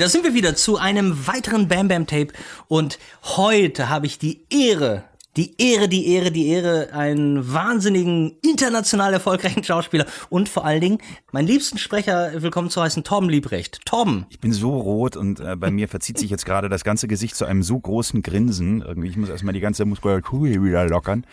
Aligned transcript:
da 0.00 0.08
sind 0.08 0.24
wir 0.24 0.32
wieder 0.32 0.56
zu 0.56 0.78
einem 0.78 1.26
weiteren 1.26 1.68
Bam 1.68 1.88
Bam 1.88 2.06
Tape 2.06 2.28
und 2.68 2.98
heute 3.22 3.90
habe 3.90 4.06
ich 4.06 4.18
die 4.18 4.40
Ehre, 4.48 5.04
die 5.36 5.54
Ehre, 5.58 5.90
die 5.90 6.06
Ehre, 6.14 6.30
die 6.30 6.48
Ehre, 6.48 6.88
einen 6.94 7.52
wahnsinnigen, 7.52 8.32
international 8.42 9.12
erfolgreichen 9.12 9.62
Schauspieler 9.62 10.06
und 10.30 10.48
vor 10.48 10.64
allen 10.64 10.80
Dingen 10.80 10.98
meinen 11.32 11.46
liebsten 11.46 11.76
Sprecher 11.76 12.30
willkommen 12.40 12.70
zu 12.70 12.80
heißen, 12.80 13.04
Tom 13.04 13.28
Liebrecht. 13.28 13.80
Tom. 13.84 14.24
Ich 14.30 14.40
bin 14.40 14.54
so 14.54 14.74
rot 14.74 15.16
und 15.16 15.38
äh, 15.40 15.54
bei 15.54 15.70
mir 15.70 15.86
verzieht 15.86 16.16
sich 16.16 16.30
jetzt 16.30 16.46
gerade 16.46 16.70
das 16.70 16.82
ganze 16.82 17.06
Gesicht 17.06 17.36
zu 17.36 17.44
einem 17.44 17.62
so 17.62 17.78
großen 17.78 18.22
Grinsen. 18.22 18.80
Irgendwie, 18.80 19.08
ich 19.08 19.18
muss 19.18 19.28
erstmal 19.28 19.52
die 19.52 19.60
ganze 19.60 19.84
Muskulatur 19.84 20.48
wieder 20.48 20.86
lockern. 20.86 21.26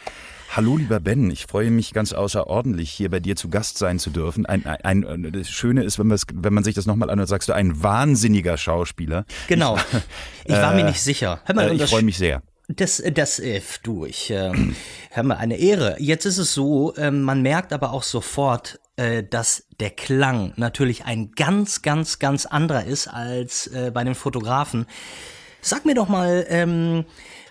Hallo 0.55 0.77
lieber 0.77 0.99
Ben, 0.99 1.29
ich 1.29 1.45
freue 1.45 1.69
mich 1.69 1.93
ganz 1.93 2.13
außerordentlich, 2.13 2.89
hier 2.89 3.09
bei 3.09 3.19
dir 3.19 3.35
zu 3.35 3.49
Gast 3.49 3.77
sein 3.77 3.99
zu 3.99 4.09
dürfen. 4.09 4.45
Ein, 4.45 4.65
ein, 4.65 5.05
ein 5.05 5.31
das 5.31 5.49
Schöne 5.49 5.83
ist, 5.83 5.99
wenn, 5.99 6.09
wenn 6.09 6.53
man 6.53 6.63
sich 6.63 6.73
das 6.73 6.85
nochmal 6.85 7.09
anhört, 7.09 7.29
sagst 7.29 7.49
du, 7.49 7.53
ein 7.53 7.83
wahnsinniger 7.83 8.57
Schauspieler. 8.57 9.25
Genau. 9.47 9.77
Ich, 10.45 10.53
ich 10.53 10.61
war 10.61 10.73
äh, 10.73 10.75
mir 10.75 10.85
nicht 10.85 11.01
sicher. 11.01 11.41
Hör 11.45 11.55
mal, 11.55 11.69
äh, 11.69 11.73
ich 11.73 11.83
freue 11.83 12.03
mich 12.03 12.17
sehr. 12.17 12.41
Das, 12.69 13.03
das, 13.13 13.39
äh, 13.39 13.61
du, 13.83 14.05
ich, 14.05 14.31
äh, 14.31 14.51
hör 15.11 15.23
mal, 15.23 15.35
eine 15.35 15.57
Ehre. 15.57 15.95
Jetzt 15.99 16.25
ist 16.25 16.37
es 16.37 16.53
so, 16.53 16.93
äh, 16.95 17.11
man 17.11 17.41
merkt 17.41 17.73
aber 17.73 17.91
auch 17.91 18.03
sofort, 18.03 18.79
äh, 18.95 19.23
dass 19.23 19.67
der 19.79 19.91
Klang 19.91 20.53
natürlich 20.55 21.05
ein 21.05 21.31
ganz, 21.33 21.81
ganz, 21.81 22.19
ganz 22.19 22.45
anderer 22.45 22.85
ist 22.85 23.07
als 23.07 23.67
äh, 23.67 23.91
bei 23.93 24.03
den 24.03 24.15
Fotografen. 24.15 24.85
Sag 25.61 25.85
mir 25.85 25.95
doch 25.95 26.07
mal, 26.07 26.45
ähm, 26.49 27.05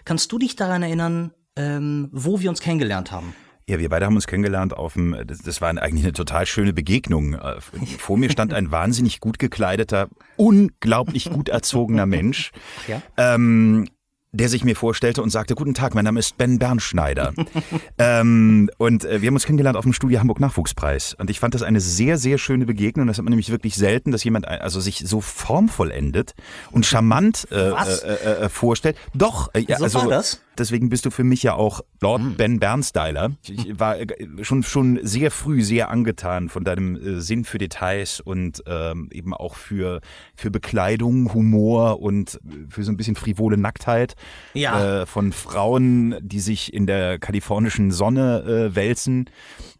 kannst 0.05 0.33
du 0.33 0.39
dich 0.39 0.57
daran 0.57 0.83
erinnern, 0.83 1.33
ähm, 1.57 2.09
wo 2.13 2.41
wir 2.41 2.51
uns 2.51 2.61
kennengelernt 2.61 3.11
haben. 3.11 3.35
Ja, 3.69 3.81
wir 3.81 3.89
beide 3.89 4.07
haben 4.07 4.15
uns 4.15 4.29
kennengelernt 4.29 4.77
auf 4.77 4.93
dem, 4.93 5.17
das, 5.27 5.39
das 5.39 5.61
war 5.61 5.71
eigentlich 5.71 6.05
eine 6.05 6.13
total 6.13 6.47
schöne 6.47 6.73
Begegnung. 6.73 7.35
Äh, 7.35 7.61
vor 7.99 8.17
mir 8.17 8.31
stand 8.31 8.55
ein 8.55 8.71
wahnsinnig 8.71 9.19
gut 9.19 9.41
gekleideter, 9.41 10.09
unglaublich 10.37 11.31
gut 11.31 11.49
erzogener 11.49 12.07
Mensch. 12.07 12.53
Ja? 12.87 13.03
Ähm, 13.17 13.89
der 14.37 14.49
sich 14.49 14.65
mir 14.65 14.77
vorstellte 14.77 15.23
und 15.23 15.31
sagte, 15.31 15.55
guten 15.55 15.75
Tag, 15.75 15.95
mein 15.95 16.05
Name 16.05 16.21
ist 16.21 16.37
Ben 16.37 16.59
Bernschneider. 16.59 17.33
ähm, 17.99 18.71
und 18.77 19.05
äh, 19.05 19.23
wir 19.23 19.29
haben 19.29 19.35
uns 19.35 19.47
kennengelernt 19.47 19.77
auf 19.77 19.85
dem 19.85 19.93
Studio 19.93 20.21
Hamburg 20.21 20.41
Nachwuchspreis. 20.41 21.15
Und 21.15 21.31
ich 21.31 21.41
fand 21.41 21.55
das 21.55 21.63
eine 21.63 21.81
sehr, 21.81 22.19
sehr 22.19 22.39
schöne 22.39 22.67
Begegnung. 22.67 23.07
Das 23.07 23.19
hat 23.19 23.25
man 23.25 23.31
nämlich 23.31 23.51
wirklich 23.51 23.75
selten, 23.75 24.13
dass 24.13 24.25
jemand 24.25 24.47
also 24.47 24.81
sich 24.81 24.99
so 25.07 25.21
formvollendet 25.21 26.35
und 26.71 26.87
charmant 26.87 27.49
äh, 27.51 27.71
äh, 27.71 28.45
äh, 28.45 28.49
vorstellt. 28.49 28.97
Doch, 29.15 29.55
äh, 29.55 29.61
ja, 29.61 29.79
so 29.79 29.85
also, 29.85 29.99
war 30.01 30.09
das? 30.09 30.41
Deswegen 30.59 30.89
bist 30.89 31.07
du 31.07 31.11
für 31.11 31.25
mich 31.25 31.43
ja 31.43 31.55
auch 31.55 31.81
Lord 32.01 32.23
mhm. 32.23 32.35
Ben 32.37 32.61
Bernstyler. 32.61 33.33
Ich 33.43 33.79
war 33.79 33.99
äh, 33.99 34.07
schon, 34.43 34.63
schon 34.63 34.99
sehr 35.03 35.31
früh 35.31 35.63
sehr 35.63 35.91
angetan 35.91 36.49
von 36.49 36.65
deinem 36.65 36.97
äh, 36.97 37.21
Sinn 37.21 37.45
für 37.45 37.59
Details 37.59 38.21
und 38.21 38.63
ähm, 38.67 39.09
eben 39.13 39.35
auch 39.35 39.55
für, 39.55 40.01
für 40.35 40.51
Bekleidung, 40.51 41.33
Humor 41.35 42.01
und 42.01 42.41
für 42.69 42.85
so 42.85 42.93
ein 42.93 42.97
bisschen 42.97 43.17
frivole 43.17 43.57
Nacktheit 43.57 44.15
ja. 44.55 45.03
äh, 45.03 45.07
von 45.07 45.33
Frauen, 45.33 46.17
die 46.21 46.41
sich 46.41 46.73
in 46.73 46.87
der 46.87 47.19
kalifornischen 47.19 47.91
Sonne 47.91 48.43
äh, 48.43 48.75
wälzen. 48.75 49.31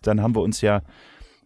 Dann 0.03 0.23
haben 0.23 0.35
wir 0.35 0.43
uns 0.43 0.61
ja, 0.61 0.83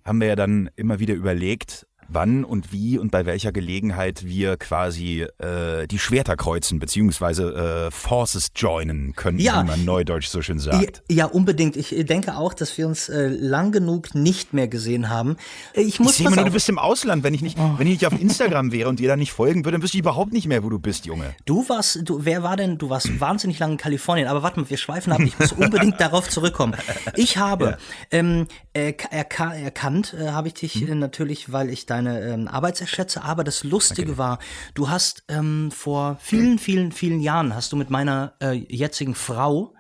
haben 0.05 0.21
wir 0.21 0.29
ja 0.29 0.37
dann 0.37 0.71
immer 0.77 0.99
wieder 0.99 1.15
überlegt, 1.15 1.87
wann 2.13 2.45
und 2.45 2.73
wie 2.73 2.99
und 2.99 3.11
bei 3.11 3.27
welcher 3.27 3.53
Gelegenheit 3.53 4.25
wir 4.25 4.57
quasi 4.57 5.27
äh, 5.39 5.87
die 5.87 5.99
Schwerter 5.99 6.37
kreuzen, 6.37 6.79
beziehungsweise 6.79 7.89
äh, 7.89 7.91
Forces 7.91 8.49
joinen 8.55 9.15
können, 9.15 9.39
ja. 9.39 9.63
wie 9.63 9.67
man 9.67 9.85
neudeutsch 9.85 10.29
so 10.29 10.43
schön 10.43 10.59
sagt. 10.59 11.03
Ja, 11.11 11.27
unbedingt. 11.27 11.77
Ich 11.77 11.95
denke 12.07 12.37
auch, 12.37 12.55
dass 12.55 12.77
wir 12.77 12.87
uns 12.87 13.09
äh, 13.09 13.29
lang 13.29 13.73
genug 13.73 14.15
nicht 14.15 14.53
mehr 14.53 14.69
gesehen 14.69 15.09
haben. 15.09 15.37
Äh, 15.75 15.83
ich 15.83 16.01
muss 16.01 16.13
ich 16.13 16.27
sehe 16.27 16.35
nur, 16.35 16.45
du 16.45 16.53
bist 16.53 16.69
im 16.69 16.79
Ausland. 16.79 17.23
Wenn 17.23 17.35
ich 17.35 17.43
nicht, 17.43 17.59
oh. 17.59 17.79
wenn 17.79 17.87
ich 17.87 18.01
nicht 18.01 18.07
auf 18.07 18.21
Instagram 18.21 18.73
wäre 18.73 18.89
und 18.89 18.99
dir 18.99 19.09
da 19.09 19.17
nicht 19.17 19.33
folgen 19.33 19.65
würde, 19.65 19.77
dann 19.77 19.83
wüsste 19.83 19.97
ich 19.97 20.03
überhaupt 20.03 20.33
nicht 20.33 20.47
mehr, 20.47 20.65
wo 20.65 20.69
du 20.69 20.79
bist, 20.79 21.07
Junge. 21.07 21.35
Du 21.45 21.69
warst, 21.69 22.01
du, 22.05 22.25
wer 22.25 22.43
war 22.43 22.57
denn, 22.57 22.79
du 22.79 22.91
warst 22.91 23.21
wahnsinnig 23.21 23.59
lange 23.59 23.73
in 23.73 23.79
Kalifornien, 23.79 24.29
aber 24.29 24.43
warte 24.43 24.61
mal, 24.61 24.69
wir 24.69 24.77
schweifen 24.77 25.13
ab, 25.13 25.21
ich 25.21 25.39
muss 25.39 25.53
unbedingt 25.53 26.01
darauf 26.01 26.29
zurückkommen. 26.29 26.77
Ich 27.17 27.37
habe 27.37 27.65
ja. 27.65 27.79
ähm, 28.11 28.47
erka 28.73 29.53
erkannt, 29.53 30.15
äh, 30.19 30.31
habe 30.31 30.49
ich 30.49 30.55
dich 30.55 30.75
hm. 30.75 30.99
natürlich, 30.99 31.53
weil 31.53 31.71
ich 31.71 31.87
dein 31.87 32.00
deine 32.05 32.21
ähm, 32.21 32.49
Arbeitserschätze, 32.49 33.23
aber 33.23 33.45
das 33.45 33.65
Lustige 33.65 34.13
okay. 34.13 34.19
war, 34.19 34.39
du 34.75 34.89
hast 34.89 35.25
ähm, 35.29 35.71
vor 35.71 36.19
vielen, 36.21 36.59
vielen, 36.59 36.93
vielen 36.93 37.21
Jahren 37.21 37.55
hast 37.55 37.73
du 37.73 37.77
mit 37.77 37.91
meiner 37.91 38.35
äh, 38.43 38.53
jetzigen 38.53 39.15
Frau 39.15 39.75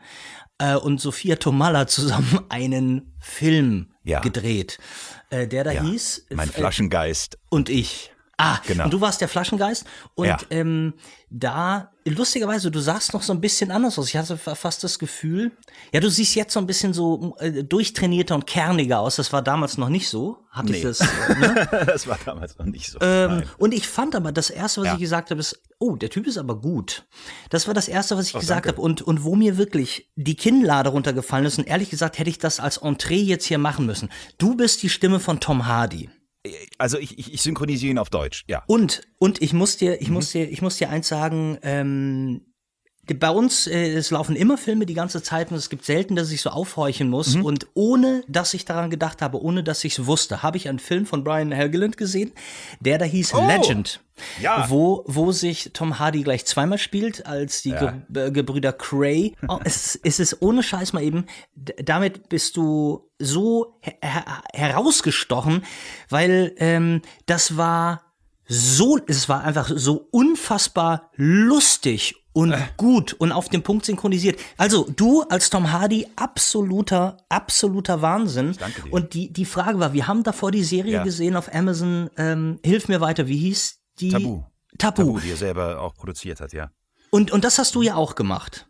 äh, 0.58 0.76
und 0.76 1.00
Sophia 1.00 1.36
Tomalla 1.36 1.86
zusammen 1.86 2.41
einen 2.48 3.14
Film 3.20 3.92
ja. 4.04 4.20
gedreht, 4.20 4.78
äh, 5.31 5.47
der 5.47 5.64
da 5.64 5.72
ja. 5.72 5.82
hieß 5.82 6.26
Mein 6.31 6.48
äh, 6.48 6.53
Flaschengeist 6.53 7.38
und 7.48 7.69
ich. 7.69 8.12
Ah, 8.40 8.58
genau. 8.66 8.84
Und 8.84 8.92
du 8.92 9.00
warst 9.00 9.20
der 9.20 9.28
Flaschengeist. 9.28 9.84
Und 10.14 10.26
ja. 10.26 10.38
ähm, 10.48 10.94
da, 11.28 11.92
lustigerweise, 12.04 12.70
du 12.70 12.80
sahst 12.80 13.12
noch 13.12 13.22
so 13.22 13.32
ein 13.32 13.40
bisschen 13.40 13.70
anders 13.70 13.98
aus. 13.98 14.08
Ich 14.08 14.16
hatte 14.16 14.36
fast 14.36 14.82
das 14.82 14.98
Gefühl, 14.98 15.52
ja, 15.92 16.00
du 16.00 16.08
siehst 16.08 16.34
jetzt 16.34 16.54
so 16.54 16.60
ein 16.60 16.66
bisschen 16.66 16.94
so 16.94 17.36
äh, 17.38 17.62
durchtrainierter 17.62 18.34
und 18.34 18.46
kerniger 18.46 19.00
aus. 19.00 19.16
Das 19.16 19.32
war 19.32 19.42
damals 19.42 19.76
noch 19.76 19.90
nicht 19.90 20.08
so. 20.08 20.38
Hatte 20.50 20.72
nee. 20.72 20.78
ich 20.78 20.82
das? 20.82 21.00
Ne? 21.40 21.68
das 21.86 22.06
war 22.06 22.18
damals 22.24 22.58
noch 22.58 22.66
nicht 22.66 22.90
so. 22.90 22.98
Ähm, 23.00 23.44
und 23.58 23.72
ich 23.72 23.86
fand 23.86 24.16
aber, 24.16 24.32
das 24.32 24.50
Erste, 24.50 24.80
was 24.80 24.88
ja. 24.88 24.94
ich 24.94 25.00
gesagt 25.00 25.30
habe, 25.30 25.38
ist, 25.38 25.62
oh, 25.78 25.96
der 25.96 26.10
Typ 26.10 26.26
ist 26.26 26.38
aber 26.38 26.60
gut. 26.60 27.06
Das 27.50 27.66
war 27.66 27.74
das 27.74 27.88
Erste, 27.88 28.16
was 28.16 28.26
ich 28.26 28.34
oh, 28.34 28.40
gesagt 28.40 28.66
habe. 28.66 28.80
Und, 28.80 29.02
und 29.02 29.22
wo 29.22 29.36
mir 29.36 29.58
wirklich 29.58 30.10
die 30.16 30.34
Kinnlade 30.34 30.90
runtergefallen 30.90 31.46
ist. 31.46 31.58
Und 31.58 31.68
ehrlich 31.68 31.90
gesagt, 31.90 32.18
hätte 32.18 32.30
ich 32.30 32.38
das 32.38 32.58
als 32.58 32.78
Entree 32.78 33.22
jetzt 33.22 33.44
hier 33.44 33.58
machen 33.58 33.86
müssen. 33.86 34.08
Du 34.38 34.56
bist 34.56 34.82
die 34.82 34.88
Stimme 34.88 35.20
von 35.20 35.40
Tom 35.40 35.66
Hardy. 35.66 36.10
Also 36.78 36.98
ich, 36.98 37.18
ich, 37.18 37.34
ich 37.34 37.42
synchronisiere 37.42 37.90
ihn 37.90 37.98
auf 37.98 38.10
Deutsch, 38.10 38.44
ja. 38.48 38.62
Und, 38.66 39.02
und 39.18 39.42
ich 39.42 39.52
muss 39.52 39.76
dir, 39.76 40.00
ich 40.00 40.08
muss 40.08 40.32
dir, 40.32 40.48
ich 40.48 40.62
muss 40.62 40.78
dir 40.78 40.88
eins 40.88 41.08
sagen, 41.08 41.58
ähm, 41.62 42.50
bei 43.19 43.31
uns, 43.31 43.66
äh, 43.66 43.94
es 43.94 44.10
laufen 44.10 44.37
immer 44.37 44.56
Filme 44.56 44.87
die 44.87 44.94
ganze 44.94 45.22
Zeit 45.22 45.50
und 45.50 45.56
es 45.56 45.71
gibt 45.71 45.84
selten, 45.84 46.16
dass 46.16 46.31
ich 46.31 46.43
so 46.43 46.50
aufhorchen 46.50 47.09
muss. 47.09 47.34
Mhm. 47.34 47.44
Und 47.44 47.66
ohne, 47.75 48.22
dass 48.28 48.54
ich 48.54 48.65
daran 48.65 48.91
gedacht 48.91 49.22
habe, 49.22 49.43
ohne 49.43 49.65
dass 49.65 49.82
ich 49.84 49.98
es 49.98 50.06
wusste, 50.06 50.43
habe 50.43 50.56
ich 50.56 50.69
einen 50.69 50.78
Film 50.78 51.06
von 51.06 51.25
Brian 51.25 51.50
Helgeland 51.50 51.97
gesehen, 51.97 52.32
der 52.78 52.99
da 52.99 53.04
hieß 53.04 53.34
oh. 53.34 53.47
Legend. 53.47 54.00
Ja. 54.41 54.69
Wo, 54.69 55.03
wo 55.06 55.32
sich 55.32 55.70
Tom 55.72 55.99
Hardy 55.99 56.22
gleich 56.22 56.44
zweimal 56.44 56.78
spielt, 56.78 57.26
als 57.26 57.62
die 57.62 57.70
ja. 57.70 58.03
Ge 58.10 58.26
äh, 58.26 58.31
Gebrüder 58.31 58.72
Cray. 58.72 59.34
Oh, 59.49 59.59
es, 59.65 59.99
es 60.03 60.20
ist 60.20 60.43
ohne 60.43 60.62
Scheiß 60.62 60.93
mal 60.93 61.03
eben, 61.03 61.25
damit 61.54 62.28
bist 62.28 62.56
du 62.56 63.09
so 63.19 63.78
her 63.81 64.43
herausgestochen, 64.53 65.65
weil 66.10 66.54
ähm, 66.59 67.00
das 67.26 67.56
war 67.56 68.03
so, 68.47 68.99
es 69.06 69.28
war 69.28 69.44
einfach 69.44 69.70
so 69.75 70.09
unfassbar 70.10 71.10
lustig 71.16 72.16
und 72.40 72.52
äh. 72.52 72.58
gut 72.76 73.12
und 73.14 73.32
auf 73.32 73.48
den 73.48 73.62
Punkt 73.62 73.84
synchronisiert. 73.84 74.40
Also 74.56 74.88
du 74.96 75.22
als 75.22 75.50
Tom 75.50 75.72
Hardy 75.72 76.06
absoluter 76.16 77.18
absoluter 77.28 78.02
Wahnsinn. 78.02 78.56
Danke 78.58 78.82
dir. 78.82 78.92
Und 78.92 79.14
die 79.14 79.32
die 79.32 79.44
Frage 79.44 79.78
war, 79.78 79.92
wir 79.92 80.06
haben 80.06 80.22
davor 80.22 80.50
die 80.50 80.64
Serie 80.64 80.94
ja. 80.94 81.04
gesehen 81.04 81.36
auf 81.36 81.52
Amazon. 81.54 82.10
Ähm, 82.16 82.58
Hilf 82.64 82.88
mir 82.88 83.00
weiter. 83.00 83.26
Wie 83.28 83.36
hieß 83.36 83.78
die? 83.98 84.10
Tabu. 84.10 84.42
Tabu. 84.78 85.02
Tabu, 85.02 85.20
die 85.20 85.30
er 85.30 85.36
selber 85.36 85.80
auch 85.80 85.94
produziert 85.94 86.40
hat, 86.40 86.52
ja. 86.52 86.70
Und 87.10 87.30
und 87.30 87.44
das 87.44 87.58
hast 87.58 87.74
du 87.74 87.82
ja 87.82 87.96
auch 87.96 88.14
gemacht. 88.14 88.69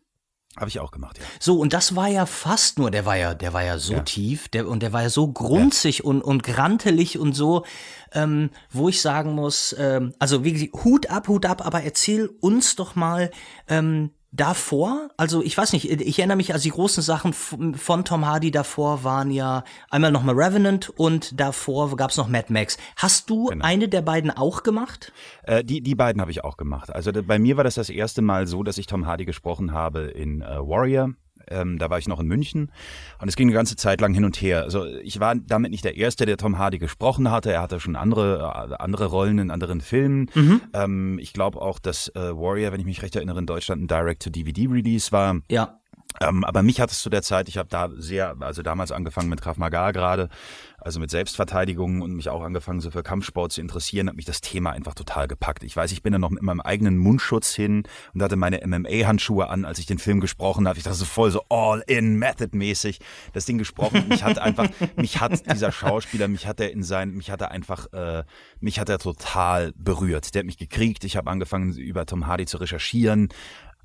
Habe 0.57 0.69
ich 0.69 0.81
auch 0.81 0.91
gemacht, 0.91 1.19
ja. 1.19 1.25
So, 1.39 1.59
und 1.59 1.73
das 1.73 1.95
war 1.95 2.09
ja 2.09 2.27
fast 2.27 2.79
nur, 2.79 2.91
der 2.91 3.07
war 3.07 3.17
ja, 3.17 3.35
der 3.35 3.53
war 3.53 3.63
ja 3.63 3.79
so 3.79 3.95
ja. 3.95 4.01
tief, 4.01 4.49
der, 4.49 4.67
und 4.67 4.83
der 4.83 4.93
war 4.93 5.03
ja 5.03 5.11
so 5.11 5.29
grunzig 5.29 5.99
ja. 5.99 6.05
und, 6.05 6.23
und 6.23 6.43
grantelig 6.43 7.19
und 7.19 7.35
so, 7.35 7.65
ähm, 8.13 8.51
wo 8.71 8.89
ich 8.89 9.01
sagen 9.01 9.33
muss, 9.33 9.75
ähm, 9.79 10.13
also 10.19 10.45
wie 10.45 10.71
Hut 10.85 11.09
ab, 11.09 11.29
Hut 11.29 11.47
ab, 11.47 11.65
aber 11.65 11.83
erzähl 11.83 12.29
uns 12.41 12.75
doch 12.75 12.97
mal, 12.97 13.31
ähm, 13.69 14.11
davor, 14.33 15.11
also 15.17 15.43
ich 15.43 15.57
weiß 15.57 15.73
nicht, 15.73 15.91
ich 15.91 16.19
erinnere 16.19 16.37
mich, 16.37 16.53
also 16.53 16.63
die 16.63 16.71
großen 16.71 17.03
Sachen 17.03 17.33
von 17.33 18.05
Tom 18.05 18.27
Hardy 18.27 18.51
davor 18.51 19.03
waren 19.03 19.31
ja 19.31 19.65
einmal 19.91 20.13
nochmal 20.13 20.35
Revenant 20.37 20.91
und 20.91 21.39
davor 21.41 21.97
gab 21.97 22.11
es 22.11 22.17
noch 22.17 22.29
Mad 22.29 22.53
Max. 22.53 22.79
Hast 22.97 23.29
du 23.29 23.47
genau. 23.47 23.65
eine 23.65 23.89
der 23.89 24.03
beiden 24.03 24.31
auch 24.31 24.63
gemacht? 24.63 25.13
Äh, 25.43 25.65
die, 25.65 25.83
die 25.83 25.95
beiden 25.95 26.21
habe 26.21 26.31
ich 26.31 26.45
auch 26.45 26.57
gemacht. 26.57 26.95
Also 26.95 27.11
bei 27.13 27.39
mir 27.39 27.57
war 27.57 27.65
das 27.65 27.75
das 27.75 27.91
erste 27.91 28.23
Mal 28.23 28.47
so, 28.47 28.63
dass 28.63 28.79
ich 28.79 28.87
Tom 28.87 29.07
Hardy 29.07 29.25
gesprochen 29.25 29.73
habe 29.73 30.03
in 30.03 30.43
äh, 30.43 30.59
Warrior 30.59 31.15
ähm, 31.51 31.79
da 31.79 31.91
war 31.91 31.99
ich 31.99 32.09
noch 32.09 32.21
in 32.21 32.27
München 32.27 32.71
und 33.21 33.29
es 33.29 33.37
ging 33.37 33.49
eine 33.49 33.55
ganze 33.55 33.77
Zeit 33.77 34.01
lang 34.01 34.15
hin 34.15 34.25
und 34.25 34.41
her. 34.41 34.63
Also 34.63 34.87
ich 34.87 35.21
war 35.21 35.35
damit 35.35 35.71
nicht 35.71 35.85
der 35.85 35.97
Erste, 35.97 36.27
der 36.27 36.37
Tom 36.37 36.59
Hardy 36.59 36.79
gesprochen 36.79 37.31
hatte. 37.31 37.53
Er 37.53 37.63
hatte 37.63 37.81
schon 37.81 37.97
andere, 37.97 38.71
äh, 38.71 38.75
andere 38.83 39.07
Rollen 39.07 39.39
in 39.39 39.51
anderen 39.51 39.81
Filmen. 39.81 40.31
Mhm. 40.35 40.61
Ähm, 40.73 41.19
ich 41.19 41.33
glaube 41.33 41.61
auch, 41.61 41.79
dass 41.79 42.09
äh, 42.09 42.37
Warrior, 42.37 42.73
wenn 42.73 42.81
ich 42.81 42.87
mich 42.87 43.03
recht 43.03 43.17
erinnere, 43.17 43.39
in 43.39 43.47
Deutschland 43.47 43.83
ein 43.83 43.89
Direct-to-DVD-Release 43.89 45.13
war. 45.13 45.41
Ja. 45.51 45.80
Ähm, 46.21 46.45
aber 46.45 46.63
mich 46.63 46.81
hat 46.81 46.91
es 46.91 47.01
zu 47.01 47.11
der 47.11 47.23
Zeit, 47.23 47.49
ich 47.49 47.57
habe 47.57 47.69
da 47.69 47.89
sehr, 47.95 48.37
also 48.41 48.63
damals 48.63 48.93
angefangen 48.93 49.29
mit 49.29 49.41
Krav 49.41 49.59
Maga 49.59 49.91
gerade, 49.93 50.29
also 50.79 50.99
mit 50.99 51.11
Selbstverteidigung 51.11 52.01
und 52.01 52.13
mich 52.13 52.29
auch 52.31 52.43
angefangen 52.43 52.81
so 52.81 52.91
für 52.91 53.03
Kampfsport 53.03 53.53
zu 53.53 53.61
interessieren, 53.61 54.09
hat 54.09 54.17
mich 54.17 54.25
das 54.25 54.41
Thema 54.41 54.71
einfach 54.71 54.95
total 54.95 55.29
gepackt. 55.29 55.63
Ich 55.63 55.77
weiß, 55.77 55.93
ich 55.93 56.03
bin 56.03 56.13
da 56.13 56.19
noch 56.19 56.31
mit 56.31 56.43
meinem 56.43 56.61
eigenen 56.61 56.99
Mundschutz 56.99 57.55
hin 57.55 57.85
und 58.15 58.23
hatte 58.23 58.37
meine 58.37 58.61
MMA-Handschuhe 58.67 59.49
an, 59.49 59.65
als 59.65 59.79
ich 59.79 59.87
den 59.87 59.99
Film 59.99 60.21
gesprochen 60.21 60.67
habe. 60.67 60.79
Ich 60.79 60.85
dachte 60.85 60.97
so 60.97 61.05
voll 61.05 61.31
so 61.31 61.45
all-in, 61.49 62.17
method-mäßig 62.17 63.01
das 63.33 63.45
Ding 63.45 63.59
gesprochen. 63.59 64.07
Mich 64.09 64.25
hat 64.25 64.39
einfach, 64.39 64.69
mich 64.97 65.21
hat 65.21 65.51
dieser 65.53 65.71
Schauspieler, 65.71 66.29
mich 66.29 66.47
hat 66.47 66.61
er 66.61 66.73
in 66.73 66.83
sein, 66.83 67.13
mich 67.13 67.31
hat 67.31 67.41
er 67.41 67.51
einfach, 67.51 67.93
äh, 67.93 68.25
mich 68.61 68.81
hat 68.81 68.89
er 68.89 68.99
total 68.99 69.73
berührt. 69.77 70.35
Der 70.35 70.41
hat 70.41 70.47
mich 70.47 70.59
gekriegt. 70.59 71.05
Ich 71.05 71.17
habe 71.17 71.31
angefangen, 71.31 71.75
über 71.75 72.07
Tom 72.07 72.27
Hardy 72.27 72.47
zu 72.47 72.57
recherchieren 72.57 73.29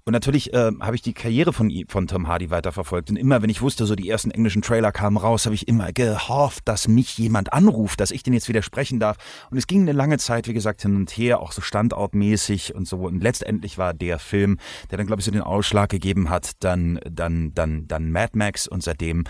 und 0.07 0.13
natürlich 0.13 0.53
äh, 0.53 0.71
habe 0.81 0.95
ich 0.95 1.01
die 1.01 1.13
Karriere 1.13 1.51
von, 1.51 1.73
von 1.87 2.05
Tom 2.05 2.27
Hardy 2.27 2.51
weiterverfolgt. 2.51 3.09
Und 3.09 3.15
immer, 3.15 3.41
wenn 3.41 3.49
ich 3.49 3.63
wusste, 3.63 3.87
so 3.87 3.95
die 3.95 4.07
ersten 4.07 4.29
englischen 4.29 4.61
Trailer 4.61 4.91
kamen 4.91 5.17
raus, 5.17 5.45
habe 5.45 5.55
ich 5.55 5.67
immer 5.67 5.91
gehofft, 5.93 6.67
dass 6.67 6.87
mich 6.87 7.17
jemand 7.17 7.53
anruft, 7.53 7.99
dass 7.99 8.11
ich 8.11 8.21
den 8.21 8.33
jetzt 8.33 8.47
wieder 8.47 8.61
sprechen 8.61 8.99
darf. 8.99 9.17
Und 9.49 9.57
es 9.57 9.65
ging 9.65 9.81
eine 9.81 9.93
lange 9.93 10.19
Zeit, 10.19 10.47
wie 10.47 10.53
gesagt, 10.53 10.83
hin 10.83 10.95
und 10.95 11.09
her, 11.09 11.39
auch 11.39 11.51
so 11.51 11.61
standortmäßig 11.61 12.75
und 12.75 12.87
so. 12.87 12.97
Und 12.97 13.23
letztendlich 13.23 13.79
war 13.79 13.95
der 13.95 14.19
Film, 14.19 14.59
der 14.91 14.99
dann, 14.99 15.07
glaube 15.07 15.21
ich, 15.21 15.25
so 15.25 15.31
den 15.31 15.41
Ausschlag 15.41 15.89
gegeben 15.89 16.29
hat, 16.29 16.51
dann, 16.59 16.99
dann, 17.09 17.55
dann, 17.55 17.87
dann 17.87 18.11
Mad 18.11 18.33
Max. 18.33 18.67
Und 18.67 18.83
seitdem 18.83 19.23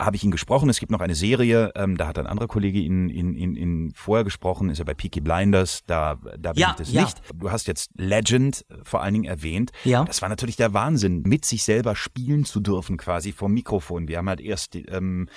habe 0.00 0.16
ich 0.16 0.24
ihn 0.24 0.30
gesprochen. 0.30 0.68
Es 0.68 0.80
gibt 0.80 0.92
noch 0.92 1.00
eine 1.00 1.14
Serie, 1.14 1.72
ähm, 1.74 1.96
da 1.96 2.06
hat 2.06 2.18
ein 2.18 2.26
anderer 2.26 2.48
Kollege 2.48 2.78
ihn, 2.78 3.08
ihn, 3.08 3.34
ihn, 3.34 3.56
ihn 3.56 3.92
vorher 3.94 4.24
gesprochen, 4.24 4.70
ist 4.70 4.78
ja 4.78 4.84
bei 4.84 4.94
Peaky 4.94 5.20
Blinders, 5.20 5.82
da, 5.86 6.16
da 6.38 6.52
bin 6.52 6.60
ja, 6.60 6.70
ich 6.70 6.76
das 6.76 6.92
ja. 6.92 7.02
nicht. 7.02 7.20
Du 7.34 7.50
hast 7.50 7.66
jetzt 7.66 7.90
Legend 7.96 8.64
äh, 8.68 8.74
vor 8.82 9.02
allen 9.02 9.14
Dingen 9.14 9.24
erwähnt. 9.24 9.70
Ja. 9.84 10.04
Das 10.04 10.22
war 10.22 10.28
natürlich 10.28 10.56
der 10.56 10.72
Wahnsinn, 10.74 11.22
mit 11.22 11.44
sich 11.44 11.64
selber 11.64 11.94
spielen 11.96 12.44
zu 12.44 12.60
dürfen 12.60 12.96
quasi 12.96 13.32
vom 13.32 13.52
Mikrofon. 13.52 14.08
Wir 14.08 14.18
haben 14.18 14.28
halt 14.28 14.40
erst 14.40 14.76
ähm, 14.76 15.28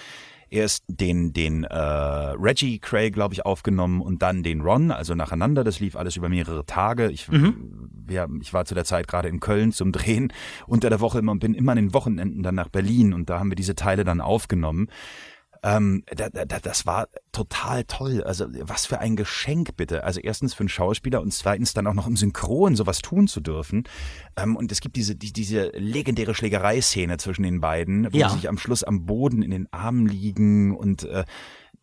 erst 0.50 0.84
den, 0.88 1.34
den 1.34 1.63
äh, 1.63 1.75
Reggie 1.75 2.80
Cray, 2.80 3.12
glaube 3.12 3.34
ich, 3.34 3.46
aufgenommen 3.46 4.01
und 4.01 4.22
dann 4.22 4.44
den 4.44 4.62
Ron, 4.62 4.92
also 4.92 5.16
nacheinander. 5.16 5.63
Das 5.63 5.80
lief 5.80 5.96
alles 5.96 6.16
über 6.16 6.30
mehrere 6.30 6.66
Tage. 6.66 7.10
Ich, 7.12 7.30
mhm. 7.30 7.90
wir, 8.06 8.28
ich 8.42 8.54
war 8.54 8.66
zu 8.66 8.75
der 8.75 8.86
Zeit 8.86 9.07
gerade 9.07 9.30
in 9.30 9.40
Köln 9.40 9.72
zum 9.72 9.92
Drehen 9.92 10.34
unter 10.68 10.90
der 10.90 11.00
Woche 11.00 11.19
immer 11.19 11.31
und 11.31 11.40
bin 11.40 11.54
immer 11.54 11.74
an 11.74 11.78
den 11.78 11.94
Wochenenden 11.94 12.44
dann 12.44 12.56
nach 12.56 12.69
Berlin 12.69 13.13
und 13.13 13.30
da 13.30 13.40
haben 13.40 13.51
wir 13.51 13.56
diese 13.56 13.75
Teile 13.75 14.04
dann 14.04 14.22
aufgenommen. 14.22 14.88
Ähm, 15.61 16.03
da, 16.15 16.29
da, 16.29 16.45
das 16.45 16.85
war 16.85 17.07
total 17.31 17.83
toll. 17.83 18.23
Also 18.23 18.45
was 18.61 18.85
für 18.85 19.00
ein 19.00 19.15
Geschenk 19.15 19.75
bitte. 19.75 20.03
Also 20.03 20.19
erstens 20.21 20.53
für 20.53 20.61
einen 20.61 20.69
Schauspieler 20.69 21.21
und 21.21 21.33
zweitens 21.33 21.73
dann 21.73 21.88
auch 21.88 21.94
noch 21.94 22.07
im 22.07 22.15
Synchron 22.15 22.75
sowas 22.75 23.00
tun 23.00 23.27
zu 23.27 23.41
dürfen. 23.41 23.83
Ähm, 24.38 24.56
und 24.56 24.71
es 24.71 24.79
gibt 24.81 24.95
diese, 24.95 25.15
die, 25.15 25.33
diese 25.33 25.69
legendäre 25.75 26.33
Schlägereiszene 26.33 27.17
zwischen 27.17 27.44
den 27.44 27.59
beiden, 27.61 28.11
wo 28.13 28.17
Ja. 28.17 28.29
sie 28.29 28.35
sich 28.38 28.50
am 28.50 28.57
Schluss 28.57 28.83
am 28.83 29.06
Boden 29.06 29.41
in 29.41 29.51
den 29.51 29.67
Armen 29.71 30.07
liegen 30.07 30.75
und 30.75 31.03
äh, 31.03 31.25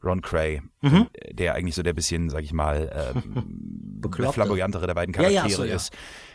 Ron 0.06 0.22
Cray, 0.22 0.62
Mhm. 0.82 1.08
der 1.32 1.54
eigentlich 1.54 1.74
so 1.74 1.82
der 1.82 1.92
bisschen, 1.94 2.30
sag 2.30 2.42
ich 2.44 2.52
mal, 2.52 2.88
äh, 3.14 3.20
Bekloppte. 3.98 4.34
flamboyantere 4.34 4.86
der 4.86 4.94
beiden 4.94 5.14
Ja, 5.14 5.22
ja, 5.22 5.28
Charaktere 5.40 5.56
so, 5.62 5.64
ja. 5.64 5.74
ist, 5.76 5.92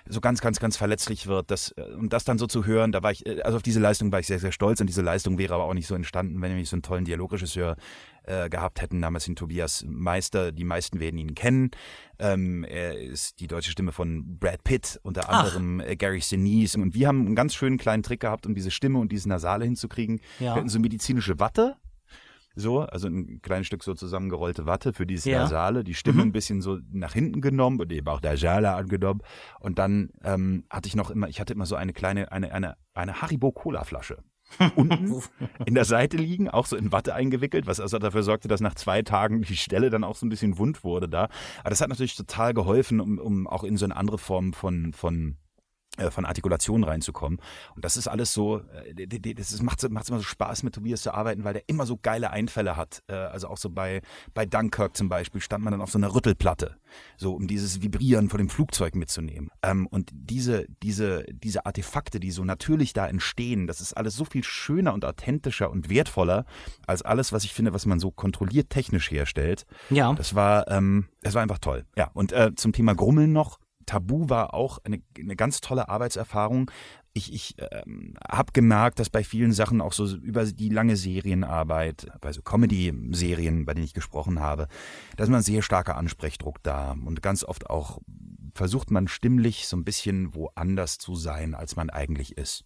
so 0.09 0.19
ganz, 0.19 0.41
ganz, 0.41 0.59
ganz 0.59 0.75
verletzlich 0.77 1.27
wird. 1.27 1.51
Das, 1.51 1.71
äh, 1.77 1.83
und 1.95 2.11
das 2.11 2.23
dann 2.25 2.37
so 2.37 2.47
zu 2.47 2.65
hören, 2.65 2.91
da 2.91 3.01
war 3.03 3.11
ich, 3.11 3.25
äh, 3.25 3.41
also 3.43 3.57
auf 3.57 3.63
diese 3.63 3.79
Leistung 3.79 4.11
war 4.11 4.19
ich 4.19 4.27
sehr, 4.27 4.39
sehr 4.39 4.51
stolz 4.51 4.81
und 4.81 4.87
diese 4.87 5.01
Leistung 5.01 5.37
wäre 5.37 5.53
aber 5.53 5.63
auch 5.65 5.73
nicht 5.73 5.87
so 5.87 5.95
entstanden, 5.95 6.41
wenn 6.41 6.49
wir 6.51 6.57
nicht 6.57 6.69
so 6.69 6.75
einen 6.75 6.81
tollen 6.83 7.05
Dialogregisseur 7.05 7.75
äh, 8.23 8.49
gehabt 8.49 8.81
hätten, 8.81 9.01
damals 9.01 9.25
den 9.25 9.35
Tobias 9.35 9.85
Meister. 9.87 10.51
Die 10.51 10.63
meisten 10.63 10.99
werden 10.99 11.17
ihn 11.17 11.33
kennen. 11.33 11.71
Ähm, 12.19 12.63
er 12.65 12.99
ist 12.99 13.39
die 13.39 13.47
deutsche 13.47 13.71
Stimme 13.71 13.91
von 13.91 14.37
Brad 14.39 14.63
Pitt, 14.63 14.99
unter 15.03 15.23
Ach. 15.29 15.39
anderem 15.45 15.79
äh, 15.79 15.95
Gary 15.95 16.19
Sinise. 16.21 16.79
Und 16.79 16.93
wir 16.93 17.07
haben 17.07 17.25
einen 17.25 17.35
ganz 17.35 17.53
schönen 17.55 17.77
kleinen 17.77 18.03
Trick 18.03 18.19
gehabt, 18.19 18.45
um 18.45 18.53
diese 18.53 18.69
Stimme 18.71 18.99
und 18.99 19.11
dieses 19.11 19.25
Nasale 19.27 19.65
hinzukriegen. 19.65 20.19
Ja. 20.39 20.53
Wir 20.53 20.55
hatten 20.55 20.69
so 20.69 20.79
medizinische 20.79 21.39
Watte. 21.39 21.75
So, 22.55 22.81
also 22.81 23.07
ein 23.07 23.41
kleines 23.41 23.67
Stück 23.67 23.83
so 23.83 23.93
zusammengerollte 23.93 24.65
Watte 24.65 24.93
für 24.93 25.05
dieses 25.05 25.25
Ja. 25.25 25.39
Nasale, 25.39 25.83
die 25.83 25.93
Stimme 25.93 26.21
Mhm. 26.21 26.29
ein 26.29 26.31
bisschen 26.31 26.61
so 26.61 26.79
nach 26.91 27.13
hinten 27.13 27.41
genommen 27.41 27.79
und 27.79 27.91
eben 27.91 28.07
auch 28.07 28.19
der 28.19 28.35
Jala 28.35 28.75
angenommen. 28.75 29.21
Und 29.59 29.79
dann 29.79 30.09
ähm, 30.23 30.65
hatte 30.69 30.87
ich 30.87 30.95
noch 30.95 31.11
immer, 31.11 31.27
ich 31.29 31.39
hatte 31.39 31.53
immer 31.53 31.65
so 31.65 31.75
eine 31.75 31.93
kleine, 31.93 32.31
eine, 32.31 32.51
eine, 32.53 32.75
eine 32.93 33.21
Haribo-Cola-Flasche. 33.21 34.17
Unten 34.75 35.21
in 35.65 35.75
der 35.75 35.85
Seite 35.85 36.17
liegen, 36.17 36.49
auch 36.49 36.65
so 36.65 36.75
in 36.75 36.91
Watte 36.91 37.15
eingewickelt, 37.15 37.67
was 37.67 37.79
also 37.79 37.99
dafür 37.99 38.21
sorgte, 38.23 38.49
dass 38.49 38.59
nach 38.59 38.75
zwei 38.75 39.01
Tagen 39.01 39.43
die 39.43 39.55
Stelle 39.55 39.89
dann 39.89 40.03
auch 40.03 40.17
so 40.17 40.25
ein 40.25 40.29
bisschen 40.29 40.57
wund 40.57 40.83
wurde 40.83 41.07
da. 41.07 41.29
Aber 41.61 41.69
das 41.69 41.79
hat 41.79 41.87
natürlich 41.87 42.17
total 42.17 42.53
geholfen, 42.53 42.99
um, 42.99 43.17
um 43.17 43.47
auch 43.47 43.63
in 43.63 43.77
so 43.77 43.85
eine 43.85 43.95
andere 43.95 44.17
Form 44.17 44.51
von, 44.51 44.91
von 44.91 45.37
von 46.09 46.25
Artikulation 46.25 46.83
reinzukommen. 46.83 47.39
Und 47.75 47.83
das 47.83 47.97
ist 47.97 48.07
alles 48.07 48.33
so, 48.33 48.61
äh, 48.95 49.07
das 49.35 49.61
macht 49.61 49.87
macht 49.89 50.09
immer 50.09 50.19
so 50.19 50.23
Spaß 50.23 50.63
mit 50.63 50.73
Tobias 50.73 51.01
zu 51.01 51.13
arbeiten, 51.13 51.43
weil 51.43 51.53
der 51.53 51.63
immer 51.67 51.85
so 51.85 51.97
geile 52.01 52.31
Einfälle 52.31 52.77
hat. 52.77 53.03
Äh, 53.07 53.13
Also 53.13 53.49
auch 53.49 53.57
so 53.57 53.69
bei, 53.69 54.01
bei 54.33 54.45
Dunkirk 54.45 54.95
zum 54.95 55.09
Beispiel 55.09 55.41
stand 55.41 55.63
man 55.63 55.71
dann 55.71 55.81
auf 55.81 55.91
so 55.91 55.97
einer 55.97 56.15
Rüttelplatte, 56.15 56.77
so 57.17 57.33
um 57.33 57.47
dieses 57.47 57.81
Vibrieren 57.81 58.29
von 58.29 58.37
dem 58.37 58.49
Flugzeug 58.49 58.95
mitzunehmen. 58.95 59.49
Ähm, 59.61 59.85
Und 59.87 60.09
diese, 60.13 60.65
diese, 60.81 61.25
diese 61.29 61.65
Artefakte, 61.65 62.19
die 62.19 62.31
so 62.31 62.45
natürlich 62.45 62.93
da 62.93 63.05
entstehen, 63.07 63.67
das 63.67 63.81
ist 63.81 63.93
alles 63.93 64.15
so 64.15 64.23
viel 64.23 64.43
schöner 64.43 64.93
und 64.93 65.03
authentischer 65.03 65.69
und 65.69 65.89
wertvoller 65.89 66.45
als 66.87 67.01
alles, 67.01 67.33
was 67.33 67.43
ich 67.43 67.53
finde, 67.53 67.73
was 67.73 67.85
man 67.85 67.99
so 67.99 68.11
kontrolliert 68.11 68.69
technisch 68.69 69.11
herstellt. 69.11 69.65
Ja. 69.89 70.13
Das 70.13 70.35
war, 70.35 70.69
ähm, 70.69 71.09
das 71.21 71.33
war 71.33 71.41
einfach 71.41 71.59
toll. 71.59 71.85
Ja, 71.97 72.09
und 72.13 72.31
äh, 72.31 72.55
zum 72.55 72.71
Thema 72.71 72.95
Grummeln 72.95 73.33
noch. 73.33 73.59
Tabu 73.91 74.29
war 74.29 74.53
auch 74.53 74.79
eine, 74.85 75.01
eine 75.19 75.35
ganz 75.35 75.59
tolle 75.59 75.89
Arbeitserfahrung. 75.89 76.71
Ich, 77.11 77.33
ich 77.33 77.55
ähm, 77.59 78.13
habe 78.25 78.53
gemerkt, 78.53 78.99
dass 78.99 79.09
bei 79.09 79.21
vielen 79.21 79.51
Sachen 79.51 79.81
auch 79.81 79.91
so 79.91 80.05
über 80.15 80.45
die 80.45 80.69
lange 80.69 80.95
Serienarbeit, 80.95 82.07
bei 82.21 82.31
so 82.31 82.41
Comedy-Serien, 82.41 83.65
bei 83.65 83.73
denen 83.73 83.83
ich 83.83 83.93
gesprochen 83.93 84.39
habe, 84.39 84.69
da 85.17 85.25
ist 85.25 85.29
man 85.29 85.41
sehr 85.41 85.61
starker 85.61 85.97
Ansprechdruck 85.97 86.63
da 86.63 86.91
und 87.05 87.21
ganz 87.21 87.43
oft 87.43 87.69
auch 87.69 87.99
versucht 88.55 88.91
man 88.91 89.09
stimmlich 89.09 89.67
so 89.67 89.75
ein 89.75 89.83
bisschen 89.83 90.33
woanders 90.35 90.97
zu 90.97 91.15
sein, 91.15 91.53
als 91.53 91.75
man 91.75 91.89
eigentlich 91.89 92.37
ist 92.37 92.63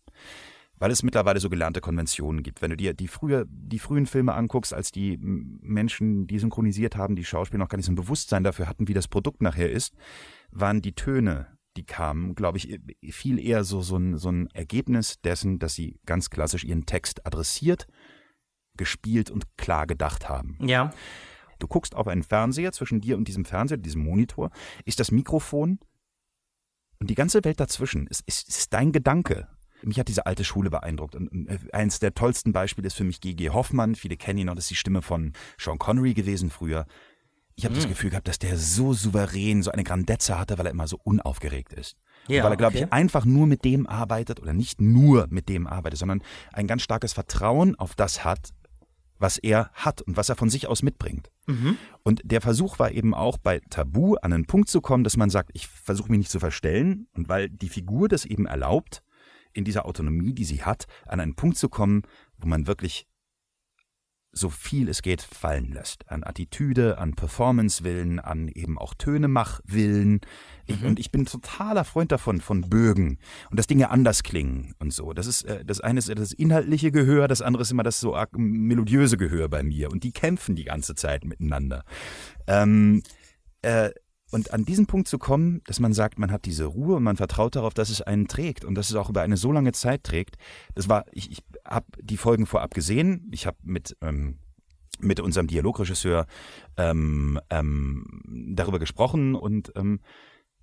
weil 0.78 0.92
es 0.92 1.04
mittlerweile 1.04 1.40
so 1.40 1.50
gelernte 1.50 1.82
Konventionen 1.82 2.44
gibt. 2.44 2.62
Wenn 2.62 2.72
du 2.72 2.78
dir 2.78 2.94
die, 2.94 3.08
frühe, 3.08 3.46
die 3.50 3.80
frühen 3.80 4.06
Filme 4.06 4.34
anguckst, 4.34 4.74
als 4.74 4.92
die 4.92 5.18
Menschen, 5.20 6.28
die 6.28 6.40
synchronisiert 6.40 6.96
haben, 6.96 7.16
die 7.16 7.26
Schauspieler 7.26 7.60
noch 7.60 7.70
gar 7.70 7.78
nicht 7.78 7.86
so 7.86 7.92
ein 7.92 7.96
Bewusstsein 7.96 8.44
dafür 8.44 8.68
hatten, 8.68 8.88
wie 8.88 8.94
das 8.94 9.08
Produkt 9.08 9.42
nachher 9.42 9.72
ist, 9.72 9.96
waren 10.52 10.82
die 10.82 10.94
Töne, 10.94 11.48
die 11.78 11.86
kamen, 11.86 12.36
glaube 12.36 12.58
ich, 12.58 12.80
viel 13.12 13.40
eher 13.40 13.64
so, 13.64 13.82
so, 13.82 13.98
ein, 13.98 14.18
so 14.18 14.30
ein 14.30 14.48
Ergebnis 14.54 15.22
dessen, 15.22 15.60
dass 15.60 15.76
sie 15.76 16.00
ganz 16.06 16.30
klassisch 16.30 16.64
ihren 16.64 16.86
Text 16.86 17.26
adressiert, 17.26 17.88
gespielt 18.78 19.30
und 19.32 19.58
klar 19.58 19.88
gedacht 19.88 20.30
haben. 20.30 20.58
Ja. 20.62 20.92
Du 21.60 21.68
guckst 21.68 21.96
auf 21.96 22.08
einen 22.08 22.24
Fernseher, 22.24 22.74
zwischen 22.74 23.00
dir 23.00 23.18
und 23.18 23.28
diesem 23.28 23.46
Fernseher, 23.46 23.78
diesem 23.78 24.04
Monitor, 24.04 24.52
ist 24.84 25.00
das 25.00 25.12
Mikrofon 25.12 25.80
und 27.00 27.10
die 27.10 27.16
ganze 27.16 27.44
Welt 27.44 27.60
dazwischen 27.60 28.08
ist, 28.08 28.24
ist, 28.26 28.48
ist 28.48 28.74
dein 28.74 28.92
Gedanke. 28.92 29.48
Mich 29.86 30.00
hat 30.00 30.08
diese 30.08 30.26
alte 30.26 30.44
Schule 30.44 30.70
beeindruckt. 30.70 31.16
Und 31.16 31.48
äh, 31.48 31.60
eins 31.72 32.00
der 32.00 32.14
tollsten 32.14 32.54
Beispiele 32.54 32.88
ist 32.88 32.96
für 32.96 33.04
mich 33.04 33.22
G.G. 33.22 33.50
Hoffmann. 33.50 33.96
Viele 33.96 34.18
kennen 34.18 34.40
ihn 34.40 34.48
noch, 34.48 34.56
das 34.56 34.66
ist 34.66 34.72
die 34.72 34.76
Stimme 34.76 35.02
von 35.02 35.34
Sean 35.58 35.78
Connery 35.78 36.14
gewesen 36.14 36.50
früher. 36.50 36.86
Ich 37.58 37.64
habe 37.64 37.74
das 37.74 37.88
Gefühl 37.88 38.10
gehabt, 38.10 38.28
dass 38.28 38.38
der 38.38 38.58
so 38.58 38.92
souverän, 38.92 39.64
so 39.64 39.72
eine 39.72 39.86
Grandezza 39.86 40.38
hatte, 40.38 40.58
weil 40.58 40.66
er 40.66 40.72
immer 40.72 40.90
so 40.90 41.00
unaufgeregt 41.02 41.72
ist. 41.72 41.96
Ja, 42.28 42.44
weil 42.44 42.52
er, 42.52 42.58
glaube 42.58 42.76
okay. 42.76 42.86
ich, 42.86 42.94
einfach 42.94 43.24
nur 43.24 43.48
mit 43.48 43.64
dem 43.64 43.88
arbeitet 43.88 44.42
oder 44.42 44.52
nicht 44.52 44.82
nur 44.82 45.28
mit 45.30 45.48
dem 45.48 45.66
arbeitet, 45.66 46.00
sondern 46.00 46.22
ein 46.52 46.68
ganz 46.68 46.82
starkes 46.82 47.14
Vertrauen 47.14 47.76
auf 47.76 47.96
das 47.96 48.26
hat, 48.26 48.50
was 49.20 49.38
er 49.38 49.70
hat 49.74 50.02
und 50.02 50.18
was 50.18 50.28
er 50.28 50.36
von 50.36 50.50
sich 50.50 50.68
aus 50.68 50.84
mitbringt. 50.84 51.32
Und 52.04 52.22
der 52.26 52.42
Versuch 52.42 52.80
war 52.80 52.92
eben 52.92 53.14
auch 53.14 53.38
bei 53.38 53.62
Tabu 53.70 54.16
an 54.16 54.34
einen 54.34 54.46
Punkt 54.46 54.68
zu 54.68 54.82
kommen, 54.82 55.04
dass 55.06 55.16
man 55.16 55.30
sagt, 55.30 55.52
ich 55.54 55.68
versuche 55.68 56.10
mich 56.10 56.18
nicht 56.20 56.32
zu 56.32 56.40
verstellen 56.40 57.08
und 57.14 57.30
weil 57.30 57.50
die 57.50 57.70
Figur 57.70 58.10
das 58.10 58.26
eben 58.26 58.46
erlaubt, 58.48 59.02
in 59.56 59.66
dieser 59.66 59.86
Autonomie, 59.86 60.34
die 60.34 60.46
sie 60.46 60.64
hat, 60.64 60.86
an 61.08 61.20
einen 61.20 61.36
Punkt 61.36 61.58
zu 61.58 61.70
kommen, 61.70 62.04
wo 62.38 62.48
man 62.48 62.68
wirklich 62.68 63.08
so 64.38 64.50
viel 64.50 64.90
es 64.90 65.02
geht 65.02 65.22
fallen 65.22 65.72
lässt. 65.72 66.10
An 66.12 66.26
Attitüde, 66.26 66.98
an 66.98 67.14
Performance-Willen, 67.14 68.20
an 68.20 68.50
eben 68.50 68.78
auch 68.78 68.94
Tönemach-Willen. 68.94 70.20
Ich, 70.66 70.84
Und 70.84 71.00
ich 71.00 71.10
bin 71.10 71.26
totaler 71.26 71.86
Freund 71.86 72.12
davon, 72.12 72.42
von 72.42 72.70
Bögen. 72.70 73.18
Und 73.50 73.58
dass 73.58 73.66
Dinge 73.66 73.90
anders 73.90 74.24
klingen 74.24 74.76
und 74.80 74.94
so. 74.94 75.14
Das 75.14 75.26
ist, 75.26 75.44
äh, 75.44 75.64
das 75.64 75.80
eine 75.80 76.00
ist 76.00 76.10
das 76.10 76.34
inhaltliche 76.34 76.92
Gehör, 76.92 77.30
das 77.30 77.42
andere 77.42 77.62
ist 77.62 77.72
immer 77.72 77.84
das 77.84 78.02
so 78.02 78.18
melodiöse 78.34 79.16
Gehör 79.16 79.48
bei 79.48 79.64
mir. 79.64 79.90
Und 79.90 80.04
die 80.04 80.12
kämpfen 80.12 80.56
die 80.56 80.66
ganze 80.66 80.96
Zeit 80.96 81.24
miteinander. 81.24 81.84
Ähm, 82.46 83.04
äh, 83.62 83.92
und 84.36 84.54
an 84.54 84.66
diesen 84.66 84.86
Punkt 84.86 85.08
zu 85.08 85.18
kommen, 85.18 85.62
dass 85.66 85.80
man 85.80 85.94
sagt, 85.94 86.20
man 86.20 86.32
hat 86.32 86.46
diese 86.46 86.66
Ruhe 86.66 86.98
und 86.98 87.04
man 87.04 87.18
vertraut 87.18 87.56
darauf, 87.56 87.74
dass 87.74 87.90
es 87.90 88.02
einen 88.02 88.28
trägt 88.28 88.66
und 88.66 88.76
dass 88.76 88.90
es 88.90 88.96
auch 88.96 89.10
über 89.10 89.22
eine 89.22 89.38
so 89.38 89.52
lange 89.52 89.72
Zeit 89.72 90.04
trägt. 90.04 90.36
Das 90.76 90.88
war, 90.90 91.06
ich, 91.12 91.32
ich 91.32 91.40
habe 91.66 91.88
die 92.02 92.18
Folgen 92.18 92.46
vorab 92.46 92.74
gesehen. 92.74 93.28
Ich 93.32 93.48
habe 93.48 93.58
mit 93.64 93.98
ähm, 94.02 94.40
mit 95.00 95.20
unserem 95.20 95.48
Dialogregisseur 95.48 96.26
ähm, 96.78 97.40
ähm, 97.50 98.06
darüber 98.56 98.80
gesprochen 98.80 99.36
und 99.36 99.72
ähm, 99.76 100.00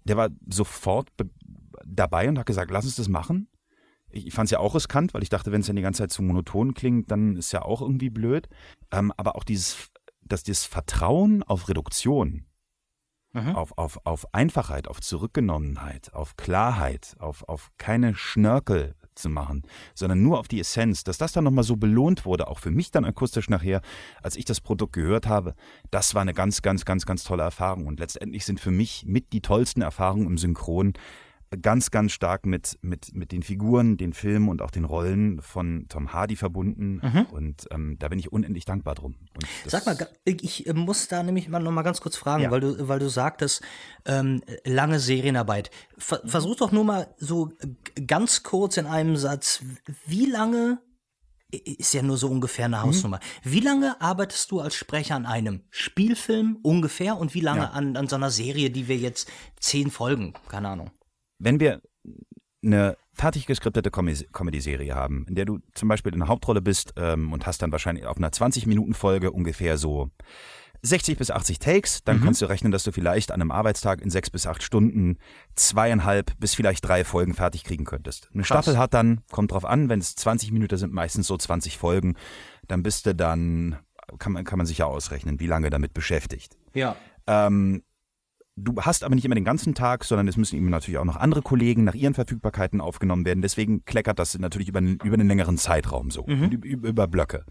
der 0.05 0.17
war 0.17 0.31
sofort 0.49 1.15
be- 1.17 1.31
dabei 1.85 2.29
und 2.29 2.39
hat 2.39 2.47
gesagt, 2.47 2.71
lass 2.71 2.87
uns 2.87 2.97
das 2.97 3.09
machen. 3.09 3.49
Ich 4.11 4.33
fand 4.33 4.47
es 4.47 4.51
ja 4.53 4.59
auch 4.59 4.75
riskant, 4.75 5.13
weil 5.15 5.23
ich 5.23 5.29
dachte, 5.29 5.53
wenn 5.53 5.61
es 5.61 5.67
dann 5.67 5.77
die 5.77 5.83
ganze 5.83 6.03
Zeit 6.03 6.13
zu 6.13 6.23
monoton 6.23 6.75
klingt, 6.75 7.11
dann 7.11 7.37
ist 7.37 7.53
ja 7.53 7.63
auch 7.63 7.83
irgendwie 7.83 8.11
blöd. 8.11 8.49
Ähm, 8.91 9.13
aber 9.17 9.37
auch 9.37 9.45
dieses, 9.45 9.91
dass 10.23 10.43
das 10.43 10.65
Vertrauen 10.65 11.43
auf 11.43 11.69
Reduktion, 11.69 12.47
mhm. 13.33 13.55
auf, 13.57 13.77
auf, 13.77 13.99
auf 14.05 14.35
Einfachheit, 14.35 14.89
auf 14.89 15.01
Zurückgenommenheit, 15.01 16.13
auf 16.15 16.37
Klarheit, 16.37 17.17
auf, 17.19 17.49
auf 17.49 17.71
keine 17.79 18.15
Schnörkel 18.15 18.95
zu 19.15 19.29
machen, 19.29 19.63
sondern 19.95 20.23
nur 20.23 20.39
auf 20.39 20.49
die 20.49 20.61
Essenz, 20.61 21.05
dass 21.05 21.19
das 21.19 21.33
dann 21.33 21.45
nochmal 21.45 21.65
so 21.65 21.77
belohnt 21.77 22.25
wurde, 22.25 22.49
auch 22.49 22.59
für 22.59 22.71
mich 22.71 22.91
dann 22.91 23.05
akustisch 23.05 23.51
nachher, 23.51 23.83
als 24.23 24.37
ich 24.37 24.45
das 24.45 24.61
Produkt 24.61 24.95
gehört 24.95 25.27
habe, 25.27 25.55
das 25.91 26.15
war 26.15 26.23
eine 26.23 26.35
ganz, 26.35 26.63
ganz, 26.63 26.85
ganz, 26.85 27.05
ganz 27.05 27.25
tolle 27.25 27.43
Erfahrung. 27.43 27.87
Und 27.87 28.01
letztendlich 28.01 28.45
sind 28.47 28.61
für 28.61 28.71
mich 28.71 29.05
mit 29.07 29.33
die 29.33 29.43
tollsten 29.43 29.83
Erfahrungen 29.83 30.27
im 30.27 30.39
Synchron 30.39 30.95
ganz, 31.61 31.91
ganz 31.91 32.13
stark 32.13 32.47
mit, 32.47 32.79
mit, 32.83 33.15
mit 33.15 33.33
den 33.33 33.43
Figuren, 33.43 33.97
den 33.97 34.13
Filmen 34.13 34.49
und 34.49 34.63
auch 34.63 34.71
den 34.71 34.85
Rollen 34.85 35.41
von 35.43 35.87
Tom 35.89 36.13
Hardy 36.13 36.37
verbunden. 36.37 37.01
Mhm. 37.03 37.27
Und 37.31 37.67
ähm, 37.71 37.97
da 37.99 38.09
bin 38.09 38.19
ich 38.19 38.33
unendlich 38.33 38.65
dankbar 38.65 38.95
drum. 38.95 39.17
Sag 39.67 39.87
mal, 39.87 39.97
ich 40.25 40.67
äh, 40.67 40.73
muss 40.73 41.09
da 41.09 41.23
nämlich 41.23 41.49
mal 41.49 41.61
noch 41.61 41.73
mal 41.73 41.83
ganz 41.83 42.01
kurz 42.01 42.17
fragen, 42.17 42.45
ja. 42.45 42.51
weil, 42.51 42.61
du, 42.61 42.89
weil 42.89 42.99
du 42.99 43.09
sagtest, 43.09 43.63
ähm, 44.05 44.43
lange 44.65 44.99
Serienarbeit. 44.99 45.71
Ver 45.99 46.23
versuch 46.25 46.57
doch 46.57 46.73
nur 46.73 46.85
mal 46.85 47.15
so 47.19 47.53
ganz 48.07 48.43
kurz 48.43 48.77
in 48.77 48.87
einem 48.87 49.17
Satz, 49.17 49.63
wie 50.07 50.27
lange 50.27 50.81
ist 51.53 51.93
ja 51.93 52.03
nur 52.03 52.17
so 52.17 52.29
ungefähr 52.29 52.65
eine 52.65 52.79
mhm. 52.79 52.83
Hausnummer. 52.83 53.21
Mhm. 53.45 53.53
Wie 53.53 53.61
lange 53.61 54.01
arbeitest 54.01 54.51
du 54.51 54.61
als 54.61 54.75
Sprecher 54.75 55.17
an 55.17 55.27
einem 55.27 55.65
Spielfilm 55.71 56.59
ungefähr 56.63 57.19
und 57.19 57.35
wie 57.35 57.41
lange 57.41 57.63
ja. 57.63 57.71
an, 57.71 57.97
an 57.97 58.09
so 58.09 58.17
einer 58.17 58.31
Serie, 58.31 58.71
die 58.71 58.89
wir 58.89 58.97
jetzt 58.97 59.31
zehn 59.61 59.91
Folgen, 59.91 60.33
keine 60.49 60.69
Ahnung? 60.69 60.91
Wenn 61.43 61.61
wir 61.61 61.83
eine 62.65 62.97
fertig 63.13 63.47
geskriptete 63.47 63.91
Comedy-Serie 63.91 64.95
haben, 64.95 65.27
in 65.29 65.35
der 65.35 65.45
du 65.45 65.59
zum 65.75 65.89
Beispiel 65.89 66.13
in 66.13 66.21
der 66.21 66.29
Hauptrolle 66.29 66.63
bist 66.63 66.95
ähm, 66.97 67.33
und 67.33 67.47
hast 67.47 67.61
dann 67.61 67.73
wahrscheinlich 67.73 68.07
auf 68.07 68.17
einer 68.17 68.31
20-Minuten-Folge 68.31 69.33
ungefähr 69.33 69.77
so 69.77 70.11
60 70.83 71.19
bis 71.19 71.31
80 71.31 71.59
Takes, 71.59 72.03
dann 72.05 72.19
mhm. 72.19 72.25
kannst 72.25 72.43
du 72.43 72.47
rechnen, 72.47 72.73
dass 72.73 72.85
du 72.85 72.93
vielleicht 72.93 73.31
an 73.31 73.41
einem 73.41 73.51
Arbeitstag 73.53 74.01
in 74.01 74.11
sechs 74.11 74.31
bis 74.31 74.47
acht 74.47 74.63
Stunden 74.63 75.19
zweieinhalb 75.55 76.33
bis 76.39 76.55
vielleicht 76.55 76.87
drei 76.87 77.05
Folgen 77.05 77.35
fertig 77.35 77.65
kriegen 77.65 77.85
könntest. 77.85 78.29
Eine 78.33 78.43
Krass. 78.43 78.65
Staffel 78.65 78.79
hat 78.79 78.95
dann, 78.95 79.21
kommt 79.31 79.53
drauf 79.53 79.65
an, 79.65 79.89
wenn 79.89 80.01
es 80.01 80.17
20 80.17 80.51
Minuten 80.51 80.77
sind, 80.77 80.93
meistens 80.93 81.27
so 81.27 81.37
20 81.37 81.79
Folgen, 81.79 82.17
dann 82.67 82.83
bist 82.83 83.07
du 83.07 83.15
dann, 83.15 83.79
kann 84.19 84.33
man, 84.33 84.45
kann 84.45 84.59
man 84.59 84.67
sich 84.67 84.79
ja 84.79 84.87
ausrechnen, 84.87 85.39
wie 85.39 85.47
lange 85.47 85.71
damit 85.71 85.95
beschäftigt. 85.95 86.57
Ja. 86.75 86.97
Ähm, 87.27 87.83
Du 88.57 88.77
hast 88.83 89.03
aber 89.03 89.15
nicht 89.15 89.25
immer 89.25 89.35
den 89.35 89.45
ganzen 89.45 89.75
Tag, 89.75 90.05
sondern 90.05 90.29
es 90.29 90.37
müssen 90.37 90.57
eben 90.57 90.69
natürlich 90.69 90.99
auch 90.99 91.07
noch 91.07 91.17
andere 91.17 91.41
Kollegen 91.41 91.85
nach 91.85 91.95
ihren 91.95 92.13
Verfügbarkeiten 92.13 92.83
aufgenommen 92.83 93.25
werden. 93.25 93.41
Deswegen 93.41 93.85
kleckert 93.87 94.19
das 94.19 94.39
natürlich 94.39 94.69
über, 94.69 94.79
einen, 94.79 94.99
über 95.03 95.15
einen 95.15 95.29
längeren 95.29 95.57
Zeitraum 95.57 96.11
so, 96.11 96.27
mhm. 96.27 96.51
über, 96.51 96.89
über 96.89 97.09
Blöcke. 97.09 97.47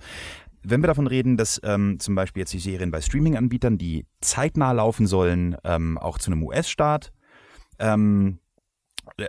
Wenn 0.61 0.83
wir 0.83 0.87
davon 0.87 1.07
reden, 1.07 1.37
dass 1.37 1.59
ähm, 1.63 1.99
zum 1.99 2.13
Beispiel 2.13 2.41
jetzt 2.41 2.53
die 2.53 2.59
Serien 2.59 2.91
bei 2.91 3.01
Streaming-Anbietern, 3.01 3.79
die 3.79 4.05
zeitnah 4.21 4.73
laufen 4.73 5.07
sollen, 5.07 5.57
ähm, 5.63 5.97
auch 5.97 6.19
zu 6.19 6.31
einem 6.31 6.43
US-Staat, 6.43 7.11
ähm, 7.79 8.37
äh, 9.17 9.25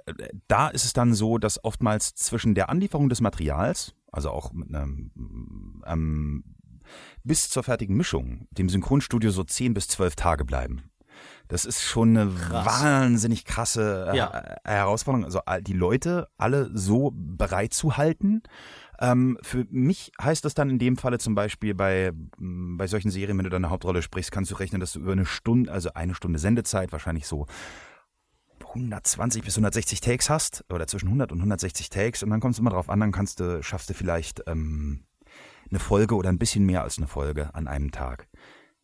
da 0.49 0.69
ist 0.69 0.85
es 0.85 0.93
dann 0.93 1.15
so, 1.15 1.39
dass 1.39 1.65
oftmals 1.65 2.15
zwischen 2.15 2.55
der 2.55 2.69
Anlieferung 2.69 3.09
des 3.09 3.23
Materials, 3.23 3.95
also 4.11 4.31
auch 4.31 4.53
mit 4.53 4.69
einem, 4.75 5.83
ähm, 5.87 6.45
bis 7.25 7.49
zur 7.49 7.63
fertigen 7.63 7.97
Mischung, 7.97 8.47
dem 8.51 8.69
Synchronstudio 8.69 9.31
so 9.31 9.43
10 9.43 9.73
bis 9.73 9.89
12 9.89 10.17
Tage 10.17 10.45
bleiben. 10.45 10.83
Das 11.53 11.67
ist 11.67 11.83
schon 11.83 12.17
eine 12.17 12.31
Krass. 12.33 12.65
wahnsinnig 12.65 13.45
krasse 13.45 14.09
äh, 14.11 14.17
ja. 14.17 14.57
Herausforderung. 14.65 15.27
Also 15.27 15.43
die 15.61 15.75
Leute 15.75 16.31
alle 16.39 16.71
so 16.73 17.13
bereit 17.15 17.75
zu 17.75 17.99
halten. 17.99 18.43
Ähm, 18.99 19.37
für 19.43 19.67
mich 19.69 20.13
heißt 20.19 20.47
das 20.47 20.55
dann 20.55 20.71
in 20.71 20.79
dem 20.79 20.97
Falle 20.97 21.19
zum 21.19 21.35
Beispiel 21.35 21.75
bei, 21.75 22.13
mm, 22.39 22.79
bei 22.79 22.87
solchen 22.87 23.11
Serien, 23.11 23.37
wenn 23.37 23.45
du 23.45 23.51
deine 23.51 23.69
Hauptrolle 23.69 24.01
sprichst, 24.01 24.33
kannst 24.33 24.51
du 24.51 24.55
rechnen, 24.55 24.81
dass 24.81 24.95
du 24.95 25.01
über 25.01 25.13
eine 25.13 25.27
Stunde, 25.27 25.71
also 25.71 25.93
eine 25.93 26.15
Stunde 26.15 26.39
Sendezeit, 26.39 26.91
wahrscheinlich 26.91 27.27
so 27.27 27.47
120 28.69 29.43
bis 29.43 29.55
160 29.55 30.01
Takes 30.01 30.31
hast 30.31 30.65
oder 30.73 30.87
zwischen 30.87 31.09
100 31.09 31.33
und 31.33 31.39
160 31.39 31.91
Takes 31.91 32.23
und 32.23 32.31
dann 32.31 32.41
kommt 32.41 32.55
es 32.55 32.61
immer 32.61 32.71
drauf 32.71 32.89
an, 32.89 32.99
dann 32.99 33.13
kannst 33.13 33.41
du, 33.41 33.63
schaffst 33.63 33.91
du 33.91 33.95
vielleicht 33.95 34.43
ähm, 34.47 35.05
eine 35.69 35.81
Folge 35.81 36.15
oder 36.15 36.31
ein 36.31 36.39
bisschen 36.39 36.65
mehr 36.65 36.83
als 36.83 36.97
eine 36.97 37.09
Folge 37.09 37.55
an 37.55 37.69
einem 37.69 37.91
Tag. 37.91 38.27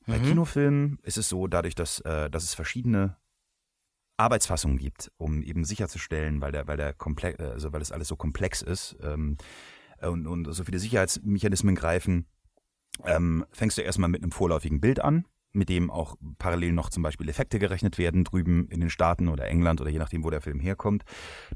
Bei 0.08 0.18
mhm. 0.18 0.24
Kinofilmen 0.24 0.98
ist 1.02 1.18
es 1.18 1.28
so, 1.28 1.46
dadurch, 1.46 1.74
dass, 1.74 2.00
äh, 2.00 2.30
dass 2.30 2.42
es 2.42 2.54
verschiedene 2.54 3.18
Arbeitsfassungen 4.16 4.78
gibt, 4.78 5.12
um 5.18 5.42
eben 5.42 5.64
sicherzustellen, 5.64 6.40
weil 6.40 6.50
der, 6.50 6.66
weil 6.66 6.78
der 6.78 6.94
komplex, 6.94 7.38
also 7.38 7.72
weil 7.74 7.80
das 7.80 7.92
alles 7.92 8.08
so 8.08 8.16
komplex 8.16 8.62
ist 8.62 8.96
ähm, 9.02 9.36
und, 10.00 10.26
und 10.26 10.50
so 10.52 10.64
viele 10.64 10.78
Sicherheitsmechanismen 10.78 11.74
greifen, 11.74 12.26
ähm, 13.04 13.44
fängst 13.52 13.76
du 13.76 13.82
erstmal 13.82 14.08
mit 14.08 14.22
einem 14.22 14.32
vorläufigen 14.32 14.80
Bild 14.80 14.98
an, 15.00 15.26
mit 15.52 15.68
dem 15.68 15.90
auch 15.90 16.16
parallel 16.38 16.72
noch 16.72 16.90
zum 16.90 17.02
Beispiel 17.02 17.28
Effekte 17.28 17.58
gerechnet 17.58 17.98
werden, 17.98 18.24
drüben 18.24 18.68
in 18.68 18.80
den 18.80 18.90
Staaten 18.90 19.28
oder 19.28 19.46
England 19.46 19.80
oder 19.80 19.90
je 19.90 19.98
nachdem, 19.98 20.24
wo 20.24 20.30
der 20.30 20.40
Film 20.40 20.60
herkommt. 20.60 21.04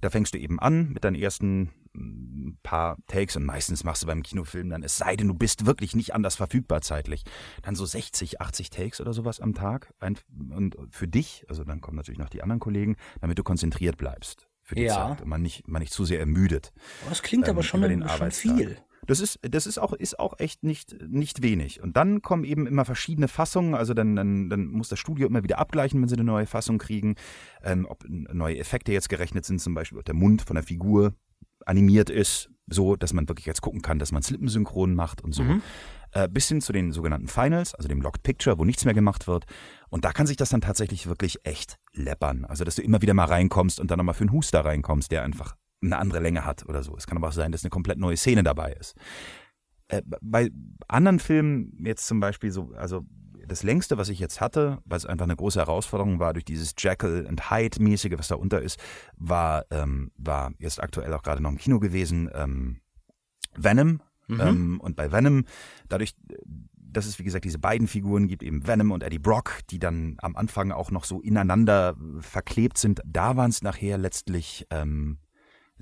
Da 0.00 0.10
fängst 0.10 0.34
du 0.34 0.38
eben 0.38 0.58
an 0.58 0.90
mit 0.92 1.04
deinen 1.04 1.16
ersten 1.16 1.70
ein 1.94 2.58
paar 2.62 2.96
Takes 3.06 3.36
und 3.36 3.44
meistens 3.44 3.84
machst 3.84 4.02
du 4.02 4.06
beim 4.06 4.22
Kinofilm 4.22 4.70
dann, 4.70 4.82
es 4.82 4.96
sei 4.96 5.14
denn, 5.14 5.28
du 5.28 5.34
bist 5.34 5.66
wirklich 5.66 5.94
nicht 5.94 6.14
anders 6.14 6.36
verfügbar 6.36 6.80
zeitlich, 6.80 7.22
dann 7.62 7.74
so 7.74 7.84
60, 7.84 8.40
80 8.40 8.70
Takes 8.70 9.00
oder 9.00 9.12
sowas 9.12 9.40
am 9.40 9.54
Tag. 9.54 9.92
Und 10.00 10.76
für 10.90 11.06
dich, 11.06 11.44
also 11.48 11.64
dann 11.64 11.80
kommen 11.80 11.96
natürlich 11.96 12.18
noch 12.18 12.30
die 12.30 12.42
anderen 12.42 12.60
Kollegen, 12.60 12.96
damit 13.20 13.38
du 13.38 13.42
konzentriert 13.42 13.98
bleibst 13.98 14.48
für 14.62 14.74
die 14.74 14.82
ja. 14.82 14.94
Zeit 14.94 15.22
und 15.22 15.28
man 15.28 15.42
nicht, 15.42 15.68
man 15.68 15.80
nicht 15.80 15.92
zu 15.92 16.04
sehr 16.04 16.20
ermüdet. 16.20 16.72
Das 17.08 17.22
klingt 17.22 17.46
ähm, 17.46 17.50
aber 17.50 17.62
schon, 17.62 17.82
den 17.82 18.08
schon 18.08 18.30
viel. 18.30 18.78
Das 19.06 19.20
ist, 19.20 19.40
das 19.42 19.66
ist 19.66 19.78
auch, 19.78 19.92
ist 19.92 20.18
auch 20.18 20.38
echt 20.38 20.62
nicht, 20.62 20.96
nicht 21.08 21.42
wenig. 21.42 21.82
Und 21.82 21.96
dann 21.96 22.22
kommen 22.22 22.44
eben 22.44 22.66
immer 22.66 22.84
verschiedene 22.84 23.26
Fassungen. 23.26 23.74
Also 23.74 23.94
dann, 23.94 24.14
dann, 24.14 24.48
dann 24.48 24.66
muss 24.66 24.88
das 24.88 24.98
Studio 24.98 25.26
immer 25.26 25.42
wieder 25.42 25.58
abgleichen, 25.58 26.00
wenn 26.00 26.08
sie 26.08 26.14
eine 26.14 26.24
neue 26.24 26.46
Fassung 26.46 26.78
kriegen. 26.78 27.16
Ähm, 27.64 27.86
ob 27.88 28.04
neue 28.08 28.58
Effekte 28.58 28.92
jetzt 28.92 29.08
gerechnet 29.08 29.44
sind, 29.44 29.60
zum 29.60 29.74
Beispiel 29.74 30.02
der 30.02 30.14
Mund 30.14 30.42
von 30.42 30.54
der 30.54 30.62
Figur 30.62 31.14
animiert 31.66 32.10
ist, 32.10 32.50
so 32.68 32.96
dass 32.96 33.12
man 33.12 33.28
wirklich 33.28 33.46
jetzt 33.46 33.60
gucken 33.60 33.82
kann, 33.82 33.98
dass 33.98 34.12
man 34.12 34.22
Slippensynchron 34.22 34.94
macht 34.94 35.22
und 35.22 35.32
so. 35.32 35.42
Mhm. 35.42 35.62
Äh, 36.12 36.28
bis 36.28 36.48
hin 36.48 36.60
zu 36.60 36.72
den 36.72 36.92
sogenannten 36.92 37.28
Finals, 37.28 37.74
also 37.74 37.88
dem 37.88 38.02
Locked 38.02 38.22
Picture, 38.22 38.58
wo 38.58 38.64
nichts 38.64 38.84
mehr 38.84 38.94
gemacht 38.94 39.26
wird. 39.26 39.46
Und 39.88 40.04
da 40.04 40.12
kann 40.12 40.26
sich 40.26 40.36
das 40.36 40.50
dann 40.50 40.60
tatsächlich 40.60 41.06
wirklich 41.06 41.38
echt 41.44 41.78
läppern. 41.92 42.44
Also, 42.44 42.64
dass 42.64 42.76
du 42.76 42.82
immer 42.82 43.02
wieder 43.02 43.14
mal 43.14 43.24
reinkommst 43.24 43.80
und 43.80 43.90
dann 43.90 43.98
nochmal 43.98 44.14
für 44.14 44.22
einen 44.22 44.32
Huster 44.32 44.64
reinkommst, 44.64 45.10
der 45.10 45.22
einfach 45.22 45.56
eine 45.82 45.98
andere 45.98 46.20
Länge 46.20 46.44
hat 46.44 46.66
oder 46.68 46.82
so. 46.82 46.96
Es 46.96 47.06
kann 47.06 47.16
aber 47.16 47.28
auch 47.28 47.32
sein, 47.32 47.52
dass 47.52 47.64
eine 47.64 47.70
komplett 47.70 47.98
neue 47.98 48.16
Szene 48.16 48.42
dabei 48.42 48.72
ist. 48.72 48.94
Äh, 49.88 50.02
bei 50.20 50.50
anderen 50.88 51.18
Filmen, 51.18 51.76
jetzt 51.84 52.06
zum 52.06 52.20
Beispiel 52.20 52.50
so, 52.50 52.72
also 52.76 53.04
das 53.46 53.62
längste, 53.62 53.98
was 53.98 54.08
ich 54.08 54.18
jetzt 54.18 54.40
hatte, 54.40 54.78
weil 54.84 54.98
es 54.98 55.06
einfach 55.06 55.24
eine 55.24 55.36
große 55.36 55.58
Herausforderung 55.58 56.18
war, 56.20 56.32
durch 56.32 56.44
dieses 56.44 56.74
Jekyll 56.78 57.26
and 57.28 57.50
Hyde-mäßige, 57.50 58.14
was 58.16 58.28
da 58.28 58.36
unter 58.36 58.62
ist, 58.62 58.78
war, 59.16 59.64
ähm, 59.70 60.10
war 60.16 60.52
jetzt 60.58 60.82
aktuell 60.82 61.12
auch 61.12 61.22
gerade 61.22 61.42
noch 61.42 61.50
im 61.50 61.58
Kino 61.58 61.80
gewesen, 61.80 62.30
ähm, 62.34 62.80
Venom. 63.56 64.00
Mhm. 64.28 64.40
Ähm, 64.40 64.80
und 64.80 64.96
bei 64.96 65.12
Venom, 65.12 65.44
dadurch, 65.88 66.14
dass 66.76 67.06
es 67.06 67.18
wie 67.18 67.24
gesagt 67.24 67.44
diese 67.44 67.58
beiden 67.58 67.88
Figuren 67.88 68.28
gibt, 68.28 68.42
eben 68.42 68.66
Venom 68.66 68.90
und 68.90 69.02
Eddie 69.02 69.18
Brock, 69.18 69.60
die 69.70 69.78
dann 69.78 70.16
am 70.18 70.36
Anfang 70.36 70.72
auch 70.72 70.90
noch 70.90 71.04
so 71.04 71.20
ineinander 71.20 71.96
verklebt 72.20 72.78
sind, 72.78 73.00
da 73.04 73.36
waren 73.36 73.50
es 73.50 73.62
nachher 73.62 73.98
letztlich, 73.98 74.66
ähm, 74.70 75.18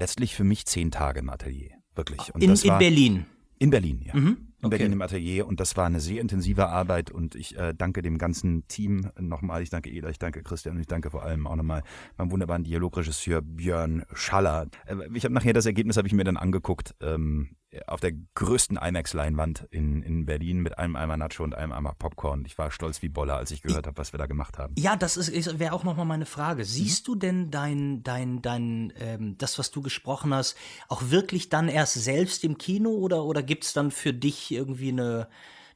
letztlich 0.01 0.35
für 0.35 0.45
mich 0.45 0.67
zehn 0.67 0.91
Tage 0.91 1.21
im 1.21 1.31
Atelier. 1.31 1.77
Wirklich. 1.95 2.35
Und 2.35 2.43
in, 2.43 2.55
in 2.55 2.79
Berlin. 2.79 3.27
In 3.59 3.71
Berlin, 3.71 4.03
ja. 4.05 4.17
Mhm 4.17 4.50
in 4.61 4.67
okay. 4.67 4.77
Berlin 4.77 4.93
im 4.93 5.03
Atelier 5.03 5.47
und 5.47 5.59
das 5.61 5.77
war 5.77 5.87
eine 5.87 6.01
sehr 6.01 6.21
intensive 6.21 6.69
Arbeit 6.69 7.11
und 7.11 7.35
ich 7.35 7.57
äh, 7.57 7.75
danke 7.77 8.03
dem 8.03 8.19
ganzen 8.19 8.67
Team 8.69 9.11
nochmal. 9.19 9.63
Ich 9.63 9.71
danke 9.71 9.91
Eda, 9.91 10.09
ich 10.11 10.19
danke 10.19 10.43
Christian 10.43 10.75
und 10.75 10.81
ich 10.81 10.87
danke 10.87 11.11
vor 11.11 11.23
allem 11.23 11.47
auch 11.47 11.57
nochmal 11.57 11.83
meinem 12.19 12.31
wunderbaren 12.31 12.65
Dialogregisseur 12.65 13.41
Björn 13.41 14.05
Schaller. 14.13 14.67
Äh, 14.87 14.97
ich 15.15 15.25
habe 15.25 15.35
nachher 15.35 15.53
das 15.53 15.67
Ergebnis 15.67 15.97
habe 15.97 16.09
ich 16.09 16.15
mir 16.15 16.25
dann 16.25 16.37
angeguckt 16.37 16.95
ähm, 17.01 17.57
auf 17.87 18.01
der 18.01 18.13
größten 18.35 18.77
IMAX-Leinwand 18.77 19.69
in, 19.71 20.03
in 20.03 20.27
Berlin 20.27 20.59
mit 20.61 20.79
einem 20.79 20.97
Eimer 20.97 21.17
Nacho 21.17 21.45
und 21.45 21.55
einem 21.55 21.73
Eimer 21.73 21.95
Popcorn. 21.97 22.45
Ich 22.45 22.59
war 22.59 22.71
stolz 22.71 23.01
wie 23.03 23.09
Boller, 23.09 23.37
als 23.37 23.53
ich 23.53 23.63
gehört 23.63 23.87
habe, 23.87 23.97
was 23.97 24.13
wir 24.13 24.19
da 24.19 24.27
gemacht 24.27 24.59
haben. 24.59 24.75
Ja, 24.77 24.97
das 24.97 25.17
ist, 25.17 25.59
wäre 25.59 25.73
auch 25.73 25.85
nochmal 25.85 26.07
meine 26.07 26.27
Frage. 26.27 26.65
Siehst 26.65 27.07
mhm. 27.07 27.13
du 27.13 27.19
denn 27.19 27.51
dein, 27.51 28.03
dein, 28.03 28.43
dein, 28.43 28.93
ähm, 28.97 29.39
das, 29.39 29.59
was 29.59 29.71
du 29.71 29.83
gesprochen 29.83 30.35
hast, 30.35 30.57
auch 30.89 31.11
wirklich 31.11 31.49
dann 31.49 31.69
erst 31.69 31.95
selbst 31.95 32.43
im 32.43 32.59
Kino 32.59 32.91
oder, 32.91 33.25
oder 33.25 33.43
gibt 33.43 33.65
es 33.65 33.73
dann 33.73 33.93
für 33.93 34.13
dich 34.13 34.50
irgendwie 34.51 34.91
eine, 34.91 35.29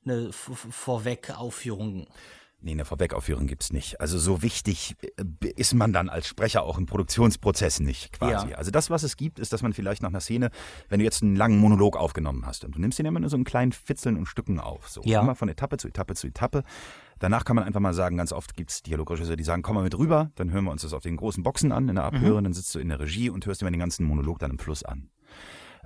eine 0.04 0.32
Vorweg-Aufführung? 0.32 2.06
Nee, 2.64 2.72
eine 2.72 2.86
Vorwegaufführung 2.86 3.46
gibt 3.46 3.62
es 3.62 3.74
nicht. 3.74 4.00
Also 4.00 4.18
so 4.18 4.40
wichtig 4.40 4.96
äh, 5.02 5.48
ist 5.54 5.74
man 5.74 5.92
dann 5.92 6.08
als 6.08 6.26
Sprecher 6.26 6.62
auch 6.62 6.78
im 6.78 6.86
Produktionsprozess 6.86 7.80
nicht 7.80 8.12
quasi. 8.12 8.48
Ja. 8.48 8.56
Also 8.56 8.70
das, 8.70 8.88
was 8.88 9.02
es 9.02 9.18
gibt, 9.18 9.38
ist, 9.38 9.52
dass 9.52 9.60
man 9.60 9.74
vielleicht 9.74 10.00
nach 10.00 10.08
einer 10.08 10.22
Szene, 10.22 10.50
wenn 10.88 10.98
du 10.98 11.04
jetzt 11.04 11.22
einen 11.22 11.36
langen 11.36 11.58
Monolog 11.58 11.98
aufgenommen 11.98 12.46
hast 12.46 12.64
und 12.64 12.74
du 12.74 12.80
nimmst 12.80 12.98
den 12.98 13.04
immer 13.04 13.20
nur 13.20 13.28
so 13.28 13.36
in 13.36 13.44
kleinen 13.44 13.72
Fitzeln 13.72 14.16
und 14.16 14.24
Stücken 14.24 14.60
auf, 14.60 14.88
so 14.88 15.02
ja. 15.04 15.20
immer 15.20 15.34
von 15.34 15.50
Etappe 15.50 15.76
zu 15.76 15.88
Etappe 15.88 16.14
zu 16.14 16.26
Etappe. 16.26 16.64
Danach 17.18 17.44
kann 17.44 17.54
man 17.54 17.66
einfach 17.66 17.80
mal 17.80 17.92
sagen, 17.92 18.16
ganz 18.16 18.32
oft 18.32 18.56
gibt 18.56 18.70
es 18.70 18.82
Dialogregisseure, 18.82 19.36
die 19.36 19.44
sagen, 19.44 19.60
komm 19.60 19.74
mal 19.74 19.84
mit 19.84 19.98
rüber, 19.98 20.30
dann 20.36 20.50
hören 20.50 20.64
wir 20.64 20.70
uns 20.70 20.82
das 20.82 20.94
auf 20.94 21.02
den 21.02 21.18
großen 21.18 21.42
Boxen 21.42 21.70
an 21.70 21.90
in 21.90 21.96
der 21.96 22.04
Abhöre, 22.04 22.40
mhm. 22.40 22.44
dann 22.44 22.52
sitzt 22.54 22.74
du 22.74 22.78
in 22.78 22.88
der 22.88 22.98
Regie 22.98 23.28
und 23.28 23.44
hörst 23.44 23.60
dir 23.60 23.66
mal 23.66 23.72
den 23.72 23.80
ganzen 23.80 24.06
Monolog 24.06 24.38
dann 24.38 24.52
im 24.52 24.58
Fluss 24.58 24.82
an. 24.82 25.10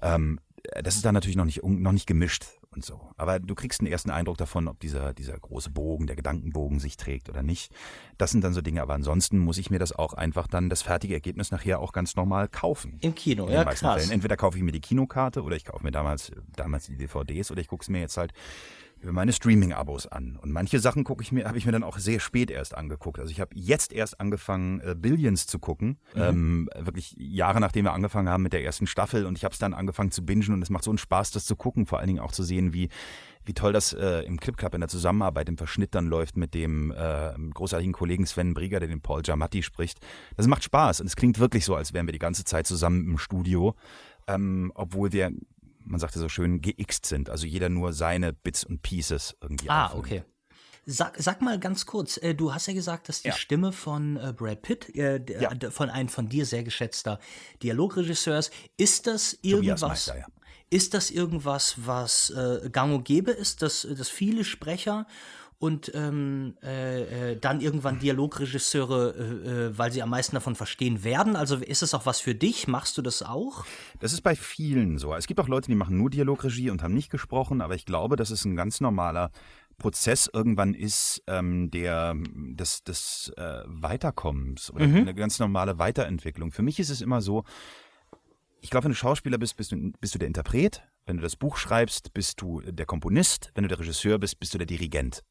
Ähm, 0.01 0.39
das 0.83 0.95
ist 0.95 1.05
dann 1.05 1.15
natürlich 1.15 1.37
noch 1.37 1.45
nicht, 1.45 1.65
noch 1.65 1.93
nicht 1.93 2.07
gemischt 2.07 2.47
und 2.71 2.85
so. 2.85 3.01
Aber 3.17 3.39
du 3.39 3.55
kriegst 3.55 3.81
einen 3.81 3.91
ersten 3.91 4.11
Eindruck 4.11 4.37
davon, 4.37 4.69
ob 4.69 4.79
dieser, 4.81 5.15
dieser 5.15 5.39
große 5.39 5.71
Bogen, 5.71 6.07
der 6.07 6.17
Gedankenbogen 6.17 6.81
sich 6.81 6.97
trägt 6.97 7.29
oder 7.29 7.43
nicht. 7.43 7.73
Das 8.19 8.31
sind 8.31 8.45
dann 8.45 8.53
so 8.53 8.61
Dinge. 8.61 8.83
Aber 8.83 8.95
ansonsten 8.95 9.39
muss 9.39 9.59
ich 9.59 9.71
mir 9.71 9.79
das 9.79 9.93
auch 9.93 10.13
einfach 10.13 10.47
dann 10.47 10.69
das 10.69 10.83
fertige 10.83 11.15
Ergebnis 11.15 11.51
nachher 11.51 11.81
auch 11.81 11.93
ganz 11.93 12.17
normal 12.17 12.49
kaufen. 12.49 12.99
Im 13.01 13.15
Kino, 13.15 13.47
In 13.47 13.53
ja 13.53 13.65
krass. 13.65 14.03
Fällen. 14.03 14.13
Entweder 14.13 14.37
kaufe 14.37 14.59
ich 14.59 14.65
mir 14.65 14.73
die 14.73 14.81
Kinokarte 14.81 15.43
oder 15.43 15.57
ich 15.57 15.65
kaufe 15.65 15.85
mir 15.85 15.91
damals, 15.91 16.31
damals 16.55 16.87
die 16.87 16.97
DVDs 16.97 17.51
oder 17.51 17.61
ich 17.61 17.69
gucke 17.69 17.83
es 17.83 17.89
mir 17.89 18.01
jetzt 18.01 18.17
halt 18.17 18.33
über 19.01 19.13
meine 19.13 19.33
Streaming-Abos 19.33 20.07
an. 20.07 20.37
Und 20.41 20.51
manche 20.51 20.81
Sachen 20.81 21.05
gucke 21.05 21.23
ich 21.23 21.33
mir, 21.33 21.47
habe 21.47 21.59
ich 21.59 21.67
mir 21.67 21.73
dann 21.73 21.85
auch 21.85 21.99
sehr 21.99 22.21
spät 22.21 22.51
erst 22.51 22.77
angeguckt. 22.77 23.19
Also 23.19 23.31
ich 23.31 23.41
habe 23.41 23.51
jetzt 23.55 23.93
erst 23.93 24.21
angefangen, 24.21 24.81
äh, 24.81 24.95
Billions 24.97 25.47
zu 25.47 25.59
gucken. 25.59 25.99
Mhm. 26.15 26.21
Ähm, 26.21 26.71
wirklich 26.79 27.15
Jahre 27.19 27.61
nachdem 27.61 27.85
wir 27.85 27.93
angefangen 27.93 28.29
haben 28.29 28.43
mit 28.43 28.53
der 28.53 28.65
ersten 28.65 28.87
Staffel. 28.87 29.27
Und 29.27 29.39
ich 29.39 29.45
habe 29.45 29.53
es 29.53 29.59
dann 29.59 29.75
angefangen 29.75 30.11
zu 30.11 30.25
bingen 30.25 30.53
und 30.53 30.63
es 30.63 30.71
macht 30.71 30.85
so 30.85 30.91
einen 30.91 30.99
Spaß, 30.99 31.31
das 31.31 31.45
zu 31.45 31.57
gucken. 31.57 31.87
Vor 31.87 31.99
allen 31.99 32.09
Dingen 32.09 32.21
auch 32.21 32.33
zu 32.33 32.43
sehen, 32.43 32.73
wie 32.73 32.89
wie 33.49 33.55
toll 33.55 33.73
das 33.73 33.95
äh, 33.95 34.21
im 34.27 34.39
Clip 34.39 34.57
Club 34.59 34.75
in 34.75 34.81
der 34.81 34.91
Zusammenarbeit, 34.91 35.49
im 35.49 35.57
Verschnitt 35.57 35.95
dann 35.95 36.07
läuft 36.07 36.37
mit 36.37 36.53
dem 36.53 36.93
äh, 36.93 37.33
großartigen 37.55 37.95
Kollegen 37.95 38.27
Sven 38.27 38.53
Brieger, 38.53 38.79
der 38.79 38.91
den 38.91 39.01
Paul 39.01 39.23
Giamatti 39.23 39.63
spricht. 39.63 40.01
Das 40.37 40.47
macht 40.47 40.65
Spaß 40.65 41.01
und 41.01 41.07
es 41.07 41.17
klingt 41.17 41.39
wirklich 41.39 41.65
so, 41.65 41.75
als 41.75 41.95
wären 41.95 42.07
wir 42.07 42.13
die 42.13 42.19
ganze 42.19 42.45
Zeit 42.45 42.67
zusammen 42.67 43.09
im 43.09 43.17
Studio, 43.17 43.75
ähm, 44.27 44.71
obwohl 44.75 45.13
wir 45.13 45.33
man 45.89 46.01
sagte 46.01 46.19
so 46.19 46.29
schön, 46.29 46.61
geixt 46.61 47.07
sind. 47.07 47.31
Also 47.31 47.47
jeder 47.47 47.69
nur 47.69 47.93
seine 47.93 48.33
Bits 48.33 48.65
und 48.65 48.83
Pieces 48.83 49.37
irgendwie 49.41 49.69
Ah, 49.71 49.87
aufnimmt. 49.87 50.05
okay. 50.05 50.23
Sag, 50.91 51.17
sag 51.19 51.43
mal 51.43 51.59
ganz 51.59 51.85
kurz, 51.85 52.17
äh, 52.17 52.35
du 52.35 52.55
hast 52.55 52.67
ja 52.67 52.73
gesagt, 52.73 53.11
dass 53.11 53.21
die 53.21 53.29
ja. 53.29 53.35
Stimme 53.35 53.73
von 53.73 54.17
äh, 54.17 54.33
Brad 54.35 54.63
Pitt, 54.63 54.95
äh, 54.97 55.21
ja. 55.41 55.51
von 55.71 55.91
einem 55.91 56.09
von 56.09 56.31
dir 56.31 56.47
sehr 56.47 56.63
geschätzter 56.63 57.21
Dialogregisseur 57.63 58.39
ist. 58.39 58.53
Ist 58.79 59.07
das 59.07 59.39
irgendwas? 59.43 59.83
Meister, 59.83 60.19
ja. 60.19 60.27
Ist 60.71 60.95
das 60.95 61.11
irgendwas, 61.11 61.75
was 61.85 62.31
äh, 62.31 62.71
gang 62.71 62.95
und 62.95 63.05
gäbe 63.05 63.31
ist, 63.31 63.61
dass, 63.63 63.87
dass 63.91 64.09
viele 64.09 64.45
Sprecher 64.45 65.07
und 65.61 65.91
ähm, 65.95 66.57
äh, 66.63 67.33
äh, 67.33 67.37
dann 67.37 67.61
irgendwann 67.61 67.99
Dialogregisseure, 67.99 69.15
äh, 69.17 69.51
äh, 69.67 69.79
weil 69.79 69.91
sie 69.91 70.03
am 70.03 70.11
meisten 70.11 70.37
davon 70.37 70.55
verstehen 70.55 71.03
werden. 71.03 71.35
Also 71.35 71.57
ist 71.57 71.83
es 71.83 71.95
auch 71.95 72.07
was 72.07 72.21
für 72.21 72.35
dich? 72.35 72.69
Machst 72.69 72.97
du 72.97 73.03
das 73.03 73.23
auch? 73.23 73.65
Das 73.99 74.13
ist 74.13 74.23
bei 74.23 74.37
vielen 74.37 74.99
so. 74.99 75.15
Es 75.15 75.27
gibt 75.27 75.41
auch 75.41 75.49
Leute, 75.49 75.69
die 75.69 75.75
machen 75.75 75.97
nur 75.97 76.11
Dialogregie 76.11 76.71
und 76.71 76.83
haben 76.83 76.95
nicht 76.95 77.11
gesprochen, 77.11 77.61
aber 77.61 77.75
ich 77.75 77.87
glaube, 77.87 78.15
dass 78.15 78.31
es 78.31 78.45
ein 78.45 78.55
ganz 78.55 78.81
normaler 78.81 79.33
Prozess 79.79 80.31
irgendwann 80.33 80.75
ist, 80.75 81.23
ähm, 81.27 81.71
der 81.71 82.15
des, 82.15 82.85
des 82.85 83.33
äh, 83.37 83.63
Weiterkommens 83.67 84.73
oder 84.73 84.87
mhm. 84.87 84.97
eine 84.97 85.15
ganz 85.15 85.41
normale 85.41 85.79
Weiterentwicklung. 85.79 86.53
Für 86.53 86.63
mich 86.63 86.79
ist 86.79 86.91
es 86.91 87.01
immer 87.01 87.21
so, 87.21 87.45
ich 88.61 88.71
glaube, 88.71 88.85
wenn 88.85 88.93
du 88.93 88.97
Schauspieler 88.97 89.39
bist, 89.39 89.57
bist 89.57 89.73
du, 89.73 89.93
bist 90.01 90.15
du 90.15 90.19
der 90.19 90.29
Interpret. 90.29 90.83
Wenn 91.07 91.17
du 91.17 91.23
das 91.23 91.37
Buch 91.37 91.57
schreibst, 91.57 92.13
bist 92.13 92.43
du 92.43 92.61
der 92.61 92.87
Komponist. 92.87 93.51
Wenn 93.55 93.63
du 93.63 93.69
der 93.69 93.79
Regisseur 93.79 94.19
bist, 94.19 94.39
bist 94.39 94.53
du 94.53 94.59
der 94.59 94.67
Dirigent. 94.67 95.23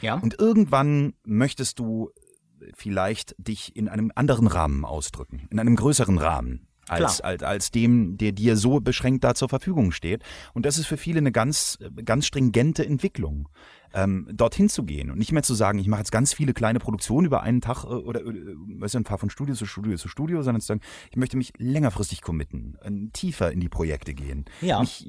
Ja. 0.00 0.14
Und 0.14 0.38
irgendwann 0.38 1.14
möchtest 1.24 1.78
du 1.78 2.10
vielleicht 2.74 3.34
dich 3.38 3.76
in 3.76 3.88
einem 3.88 4.12
anderen 4.14 4.46
Rahmen 4.46 4.84
ausdrücken, 4.84 5.46
in 5.50 5.58
einem 5.58 5.76
größeren 5.76 6.18
Rahmen. 6.18 6.67
Als, 6.90 7.20
als, 7.20 7.42
als 7.42 7.70
dem, 7.70 8.16
der 8.18 8.32
dir 8.32 8.56
so 8.56 8.80
beschränkt 8.80 9.24
da 9.24 9.34
zur 9.34 9.48
Verfügung 9.48 9.92
steht. 9.92 10.22
Und 10.54 10.66
das 10.66 10.78
ist 10.78 10.86
für 10.86 10.96
viele 10.96 11.18
eine 11.18 11.32
ganz, 11.32 11.78
ganz 12.04 12.26
stringente 12.26 12.84
Entwicklung 12.84 13.48
ähm, 13.94 14.28
dorthin 14.32 14.68
zu 14.68 14.84
gehen 14.84 15.10
und 15.10 15.18
nicht 15.18 15.32
mehr 15.32 15.42
zu 15.42 15.54
sagen, 15.54 15.78
ich 15.78 15.88
mache 15.88 16.00
jetzt 16.00 16.12
ganz 16.12 16.32
viele 16.34 16.52
kleine 16.52 16.78
Produktionen 16.78 17.26
über 17.26 17.42
einen 17.42 17.60
Tag 17.60 17.84
äh, 17.84 17.88
oder 17.88 18.20
äh, 18.20 18.24
weißt 18.24 18.94
du, 18.94 18.98
ein 18.98 19.04
paar 19.04 19.18
von 19.18 19.30
Studio 19.30 19.54
zu 19.54 19.66
Studio 19.66 19.96
zu 19.96 20.08
Studio, 20.08 20.42
sondern 20.42 20.60
zu 20.60 20.66
sagen, 20.66 20.80
ich 21.10 21.16
möchte 21.16 21.36
mich 21.36 21.52
längerfristig 21.56 22.22
committen, 22.22 22.76
äh, 22.82 23.10
tiefer 23.12 23.50
in 23.52 23.60
die 23.60 23.68
Projekte 23.68 24.14
gehen. 24.14 24.44
Ja. 24.60 24.80
Mich 24.80 25.06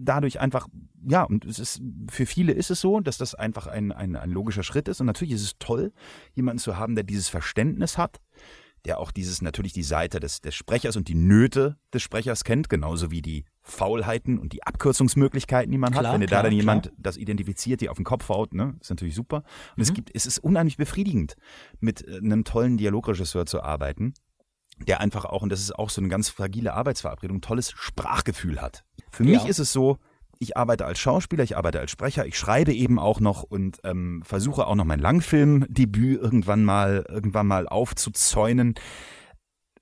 dadurch 0.00 0.40
einfach, 0.40 0.68
ja, 1.06 1.22
und 1.22 1.44
es 1.44 1.58
ist, 1.58 1.80
für 2.10 2.26
viele 2.26 2.52
ist 2.52 2.70
es 2.70 2.80
so, 2.80 3.00
dass 3.00 3.18
das 3.18 3.34
einfach 3.34 3.66
ein, 3.66 3.92
ein, 3.92 4.16
ein 4.16 4.30
logischer 4.30 4.62
Schritt 4.62 4.88
ist. 4.88 5.00
Und 5.00 5.06
natürlich 5.06 5.34
ist 5.34 5.42
es 5.42 5.58
toll, 5.58 5.92
jemanden 6.34 6.58
zu 6.58 6.76
haben, 6.76 6.94
der 6.94 7.04
dieses 7.04 7.28
Verständnis 7.28 7.98
hat 7.98 8.20
der 8.84 8.98
auch 8.98 9.12
dieses 9.12 9.42
natürlich 9.42 9.72
die 9.72 9.82
Seite 9.82 10.18
des, 10.18 10.40
des 10.40 10.54
Sprechers 10.54 10.96
und 10.96 11.08
die 11.08 11.14
Nöte 11.14 11.78
des 11.94 12.02
Sprechers 12.02 12.44
kennt, 12.44 12.68
genauso 12.68 13.10
wie 13.10 13.22
die 13.22 13.44
Faulheiten 13.60 14.38
und 14.38 14.52
die 14.52 14.64
Abkürzungsmöglichkeiten, 14.64 15.70
die 15.70 15.78
man 15.78 15.92
klar, 15.92 16.04
hat. 16.04 16.14
Wenn 16.14 16.20
dir 16.20 16.26
da 16.26 16.42
dann 16.42 16.52
jemand 16.52 16.84
klar. 16.84 16.94
das 16.98 17.16
identifiziert, 17.16 17.80
die 17.80 17.88
auf 17.88 17.96
den 17.96 18.04
Kopf 18.04 18.28
haut, 18.28 18.54
ne, 18.54 18.76
ist 18.80 18.90
natürlich 18.90 19.14
super. 19.14 19.38
Und 19.70 19.78
mhm. 19.78 19.82
es 19.82 19.94
gibt, 19.94 20.10
es 20.14 20.26
ist 20.26 20.38
unheimlich 20.38 20.76
befriedigend, 20.76 21.36
mit 21.80 22.06
äh, 22.06 22.16
einem 22.16 22.44
tollen 22.44 22.76
Dialogregisseur 22.76 23.46
zu 23.46 23.62
arbeiten, 23.62 24.14
der 24.78 25.00
einfach 25.00 25.24
auch, 25.24 25.42
und 25.42 25.50
das 25.50 25.60
ist 25.60 25.78
auch 25.78 25.90
so 25.90 26.00
eine 26.00 26.08
ganz 26.08 26.28
fragile 26.28 26.74
Arbeitsverabredung, 26.74 27.40
tolles 27.40 27.70
Sprachgefühl 27.70 28.60
hat. 28.60 28.84
Für 29.12 29.24
ja. 29.24 29.38
mich 29.38 29.48
ist 29.48 29.60
es 29.60 29.72
so, 29.72 29.98
ich 30.42 30.56
arbeite 30.56 30.84
als 30.84 30.98
Schauspieler, 30.98 31.44
ich 31.44 31.56
arbeite 31.56 31.78
als 31.78 31.92
Sprecher, 31.92 32.26
ich 32.26 32.36
schreibe 32.36 32.74
eben 32.74 32.98
auch 32.98 33.20
noch 33.20 33.44
und 33.44 33.78
ähm, 33.84 34.22
versuche 34.24 34.66
auch 34.66 34.74
noch 34.74 34.84
mein 34.84 34.98
Langfilmdebüt 34.98 36.20
irgendwann 36.20 36.64
mal, 36.64 37.06
irgendwann 37.08 37.46
mal 37.46 37.68
aufzuzäunen. 37.68 38.74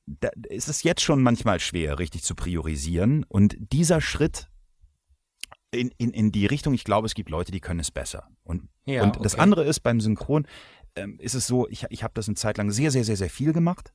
Da 0.06 0.28
ist 0.48 0.68
es 0.68 0.82
jetzt 0.82 1.02
schon 1.02 1.22
manchmal 1.22 1.60
schwer, 1.60 1.98
richtig 1.98 2.22
zu 2.22 2.34
priorisieren. 2.34 3.24
Und 3.28 3.56
dieser 3.58 4.00
Schritt 4.00 4.48
in, 5.70 5.90
in, 5.96 6.10
in 6.10 6.30
die 6.30 6.46
Richtung, 6.46 6.74
ich 6.74 6.84
glaube, 6.84 7.06
es 7.06 7.14
gibt 7.14 7.30
Leute, 7.30 7.52
die 7.52 7.60
können 7.60 7.80
es 7.80 7.90
besser. 7.90 8.28
Und, 8.42 8.68
ja, 8.84 9.02
und 9.02 9.24
das 9.24 9.36
andere 9.36 9.64
ist 9.64 9.80
beim 9.80 10.00
Synchron, 10.00 10.46
ähm, 10.96 11.18
ist 11.20 11.34
es 11.34 11.46
so, 11.46 11.68
ich, 11.68 11.86
ich 11.90 12.02
habe 12.02 12.12
das 12.14 12.28
eine 12.28 12.34
Zeit 12.34 12.58
lang 12.58 12.70
sehr, 12.70 12.90
sehr, 12.90 13.04
sehr, 13.04 13.16
sehr 13.16 13.30
viel 13.30 13.52
gemacht. 13.52 13.92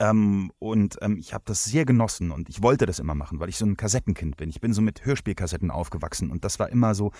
Ähm, 0.00 0.50
und 0.58 0.96
ähm, 1.02 1.18
ich 1.18 1.34
habe 1.34 1.44
das 1.46 1.64
sehr 1.64 1.84
genossen 1.84 2.30
und 2.30 2.48
ich 2.48 2.62
wollte 2.62 2.86
das 2.86 2.98
immer 2.98 3.14
machen, 3.14 3.40
weil 3.40 3.48
ich 3.48 3.56
so 3.56 3.66
ein 3.66 3.76
Kassettenkind 3.76 4.36
bin. 4.36 4.50
Ich 4.50 4.60
bin 4.60 4.72
so 4.72 4.82
mit 4.82 5.04
Hörspielkassetten 5.04 5.70
aufgewachsen 5.70 6.30
und 6.30 6.44
das 6.44 6.58
war 6.58 6.68
immer 6.70 6.94
so, 6.94 7.12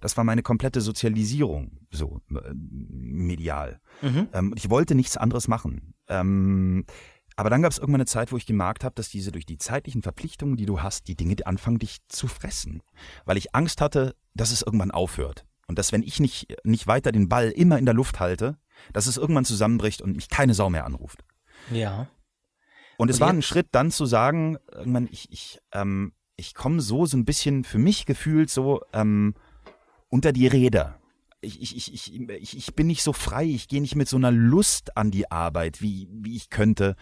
das 0.00 0.16
war 0.16 0.24
meine 0.24 0.42
komplette 0.42 0.80
Sozialisierung, 0.80 1.78
so 1.90 2.20
äh, 2.30 2.52
medial. 2.54 3.80
Mhm. 4.00 4.28
Ähm, 4.32 4.54
ich 4.56 4.70
wollte 4.70 4.94
nichts 4.94 5.16
anderes 5.16 5.48
machen. 5.48 5.94
Ähm, 6.08 6.84
aber 7.36 7.50
dann 7.50 7.62
gab 7.62 7.72
es 7.72 7.78
irgendwann 7.78 8.02
eine 8.02 8.06
Zeit, 8.06 8.32
wo 8.32 8.36
ich 8.36 8.46
gemerkt 8.46 8.84
habe, 8.84 8.94
dass 8.94 9.08
diese 9.08 9.32
durch 9.32 9.46
die 9.46 9.58
zeitlichen 9.58 10.02
Verpflichtungen, 10.02 10.56
die 10.56 10.66
du 10.66 10.82
hast, 10.82 11.08
die 11.08 11.16
Dinge 11.16 11.36
anfangen, 11.44 11.78
dich 11.78 11.98
zu 12.08 12.28
fressen. 12.28 12.82
Weil 13.24 13.36
ich 13.36 13.54
Angst 13.54 13.80
hatte, 13.80 14.14
dass 14.34 14.52
es 14.52 14.62
irgendwann 14.62 14.90
aufhört. 14.90 15.46
Und 15.66 15.78
dass, 15.78 15.92
wenn 15.92 16.02
ich 16.02 16.20
nicht, 16.20 16.54
nicht 16.64 16.86
weiter 16.86 17.12
den 17.12 17.28
Ball 17.28 17.50
immer 17.50 17.78
in 17.78 17.86
der 17.86 17.94
Luft 17.94 18.20
halte, 18.20 18.58
dass 18.92 19.06
es 19.06 19.16
irgendwann 19.16 19.44
zusammenbricht 19.44 20.02
und 20.02 20.16
mich 20.16 20.28
keine 20.28 20.54
Sau 20.54 20.68
mehr 20.68 20.84
anruft. 20.84 21.24
Ja. 21.70 22.08
Und 23.02 23.08
es 23.08 23.16
und 23.16 23.22
war 23.22 23.30
ein 23.30 23.42
Schritt 23.42 23.66
dann 23.72 23.90
zu 23.90 24.06
sagen, 24.06 24.58
irgendwann, 24.72 25.08
ich, 25.10 25.26
ich, 25.32 25.58
ähm, 25.72 26.12
ich 26.36 26.54
komme 26.54 26.80
so, 26.80 27.04
so 27.04 27.16
ein 27.16 27.24
bisschen 27.24 27.64
für 27.64 27.78
mich 27.78 28.06
gefühlt 28.06 28.48
so 28.48 28.82
ähm, 28.92 29.34
unter 30.08 30.32
die 30.32 30.46
Räder. 30.46 31.00
Ich, 31.40 31.60
ich, 31.60 31.76
ich, 31.76 32.14
ich, 32.14 32.56
ich 32.56 32.74
bin 32.76 32.86
nicht 32.86 33.02
so 33.02 33.12
frei, 33.12 33.44
ich 33.44 33.66
gehe 33.66 33.80
nicht 33.80 33.96
mit 33.96 34.08
so 34.08 34.16
einer 34.16 34.30
Lust 34.30 34.96
an 34.96 35.10
die 35.10 35.28
Arbeit, 35.32 35.82
wie, 35.82 36.06
wie 36.12 36.36
ich 36.36 36.48
könnte. 36.48 36.94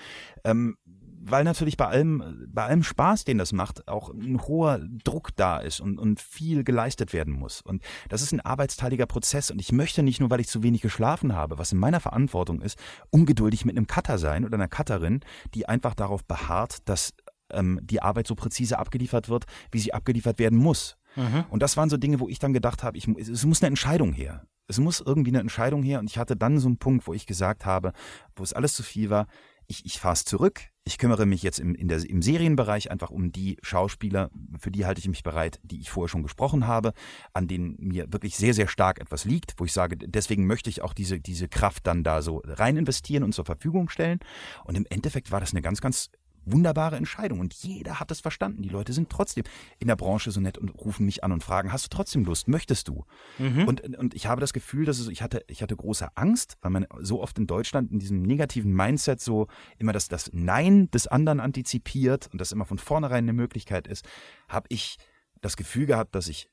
Ähm, 0.43 0.79
weil 1.23 1.45
natürlich 1.45 1.77
bei 1.77 1.87
allem, 1.87 2.49
bei 2.49 2.65
allem 2.65 2.83
Spaß, 2.83 3.25
den 3.25 3.37
das 3.37 3.53
macht, 3.53 3.87
auch 3.89 4.09
ein 4.11 4.41
hoher 4.41 4.81
Druck 5.05 5.37
da 5.37 5.59
ist 5.59 5.81
und, 5.81 5.99
und 5.99 6.19
viel 6.19 6.65
geleistet 6.65 7.13
werden 7.13 7.35
muss. 7.35 7.61
Und 7.61 7.83
das 8.09 8.23
ist 8.23 8.33
ein 8.33 8.41
arbeitsteiliger 8.41 9.07
Prozess. 9.07 9.51
Und 9.51 9.61
ich 9.61 9.71
möchte 9.71 10.03
nicht 10.03 10.21
nur, 10.21 10.31
weil 10.31 10.41
ich 10.41 10.49
zu 10.49 10.63
wenig 10.63 10.81
geschlafen 10.81 11.35
habe, 11.35 11.59
was 11.59 11.73
in 11.73 11.79
meiner 11.79 12.01
Verantwortung 12.01 12.63
ist, 12.63 12.79
ungeduldig 13.11 13.67
mit 13.67 13.77
einem 13.77 13.87
Cutter 13.87 14.19
sein 14.19 14.47
oder 14.47 14.55
einer 14.55 14.69
Cutterin, 14.69 15.21
die 15.55 15.69
einfach 15.69 15.95
darauf 15.95 16.25
beharrt, 16.25 16.89
dass 16.89 17.13
ähm, 17.51 17.81
die 17.83 18.01
Arbeit 18.01 18.27
so 18.27 18.35
präzise 18.35 18.79
abgeliefert 18.79 19.29
wird, 19.29 19.45
wie 19.71 19.79
sie 19.79 19.93
abgeliefert 19.93 20.39
werden 20.39 20.59
muss. 20.59 20.97
Mhm. 21.17 21.45
Und 21.51 21.63
das 21.63 21.77
waren 21.77 21.91
so 21.91 21.99
Dinge, 21.99 22.21
wo 22.21 22.29
ich 22.29 22.39
dann 22.39 22.55
gedacht 22.55 22.83
habe, 22.83 22.97
ich, 22.97 23.07
es 23.09 23.45
muss 23.45 23.63
eine 23.63 23.69
Entscheidung 23.69 24.13
her. 24.13 24.47
Es 24.69 24.79
muss 24.79 25.01
irgendwie 25.01 25.33
eine 25.33 25.41
Entscheidung 25.41 25.83
her. 25.83 25.99
Und 25.99 26.09
ich 26.09 26.17
hatte 26.17 26.37
dann 26.37 26.59
so 26.59 26.69
einen 26.69 26.79
Punkt, 26.79 27.07
wo 27.07 27.13
ich 27.13 27.27
gesagt 27.27 27.67
habe, 27.67 27.93
wo 28.37 28.43
es 28.43 28.53
alles 28.53 28.75
zu 28.75 28.83
viel 28.83 29.11
war, 29.11 29.27
ich, 29.71 29.87
ich 29.87 30.01
fahre 30.01 30.15
es 30.15 30.25
zurück. 30.25 30.63
Ich 30.83 30.99
kümmere 30.99 31.25
mich 31.25 31.43
jetzt 31.43 31.61
im, 31.61 31.77
der, 31.87 31.99
im 32.05 32.23
Serienbereich 32.23 32.91
einfach 32.91 33.11
um 33.11 33.31
die 33.31 33.57
Schauspieler, 33.63 34.31
für 34.59 34.73
die 34.73 34.85
halte 34.85 34.99
ich 34.99 35.07
mich 35.09 35.23
bereit, 35.23 35.61
die 35.63 35.81
ich 35.81 35.91
vorher 35.91 36.09
schon 36.09 36.25
gesprochen 36.25 36.67
habe, 36.67 36.93
an 37.33 37.47
denen 37.47 37.77
mir 37.79 38.13
wirklich 38.13 38.37
sehr, 38.37 38.53
sehr 38.53 38.67
stark 38.67 38.99
etwas 39.01 39.25
liegt, 39.25 39.55
wo 39.59 39.65
ich 39.65 39.73
sage, 39.73 39.97
deswegen 39.97 40.47
möchte 40.47 40.71
ich 40.71 40.83
auch 40.83 40.93
diese, 40.93 41.21
diese 41.21 41.49
Kraft 41.49 41.87
dann 41.87 42.03
da 42.03 42.21
so 42.21 42.43
rein 42.45 42.77
investieren 42.77 43.23
und 43.23 43.33
zur 43.33 43.45
Verfügung 43.45 43.89
stellen. 43.89 44.19
Und 44.65 44.77
im 44.77 44.87
Endeffekt 44.91 45.31
war 45.31 45.39
das 45.39 45.53
eine 45.53 45.63
ganz, 45.63 45.81
ganz 45.81 46.11
wunderbare 46.45 46.97
Entscheidung. 46.97 47.41
Und 47.41 47.55
jeder 47.55 48.01
hat 48.01 48.11
das 48.11 48.21
verstanden. 48.21 48.63
Die 48.63 48.69
Leute 48.69 48.93
sind 48.93 49.11
trotzdem 49.11 49.45
in 49.79 49.89
der 49.89 49.97
Branche 49.97 50.31
so 50.31 50.41
nett 50.41 50.59
und 50.59 50.71
rufen 50.71 51.07
mich 51.07 51.25
an 51.25 51.33
und 51.33 51.43
fragen, 51.43 51.73
hast 51.73 51.87
du 51.87 51.89
trotzdem 51.97 52.25
Lust? 52.25 52.49
Möchtest 52.49 52.89
du? 52.89 53.05
Mhm. 53.39 53.69
Und, 53.69 53.97
und 53.97 54.15
ich 54.15 54.27
habe 54.27 54.41
das 54.41 54.53
Gefühl, 54.53 54.85
dass 54.85 54.99
es, 54.99 55.09
ich 55.09 55.23
hatte, 55.23 55.45
ich 55.49 55.63
hatte 55.63 55.77
große 55.77 56.17
Angst, 56.17 56.57
weil 56.61 56.71
man 56.71 56.87
so 57.01 57.23
oft 57.23 57.39
in 57.39 57.47
Deutschland 57.47 57.91
in 57.91 57.99
diesem 57.99 58.23
negativen 58.23 58.73
Mindset 58.73 59.21
so 59.21 59.49
immer 59.79 59.93
das, 59.93 60.09
das 60.09 60.31
Nein 60.33 60.91
des 60.91 61.07
anderen 61.07 61.41
antizipiert 61.41 62.29
und 62.33 62.41
das 62.41 62.53
immer 62.53 62.65
von 62.65 62.79
vornherein 62.79 63.25
eine 63.25 63.33
Möglichkeit 63.33 63.87
ist, 63.87 64.07
habe 64.49 64.67
ich 64.71 64.97
das 65.41 65.57
Gefühl 65.57 65.87
gehabt, 65.87 66.15
dass 66.15 66.29
ich 66.29 66.51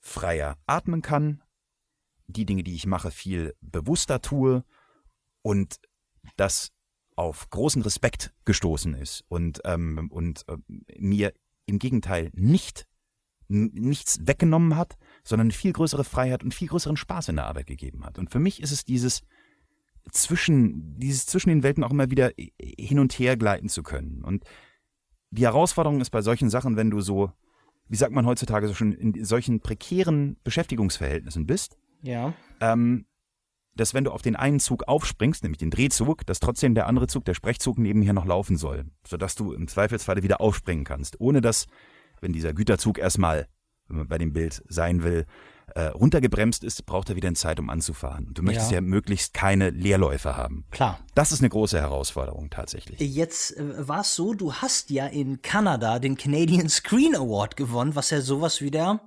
freier 0.00 0.56
atmen 0.66 1.02
kann, 1.02 1.42
die 2.26 2.46
Dinge, 2.46 2.62
die 2.62 2.74
ich 2.74 2.86
mache, 2.86 3.10
viel 3.10 3.54
bewusster 3.60 4.20
tue 4.20 4.64
und 5.42 5.76
dass 6.36 6.72
auf 7.20 7.50
großen 7.50 7.82
Respekt 7.82 8.32
gestoßen 8.46 8.94
ist 8.94 9.24
und, 9.28 9.60
ähm, 9.66 10.08
und 10.10 10.46
äh, 10.48 10.56
mir 10.98 11.34
im 11.66 11.78
Gegenteil 11.78 12.30
nicht 12.32 12.86
nichts 13.52 14.20
weggenommen 14.26 14.76
hat, 14.76 14.96
sondern 15.24 15.50
viel 15.50 15.72
größere 15.72 16.04
Freiheit 16.04 16.44
und 16.44 16.54
viel 16.54 16.68
größeren 16.68 16.96
Spaß 16.96 17.30
in 17.30 17.36
der 17.36 17.46
Arbeit 17.46 17.66
gegeben 17.66 18.04
hat. 18.04 18.16
Und 18.16 18.30
für 18.30 18.38
mich 18.38 18.62
ist 18.62 18.70
es 18.70 18.84
dieses 18.84 19.22
zwischen, 20.12 20.96
dieses 20.98 21.26
zwischen 21.26 21.48
den 21.48 21.64
Welten 21.64 21.82
auch 21.82 21.90
immer 21.90 22.10
wieder 22.10 22.30
hin 22.58 23.00
und 23.00 23.12
her 23.18 23.36
gleiten 23.36 23.68
zu 23.68 23.82
können. 23.82 24.22
Und 24.22 24.44
die 25.30 25.42
Herausforderung 25.42 26.00
ist 26.00 26.10
bei 26.10 26.22
solchen 26.22 26.48
Sachen, 26.48 26.76
wenn 26.76 26.90
du 26.90 27.00
so, 27.00 27.32
wie 27.88 27.96
sagt 27.96 28.12
man 28.12 28.24
heutzutage 28.24 28.68
so 28.68 28.74
schon, 28.74 28.92
in 28.92 29.24
solchen 29.24 29.58
prekären 29.60 30.36
Beschäftigungsverhältnissen 30.44 31.44
bist, 31.44 31.76
ja. 32.02 32.32
ähm, 32.60 33.04
dass 33.80 33.94
wenn 33.94 34.04
du 34.04 34.12
auf 34.12 34.22
den 34.22 34.36
einen 34.36 34.60
Zug 34.60 34.84
aufspringst, 34.86 35.42
nämlich 35.42 35.58
den 35.58 35.70
Drehzug, 35.70 36.26
dass 36.26 36.38
trotzdem 36.40 36.74
der 36.74 36.86
andere 36.86 37.06
Zug, 37.06 37.24
der 37.24 37.34
Sprechzug 37.34 37.78
nebenher 37.78 38.12
noch 38.12 38.26
laufen 38.26 38.56
soll, 38.56 38.84
sodass 39.06 39.34
du 39.34 39.52
im 39.52 39.68
Zweifelsfalle 39.68 40.22
wieder 40.22 40.40
aufspringen 40.40 40.84
kannst, 40.84 41.20
ohne 41.20 41.40
dass, 41.40 41.66
wenn 42.20 42.32
dieser 42.32 42.52
Güterzug 42.52 42.98
erstmal, 42.98 43.48
wenn 43.88 43.98
man 43.98 44.08
bei 44.08 44.18
dem 44.18 44.32
Bild 44.32 44.62
sein 44.68 45.02
will, 45.02 45.26
äh, 45.74 45.84
runtergebremst 45.86 46.64
ist, 46.64 46.84
braucht 46.84 47.10
er 47.10 47.16
wieder 47.16 47.32
Zeit, 47.34 47.60
um 47.60 47.70
anzufahren. 47.70 48.26
Und 48.26 48.38
du 48.38 48.42
möchtest 48.42 48.70
ja. 48.70 48.76
ja. 48.76 48.80
möglichst 48.80 49.34
keine 49.34 49.70
Leerläufe 49.70 50.36
haben. 50.36 50.64
Klar. 50.70 50.98
Das 51.14 51.32
ist 51.32 51.40
eine 51.40 51.48
große 51.48 51.80
Herausforderung 51.80 52.50
tatsächlich. 52.50 53.00
Jetzt 53.00 53.56
äh, 53.56 53.88
war 53.88 54.00
es 54.00 54.14
so, 54.14 54.34
du 54.34 54.52
hast 54.52 54.90
ja 54.90 55.06
in 55.06 55.42
Kanada 55.42 56.00
den 56.00 56.16
Canadian 56.16 56.68
Screen 56.68 57.14
Award 57.14 57.56
gewonnen, 57.56 57.94
was 57.94 58.10
ja 58.10 58.20
sowas 58.20 58.60
wie 58.60 58.70
der, 58.70 59.00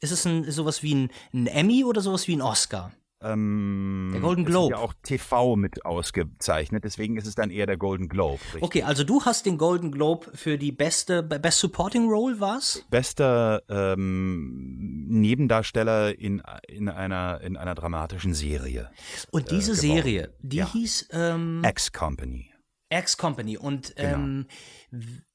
ist 0.00 0.12
es 0.12 0.24
ein, 0.24 0.50
sowas 0.50 0.82
wie 0.82 0.94
ein, 0.94 1.10
ein 1.32 1.46
Emmy 1.46 1.84
oder 1.84 2.00
sowas 2.00 2.26
wie 2.26 2.36
ein 2.36 2.42
Oscar? 2.42 2.92
Ähm, 3.20 4.10
der 4.12 4.20
Golden 4.20 4.44
Globe. 4.44 4.74
Ja 4.74 4.78
auch 4.78 4.94
TV 5.02 5.56
mit 5.56 5.84
ausgezeichnet, 5.84 6.84
deswegen 6.84 7.16
ist 7.16 7.26
es 7.26 7.34
dann 7.34 7.50
eher 7.50 7.66
der 7.66 7.76
Golden 7.76 8.08
Globe. 8.08 8.40
Richtig? 8.44 8.62
Okay, 8.62 8.82
also 8.84 9.02
du 9.02 9.24
hast 9.24 9.44
den 9.44 9.58
Golden 9.58 9.90
Globe 9.90 10.30
für 10.34 10.56
die 10.56 10.70
beste 10.70 11.22
Best 11.22 11.58
Supporting 11.58 12.08
Role 12.08 12.38
war's? 12.38 12.84
Bester 12.90 13.62
ähm, 13.68 15.06
Nebendarsteller 15.08 16.16
in, 16.18 16.42
in 16.68 16.88
einer 16.88 17.40
in 17.40 17.56
einer 17.56 17.74
dramatischen 17.74 18.34
Serie. 18.34 18.90
Und 19.32 19.50
diese 19.50 19.72
äh, 19.72 19.76
Serie, 19.76 20.34
die 20.40 20.58
ja. 20.58 20.72
hieß 20.72 21.08
ähm, 21.12 21.62
X 21.64 21.92
Company. 21.92 22.52
X 22.90 23.16
Company 23.16 23.58
und 23.58 23.96
genau. 23.96 24.14
ähm, 24.14 24.46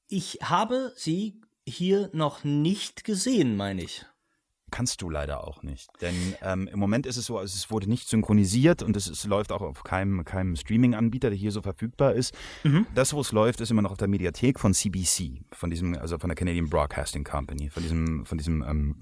ich 0.08 0.38
habe 0.42 0.92
sie 0.96 1.40
hier 1.66 2.08
noch 2.12 2.44
nicht 2.44 3.04
gesehen, 3.04 3.56
meine 3.56 3.82
ich 3.82 4.06
kannst 4.74 5.02
du 5.02 5.08
leider 5.08 5.46
auch 5.46 5.62
nicht. 5.62 5.88
Denn 6.00 6.34
ähm, 6.42 6.66
im 6.66 6.80
Moment 6.80 7.06
ist 7.06 7.16
es 7.16 7.26
so, 7.26 7.38
es 7.38 7.70
wurde 7.70 7.88
nicht 7.88 8.08
synchronisiert 8.08 8.82
und 8.82 8.96
es, 8.96 9.06
es 9.06 9.24
läuft 9.24 9.52
auch 9.52 9.62
auf 9.62 9.84
keinem, 9.84 10.24
keinem 10.24 10.56
Streaming-Anbieter, 10.56 11.30
der 11.30 11.38
hier 11.38 11.52
so 11.52 11.62
verfügbar 11.62 12.14
ist. 12.14 12.34
Mhm. 12.64 12.84
Das, 12.92 13.14
wo 13.14 13.20
es 13.20 13.30
läuft, 13.30 13.60
ist 13.60 13.70
immer 13.70 13.82
noch 13.82 13.92
auf 13.92 13.98
der 13.98 14.08
Mediathek 14.08 14.58
von 14.58 14.74
CBC, 14.74 15.44
von 15.52 15.70
diesem, 15.70 15.96
also 15.96 16.18
von 16.18 16.28
der 16.28 16.34
Canadian 16.34 16.68
Broadcasting 16.68 17.22
Company, 17.22 17.70
von 17.70 17.84
diesem, 17.84 18.26
von 18.26 18.36
diesem 18.36 18.62
ähm, 18.62 18.96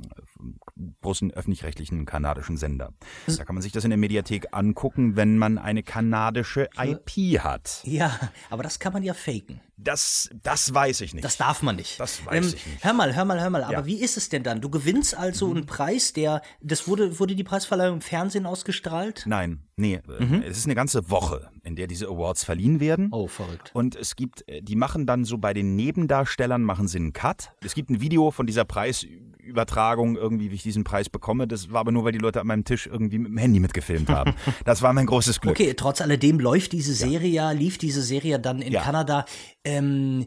großen 1.00 1.30
öffentlich-rechtlichen 1.30 2.04
kanadischen 2.04 2.58
Sender. 2.58 2.92
Da 3.26 3.42
kann 3.46 3.54
man 3.54 3.62
sich 3.62 3.72
das 3.72 3.85
in 3.85 3.90
der 3.90 3.98
Mediathek 3.98 4.48
angucken, 4.52 5.16
wenn 5.16 5.38
man 5.38 5.56
eine 5.56 5.82
kanadische 5.82 6.68
IP 6.76 7.40
hat. 7.40 7.80
Ja, 7.85 8.20
aber 8.50 8.62
das 8.62 8.78
kann 8.78 8.92
man 8.92 9.02
ja 9.02 9.14
faken. 9.14 9.62
Das, 9.82 10.30
das 10.42 10.72
weiß 10.72 11.00
ich 11.00 11.14
nicht. 11.14 11.24
Das 11.24 11.36
darf 11.36 11.62
man 11.62 11.76
nicht. 11.76 11.98
Das 11.98 12.24
weiß 12.24 12.46
ähm, 12.46 12.54
ich 12.56 12.66
nicht. 12.66 12.84
Hör 12.84 12.92
mal, 12.92 13.14
hör 13.14 13.24
mal, 13.24 13.40
hör 13.40 13.50
mal. 13.50 13.64
Aber 13.64 13.72
ja. 13.72 13.86
wie 13.86 14.00
ist 14.00 14.16
es 14.16 14.28
denn 14.28 14.42
dann? 14.42 14.60
Du 14.60 14.70
gewinnst 14.70 15.16
also 15.16 15.48
mhm. 15.48 15.56
einen 15.56 15.66
Preis, 15.66 16.12
der, 16.12 16.42
das 16.60 16.86
wurde, 16.86 17.18
wurde 17.18 17.34
die 17.34 17.44
Preisverleihung 17.44 17.96
im 17.96 18.00
Fernsehen 18.00 18.46
ausgestrahlt? 18.46 19.24
Nein, 19.26 19.62
nee. 19.76 20.00
Mhm. 20.18 20.42
Es 20.42 20.58
ist 20.58 20.66
eine 20.66 20.74
ganze 20.74 21.10
Woche, 21.10 21.50
in 21.64 21.77
der 21.77 21.87
diese 21.87 22.09
Awards 22.09 22.44
verliehen 22.44 22.81
werden. 22.81 23.09
Oh, 23.12 23.29
verrückt. 23.29 23.70
Und 23.75 23.94
es 23.94 24.16
gibt, 24.16 24.48
äh, 24.48 24.62
die 24.62 24.77
machen 24.77 25.07
dann 25.07 25.25
so 25.25 25.38
bei 25.38 25.55
den 25.55 25.77
Nebendarstellern 25.77 26.62
machen 26.62 26.88
sie 26.88 26.98
einen 26.98 27.12
Cut. 27.12 27.53
Es 27.64 27.75
gibt 27.75 27.90
ein 27.90 28.01
Video 28.01 28.31
von 28.31 28.46
dieser 28.46 28.64
Preisübertragung 28.64 30.16
irgendwie, 30.16 30.51
wie 30.51 30.57
ich 30.57 30.62
diesen 30.62 30.85
Preis 30.85 31.09
bekomme. 31.09 31.46
Das 31.46 31.70
war 31.70 31.81
aber 31.81 31.92
nur, 31.92 32.05
weil 32.05 32.12
die 32.12 32.18
Leute 32.18 32.40
an 32.40 32.46
meinem 32.46 32.64
Tisch 32.64 32.87
irgendwie 32.87 33.18
mit 33.18 33.31
dem 33.31 33.38
Handy 33.38 33.61
mitgefilmt 33.61 34.09
haben. 34.09 34.35
das 34.64 34.83
war 34.83 34.92
mein 34.92 35.07
großes 35.07 35.40
Glück. 35.40 35.53
Okay, 35.53 35.75
trotz 35.75 36.01
alledem 36.01 36.40
läuft 36.40 36.72
diese 36.72 36.94
Serie 36.94 37.29
ja, 37.29 37.51
lief 37.53 37.79
diese 37.79 38.03
Serie 38.03 38.40
dann 38.40 38.61
in 38.61 38.72
ja. 38.72 38.83
Kanada 38.83 39.25
ähm, 39.64 40.27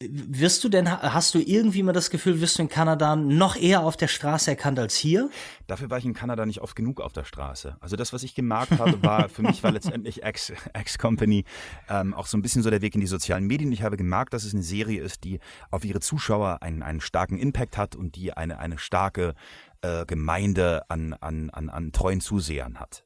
wirst 0.00 0.62
du 0.62 0.68
denn, 0.68 0.88
hast 0.90 1.34
du 1.34 1.40
irgendwie 1.40 1.82
mal 1.82 1.92
das 1.92 2.10
Gefühl, 2.10 2.40
wirst 2.40 2.58
du 2.58 2.62
in 2.62 2.68
Kanada 2.68 3.16
noch 3.16 3.56
eher 3.56 3.80
auf 3.80 3.96
der 3.96 4.06
Straße 4.06 4.50
erkannt 4.50 4.78
als 4.78 4.94
hier? 4.94 5.28
Dafür 5.66 5.90
war 5.90 5.98
ich 5.98 6.04
in 6.04 6.14
Kanada 6.14 6.46
nicht 6.46 6.60
oft 6.60 6.76
genug 6.76 7.00
auf 7.00 7.12
der 7.12 7.24
Straße. 7.24 7.76
Also 7.80 7.96
das, 7.96 8.12
was 8.12 8.22
ich 8.22 8.34
gemerkt 8.36 8.78
habe, 8.78 9.02
war, 9.02 9.28
für 9.28 9.42
mich 9.42 9.62
war 9.64 9.72
letztendlich 9.72 10.22
X-Company 10.22 11.44
ähm, 11.88 12.14
auch 12.14 12.26
so 12.26 12.38
ein 12.38 12.42
bisschen 12.42 12.62
so 12.62 12.70
der 12.70 12.80
Weg 12.80 12.94
in 12.94 13.00
die 13.00 13.08
sozialen 13.08 13.46
Medien. 13.46 13.72
Ich 13.72 13.82
habe 13.82 13.96
gemerkt, 13.96 14.34
dass 14.34 14.44
es 14.44 14.54
eine 14.54 14.62
Serie 14.62 15.02
ist, 15.02 15.24
die 15.24 15.40
auf 15.72 15.84
ihre 15.84 16.00
Zuschauer 16.00 16.62
einen, 16.62 16.82
einen 16.84 17.00
starken 17.00 17.36
Impact 17.36 17.76
hat 17.76 17.96
und 17.96 18.14
die 18.14 18.32
eine, 18.32 18.60
eine 18.60 18.78
starke 18.78 19.34
äh, 19.82 20.06
Gemeinde 20.06 20.82
an, 20.88 21.12
an, 21.14 21.50
an, 21.50 21.70
an 21.70 21.92
treuen 21.92 22.20
Zusehern 22.20 22.78
hat 22.78 23.04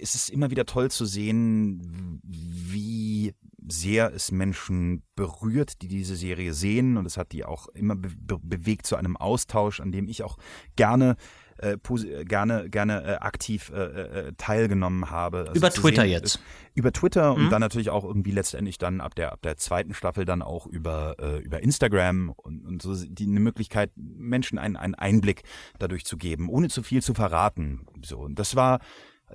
es 0.00 0.14
ist 0.14 0.28
immer 0.28 0.50
wieder 0.50 0.66
toll 0.66 0.90
zu 0.90 1.06
sehen, 1.06 2.20
wie 2.24 3.32
sehr 3.66 4.12
es 4.12 4.30
Menschen 4.30 5.02
berührt, 5.16 5.82
die 5.82 5.88
diese 5.88 6.16
Serie 6.16 6.52
sehen. 6.52 6.96
Und 6.96 7.06
es 7.06 7.16
hat 7.16 7.32
die 7.32 7.44
auch 7.44 7.68
immer 7.68 7.96
be 7.96 8.10
bewegt 8.42 8.86
zu 8.86 8.96
einem 8.96 9.16
Austausch, 9.16 9.80
an 9.80 9.92
dem 9.92 10.08
ich 10.08 10.22
auch 10.22 10.36
gerne 10.76 11.16
äh, 11.58 11.76
gerne 12.24 12.68
gerne 12.68 13.04
äh, 13.04 13.14
aktiv 13.16 13.70
äh, 13.74 13.82
äh 13.82 14.32
teilgenommen 14.36 15.10
habe. 15.10 15.46
Also 15.48 15.54
über 15.54 15.70
Twitter 15.70 16.02
sehen, 16.02 16.10
jetzt. 16.10 16.40
Über 16.74 16.92
Twitter 16.92 17.34
mhm. 17.34 17.44
und 17.44 17.50
dann 17.50 17.60
natürlich 17.60 17.90
auch 17.90 18.04
irgendwie 18.04 18.32
letztendlich 18.32 18.78
dann 18.78 19.00
ab 19.00 19.14
der 19.14 19.32
ab 19.32 19.42
der 19.42 19.56
zweiten 19.56 19.94
Staffel 19.94 20.24
dann 20.24 20.42
auch 20.42 20.66
über 20.66 21.16
äh, 21.20 21.38
über 21.38 21.62
Instagram 21.62 22.30
und, 22.30 22.66
und 22.66 22.82
so 22.82 22.94
die 22.94 23.26
eine 23.26 23.40
Möglichkeit 23.40 23.92
Menschen 23.96 24.58
einen 24.58 24.76
einen 24.76 24.94
Einblick 24.94 25.42
dadurch 25.78 26.04
zu 26.04 26.16
geben, 26.16 26.48
ohne 26.48 26.68
zu 26.68 26.82
viel 26.82 27.02
zu 27.02 27.14
verraten. 27.14 27.86
So 28.02 28.18
und 28.18 28.38
das 28.38 28.56
war 28.56 28.80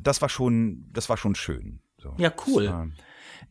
das 0.01 0.21
war 0.21 0.29
schon, 0.29 0.89
das 0.91 1.09
war 1.09 1.17
schon 1.17 1.35
schön. 1.35 1.81
So. 2.01 2.13
Ja, 2.17 2.31
cool. 2.47 2.91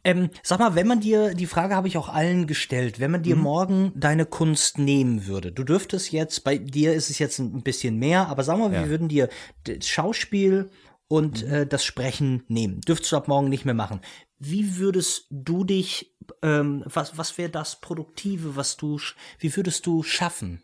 Ähm, 0.09 0.31
sag 0.43 0.59
mal, 0.59 0.75
wenn 0.75 0.87
man 0.87 1.01
dir, 1.01 1.35
die 1.35 1.47
Frage 1.47 1.77
habe 1.77 1.87
ich 1.89 1.99
auch 1.99 2.09
allen 2.09 2.47
gestellt, 2.47 2.99
wenn 2.99 3.11
man 3.11 3.23
dir 3.23 3.37
mhm. 3.37 3.43
morgen 3.43 3.93
deine 3.95 4.25
Kunst 4.25 4.79
nehmen 4.79 5.27
würde, 5.27 5.53
du 5.53 5.65
dürftest 5.65 6.13
jetzt, 6.13 6.45
bei 6.45 6.57
dir 6.57 6.95
ist 6.95 7.11
es 7.11 7.19
jetzt 7.19 7.39
ein 7.39 7.63
bisschen 7.63 7.99
mehr, 7.99 8.29
aber 8.29 8.43
sag 8.43 8.59
mal, 8.59 8.73
ja. 8.73 8.81
wir 8.81 8.89
würden 8.89 9.09
dir 9.09 9.29
das 9.65 9.87
Schauspiel 9.87 10.71
und 11.09 11.45
mhm. 11.45 11.53
äh, 11.53 11.67
das 11.67 11.85
Sprechen 11.85 12.45
nehmen. 12.49 12.81
Dürftest 12.81 13.13
du 13.13 13.17
ab 13.17 13.29
morgen 13.29 13.51
nicht 13.51 13.67
mehr 13.67 13.75
machen. 13.75 14.01
Wie 14.39 14.79
würdest 14.79 15.27
du 15.31 15.65
dich, 15.65 16.15
ähm, 16.43 16.83
was, 16.87 17.19
was 17.19 17.37
wäre 17.37 17.51
das 17.51 17.81
Produktive, 17.81 18.57
was 18.57 18.77
du, 18.77 18.99
wie 19.39 19.55
würdest 19.57 19.87
du 19.87 20.03
schaffen? 20.03 20.63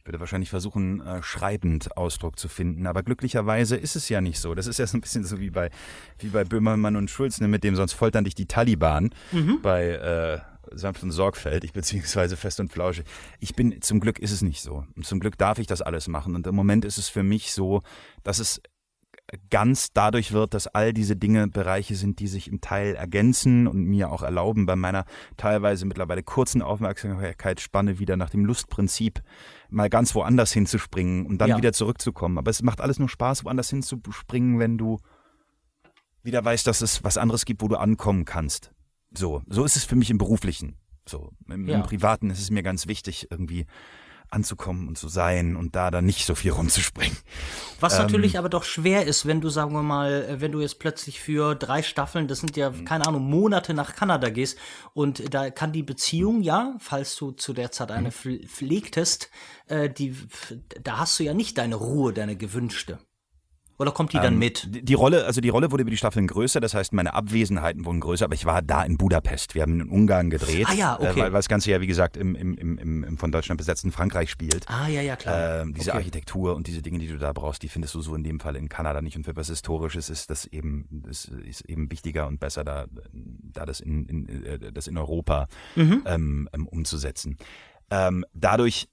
Ich 0.00 0.06
würde 0.06 0.18
wahrscheinlich 0.18 0.48
versuchen, 0.48 1.02
äh, 1.02 1.22
schreibend 1.22 1.94
Ausdruck 1.94 2.38
zu 2.38 2.48
finden, 2.48 2.86
aber 2.86 3.02
glücklicherweise 3.02 3.76
ist 3.76 3.96
es 3.96 4.08
ja 4.08 4.22
nicht 4.22 4.40
so. 4.40 4.54
Das 4.54 4.66
ist 4.66 4.78
ja 4.78 4.86
so 4.86 4.96
ein 4.96 5.02
bisschen 5.02 5.24
so 5.24 5.38
wie 5.40 5.50
bei, 5.50 5.70
wie 6.18 6.28
bei 6.28 6.42
Böhmermann 6.44 6.96
und 6.96 7.10
Schulz, 7.10 7.38
ne, 7.38 7.48
mit 7.48 7.64
dem 7.64 7.76
sonst 7.76 7.92
foltern 7.92 8.24
dich 8.24 8.34
die 8.34 8.46
Taliban 8.46 9.10
mhm. 9.30 9.60
bei 9.60 9.88
äh, 9.90 10.38
sanft 10.72 11.02
und 11.02 11.10
sorgfältig, 11.10 11.72
beziehungsweise 11.74 12.38
fest 12.38 12.60
und 12.60 12.72
flauschig. 12.72 13.04
Ich 13.40 13.54
bin, 13.54 13.82
zum 13.82 14.00
Glück 14.00 14.18
ist 14.18 14.30
es 14.30 14.40
nicht 14.40 14.62
so. 14.62 14.86
Und 14.96 15.04
zum 15.04 15.20
Glück 15.20 15.36
darf 15.36 15.58
ich 15.58 15.66
das 15.66 15.82
alles 15.82 16.08
machen. 16.08 16.34
Und 16.34 16.46
im 16.46 16.54
Moment 16.54 16.86
ist 16.86 16.96
es 16.96 17.10
für 17.10 17.22
mich 17.22 17.52
so, 17.52 17.82
dass 18.22 18.38
es 18.38 18.62
ganz 19.50 19.92
dadurch 19.92 20.32
wird, 20.32 20.54
dass 20.54 20.66
all 20.66 20.92
diese 20.92 21.16
Dinge 21.16 21.48
Bereiche 21.48 21.94
sind, 21.94 22.18
die 22.18 22.26
sich 22.26 22.48
im 22.48 22.60
Teil 22.60 22.94
ergänzen 22.94 23.66
und 23.66 23.84
mir 23.84 24.10
auch 24.10 24.22
erlauben, 24.22 24.66
bei 24.66 24.76
meiner 24.76 25.04
teilweise 25.36 25.86
mittlerweile 25.86 26.22
kurzen 26.22 26.62
Aufmerksamkeitsspanne 26.62 27.98
wieder 27.98 28.16
nach 28.16 28.30
dem 28.30 28.44
Lustprinzip 28.44 29.22
mal 29.68 29.88
ganz 29.88 30.14
woanders 30.14 30.52
hinzuspringen 30.52 31.26
und 31.26 31.38
dann 31.38 31.50
ja. 31.50 31.56
wieder 31.56 31.72
zurückzukommen. 31.72 32.38
Aber 32.38 32.50
es 32.50 32.62
macht 32.62 32.80
alles 32.80 32.98
nur 32.98 33.08
Spaß, 33.08 33.44
woanders 33.44 33.70
hinzuspringen, 33.70 34.58
wenn 34.58 34.78
du 34.78 34.98
wieder 36.22 36.44
weißt, 36.44 36.66
dass 36.66 36.80
es 36.80 37.04
was 37.04 37.16
anderes 37.16 37.44
gibt, 37.44 37.62
wo 37.62 37.68
du 37.68 37.76
ankommen 37.76 38.24
kannst. 38.24 38.72
So, 39.16 39.42
so 39.46 39.64
ist 39.64 39.76
es 39.76 39.84
für 39.84 39.96
mich 39.96 40.10
im 40.10 40.18
Beruflichen. 40.18 40.76
So, 41.08 41.32
im, 41.48 41.66
ja. 41.66 41.76
im 41.76 41.82
Privaten 41.82 42.30
ist 42.30 42.40
es 42.40 42.50
mir 42.50 42.62
ganz 42.62 42.86
wichtig, 42.86 43.28
irgendwie 43.30 43.66
anzukommen 44.30 44.88
und 44.88 44.96
zu 44.96 45.08
sein 45.08 45.56
und 45.56 45.74
da 45.76 45.90
dann 45.90 46.06
nicht 46.06 46.24
so 46.24 46.34
viel 46.34 46.52
rumzuspringen. 46.52 47.16
Was 47.80 47.94
ähm, 47.94 48.02
natürlich 48.02 48.38
aber 48.38 48.48
doch 48.48 48.64
schwer 48.64 49.06
ist, 49.06 49.26
wenn 49.26 49.40
du, 49.40 49.48
sagen 49.48 49.72
wir 49.72 49.82
mal, 49.82 50.24
äh, 50.28 50.40
wenn 50.40 50.52
du 50.52 50.60
jetzt 50.60 50.78
plötzlich 50.78 51.20
für 51.20 51.54
drei 51.54 51.82
Staffeln, 51.82 52.28
das 52.28 52.40
sind 52.40 52.56
ja, 52.56 52.70
mhm. 52.70 52.84
keine 52.84 53.06
Ahnung, 53.06 53.28
Monate 53.28 53.74
nach 53.74 53.94
Kanada 53.94 54.28
gehst 54.30 54.58
und 54.94 55.34
da 55.34 55.50
kann 55.50 55.72
die 55.72 55.82
Beziehung, 55.82 56.42
ja, 56.42 56.76
falls 56.78 57.16
du 57.16 57.32
zu 57.32 57.52
der 57.52 57.72
Zeit 57.72 57.90
eine 57.90 58.08
mhm. 58.08 58.46
pflegtest, 58.46 59.30
äh, 59.66 59.90
die, 59.90 60.16
da 60.82 60.98
hast 60.98 61.18
du 61.18 61.24
ja 61.24 61.34
nicht 61.34 61.58
deine 61.58 61.76
Ruhe, 61.76 62.12
deine 62.12 62.36
gewünschte. 62.36 62.98
Oder 63.80 63.92
kommt 63.92 64.12
die 64.12 64.18
dann 64.18 64.34
Ähm, 64.34 64.38
mit? 64.38 64.68
Die, 64.88 64.92
Rolle, 64.94 65.24
also 65.24 65.40
die 65.40 65.48
Rolle 65.48 65.70
wurde 65.72 65.82
über 65.82 65.90
die 65.90 65.96
Staffeln 65.96 66.26
größer, 66.26 66.60
das 66.60 66.74
heißt, 66.74 66.92
meine 66.92 67.14
Abwesenheiten 67.14 67.86
wurden 67.86 68.00
größer, 68.00 68.26
aber 68.26 68.34
ich 68.34 68.44
war 68.44 68.60
da 68.60 68.82
in 68.82 68.98
Budapest. 68.98 69.54
Wir 69.54 69.62
haben 69.62 69.80
in 69.80 69.88
Ungarn 69.88 70.28
gedreht. 70.28 70.66
Ah 70.70 70.74
ja, 70.74 70.94
okay. 71.00 71.06
Äh, 71.06 71.16
weil, 71.16 71.22
weil 71.32 71.38
das 71.38 71.48
Ganze 71.48 71.70
ja, 71.70 71.80
wie 71.80 71.86
gesagt, 71.86 72.18
im, 72.18 72.34
im, 72.34 72.54
im, 72.58 72.76
im, 72.78 73.04
im 73.04 73.16
von 73.18 73.32
Deutschland 73.32 73.56
besetzten 73.58 73.90
Frankreich 73.90 74.30
spielt. 74.30 74.68
Ah, 74.68 74.86
ja, 74.88 75.00
ja, 75.00 75.16
klar. 75.16 75.62
Ähm, 75.62 75.72
diese 75.74 75.90
Okay. 75.90 75.98
Architektur 75.98 76.54
und 76.56 76.66
diese 76.66 76.82
Dinge, 76.82 76.98
die 76.98 77.06
du 77.08 77.16
da 77.18 77.32
brauchst, 77.32 77.62
die 77.62 77.68
findest 77.68 77.94
du 77.94 78.02
so 78.02 78.14
in 78.14 78.22
dem 78.22 78.38
Fall 78.38 78.54
in 78.56 78.68
Kanada 78.68 79.00
nicht. 79.00 79.16
Und 79.16 79.24
für 79.24 79.34
was 79.34 79.48
Historisches 79.48 80.10
ist 80.10 80.28
das 80.28 80.44
eben, 80.44 80.86
das 80.90 81.24
ist 81.24 81.62
eben 81.62 81.90
wichtiger 81.90 82.26
und 82.28 82.38
besser, 82.38 82.64
da, 82.64 82.84
da 83.12 83.64
das 83.64 83.80
in, 83.80 84.04
in, 84.06 84.44
äh, 84.44 84.72
das 84.72 84.86
in 84.88 84.98
Europa 84.98 85.48
Mhm. 85.74 86.02
ähm, 86.04 86.48
ähm, 86.52 86.66
umzusetzen. 86.68 87.36
Ähm, 87.90 88.24
dadurch 88.34 88.88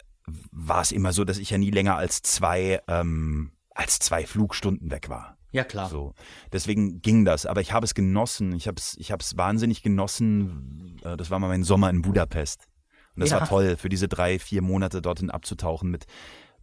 war 0.51 0.81
es 0.81 0.91
immer 0.91 1.13
so, 1.13 1.23
dass 1.23 1.37
ich 1.37 1.49
ja 1.49 1.57
nie 1.57 1.71
länger 1.71 1.95
als 1.97 2.21
zwei, 2.21 2.81
ähm, 2.87 3.51
als 3.77 3.99
zwei 3.99 4.25
Flugstunden 4.25 4.91
weg 4.91 5.09
war. 5.09 5.37
Ja, 5.51 5.63
klar. 5.63 5.89
So. 5.89 6.13
Deswegen 6.51 7.01
ging 7.01 7.23
das. 7.25 7.45
Aber 7.45 7.61
ich 7.61 7.71
habe 7.71 7.85
es 7.85 7.93
genossen. 7.93 8.53
Ich 8.53 8.67
habe 8.67 8.75
es 8.77 8.95
ich 8.99 9.11
habe 9.11 9.21
es 9.23 9.37
wahnsinnig 9.37 9.81
genossen. 9.81 10.99
Äh, 11.03 11.15
Das 11.15 11.29
war 11.29 11.39
mal 11.39 11.47
mein 11.47 11.63
Sommer 11.63 11.89
in 11.89 12.01
Budapest. 12.01 12.65
Und 13.15 13.21
das 13.21 13.29
Ja. 13.29 13.39
war 13.39 13.47
toll, 13.47 13.77
für 13.77 13.89
diese 13.89 14.07
drei, 14.07 14.39
vier 14.39 14.61
Monate 14.61 15.01
dorthin 15.01 15.31
abzutauchen 15.31 15.89
mit, 15.89 16.05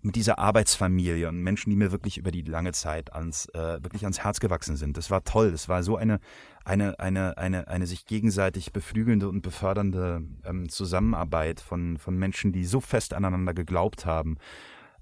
mit 0.02 0.16
dieser 0.16 0.38
Arbeitsfamilie 0.38 1.28
und 1.28 1.40
Menschen, 1.42 1.70
die 1.70 1.76
mir 1.76 1.90
wirklich 1.92 2.18
über 2.18 2.30
die 2.30 2.42
lange 2.42 2.72
Zeit 2.72 3.12
ans, 3.12 3.46
äh, 3.54 3.82
wirklich 3.82 4.04
ans 4.04 4.20
Herz 4.22 4.38
gewachsen 4.38 4.76
sind. 4.76 4.96
Das 4.96 5.10
war 5.10 5.24
toll. 5.24 5.50
Das 5.50 5.68
war 5.68 5.82
so 5.82 5.96
eine, 5.96 6.20
eine, 6.64 6.98
eine, 7.00 7.38
eine, 7.38 7.68
eine 7.68 7.86
sich 7.86 8.04
gegenseitig 8.06 8.72
beflügelnde 8.72 9.28
und 9.28 9.40
befördernde 9.40 10.22
ähm, 10.44 10.68
Zusammenarbeit 10.68 11.60
von, 11.60 11.96
von 11.96 12.16
Menschen, 12.16 12.52
die 12.52 12.64
so 12.66 12.80
fest 12.80 13.14
aneinander 13.14 13.54
geglaubt 13.54 14.04
haben 14.04 14.36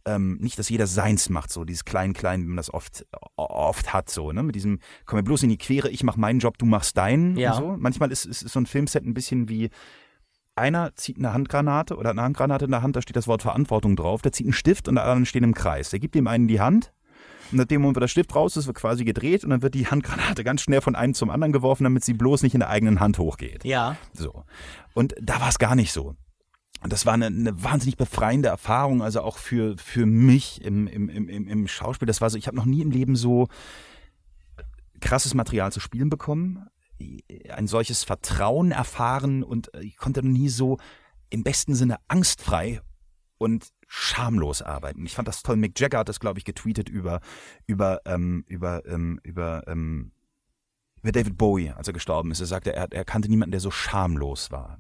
ähm, 0.07 0.39
nicht, 0.41 0.59
dass 0.59 0.69
jeder 0.69 0.87
seins 0.87 1.29
macht, 1.29 1.51
so 1.51 1.65
dieses 1.65 1.85
Klein-Klein, 1.85 2.43
wie 2.43 2.47
man 2.47 2.57
das 2.57 2.73
oft, 2.73 3.07
oft 3.37 3.93
hat, 3.93 4.11
so, 4.11 4.33
ne? 4.33 4.43
Mit 4.43 4.55
diesem, 4.55 4.79
komm 5.07 5.19
mir 5.19 5.23
bloß 5.23 5.43
in 5.45 5.51
die 5.51 5.59
Quere, 5.59 5.89
ich 5.89 6.03
mach 6.03 6.17
meinen 6.17 6.41
Job, 6.41 6.59
du 6.59 6.67
machst 6.67 6.97
deinen 6.97 7.37
Ja. 7.37 7.55
so. 7.55 7.77
Manchmal 7.79 8.11
ist, 8.11 8.25
ist, 8.25 8.43
ist 8.43 8.53
so 8.53 8.61
ein 8.61 8.67
Filmset 8.67 9.05
ein 9.05 9.15
bisschen 9.15 9.49
wie, 9.49 9.71
einer 10.55 10.95
zieht 10.97 11.19
eine 11.19 11.33
Handgranate 11.33 11.97
oder 11.97 12.11
eine 12.11 12.23
Handgranate 12.23 12.67
in 12.67 12.71
der 12.71 12.83
Hand, 12.83 12.97
da 12.97 13.03
steht 13.03 13.17
das 13.17 13.27
Wort 13.27 13.43
Verantwortung 13.43 13.97
drauf, 13.97 14.23
der 14.23 14.33
zieht 14.33 14.47
einen 14.47 14.53
Stift 14.53 14.89
und 14.89 14.99
alle 14.99 15.11
anderen 15.11 15.27
stehen 15.27 15.45
im 15.45 15.55
Kreis. 15.55 15.91
Der 15.91 15.99
gibt 15.99 16.15
dem 16.15 16.27
einen 16.27 16.49
die 16.49 16.61
Hand 16.61 16.93
und 17.53 17.59
nachdem 17.59 17.83
Moment, 17.83 17.97
wo 17.97 18.01
der 18.01 18.09
Stift 18.09 18.35
raus 18.35 18.57
ist, 18.57 18.67
wird 18.67 18.77
quasi 18.79 19.05
gedreht 19.05 19.45
und 19.45 19.51
dann 19.51 19.63
wird 19.63 19.75
die 19.75 19.87
Handgranate 19.87 20.43
ganz 20.43 20.63
schnell 20.63 20.81
von 20.81 20.95
einem 20.95 21.15
zum 21.15 21.31
anderen 21.31 21.53
geworfen, 21.53 21.85
damit 21.85 22.03
sie 22.05 22.15
bloß 22.15 22.43
nicht 22.43 22.55
in 22.55 22.61
der 22.61 22.71
eigenen 22.71 22.99
Hand 22.99 23.19
hochgeht. 23.19 23.65
Ja. 23.65 23.97
So. 24.15 24.45
Und 24.95 25.15
da 25.21 25.41
war 25.41 25.49
es 25.49 25.59
gar 25.59 25.75
nicht 25.75 25.93
so. 25.93 26.15
Und 26.83 26.93
das 26.93 27.07
war 27.07 27.15
eine, 27.15 27.27
eine 27.27 27.63
wahnsinnig 27.63 27.97
befreiende 27.97 28.49
Erfahrung, 28.49 29.03
also 29.03 29.23
auch 29.23 29.39
für, 29.39 29.77
für 29.79 30.05
mich 30.05 30.63
im, 30.63 30.89
im, 30.89 31.09
im, 31.09 31.49
im 31.49 31.69
Schauspiel. 31.69 32.07
Das 32.07 32.21
war 32.21 32.29
so, 32.29 32.37
ich 32.37 32.47
habe 32.49 32.57
noch 32.57 32.65
nie 32.65 32.83
im 32.83 32.91
Leben 32.91 33.15
so 33.15 33.49
krasses 35.01 35.35
Material 35.35 35.73
zu 35.73 35.81
spielen 35.81 36.11
bekommen, 36.11 36.67
ein 37.51 37.67
solches 37.67 38.05
Vertrauen 38.05 38.71
erfahren 38.71 39.43
und 39.43 39.71
ich 39.81 39.97
konnte 39.97 40.23
noch 40.23 40.31
nie 40.31 40.49
so 40.49 40.79
im 41.31 41.43
besten 41.43 41.75
Sinne 41.75 41.97
angstfrei 42.09 42.81
und 43.39 43.69
schamlos 43.89 44.63
arbeiten. 44.63 45.05
Ich 45.05 45.15
fand 45.15 45.27
das 45.29 45.43
toll. 45.43 45.57
Mick 45.57 45.79
Jagger 45.79 45.99
hat 45.99 46.09
das, 46.09 46.21
glaube 46.21 46.39
ich, 46.39 46.45
getweetet 46.45 46.89
über, 46.89 47.21
über, 47.67 48.01
ähm, 48.07 48.45
über, 48.47 48.87
ähm, 48.87 49.21
über, 49.25 49.65
ähm, 49.67 50.13
über 51.01 51.13
David 51.13 51.37
Bowie, 51.37 51.71
als 51.71 51.89
er 51.89 51.95
gestorben 51.95 52.31
ist. 52.31 52.41
Er 52.41 52.47
sagte, 52.47 52.73
er, 52.73 52.93
er 52.93 53.05
kannte 53.05 53.29
niemanden, 53.29 53.51
der 53.51 53.61
so 53.61 53.71
schamlos 53.71 54.51
war 54.53 54.79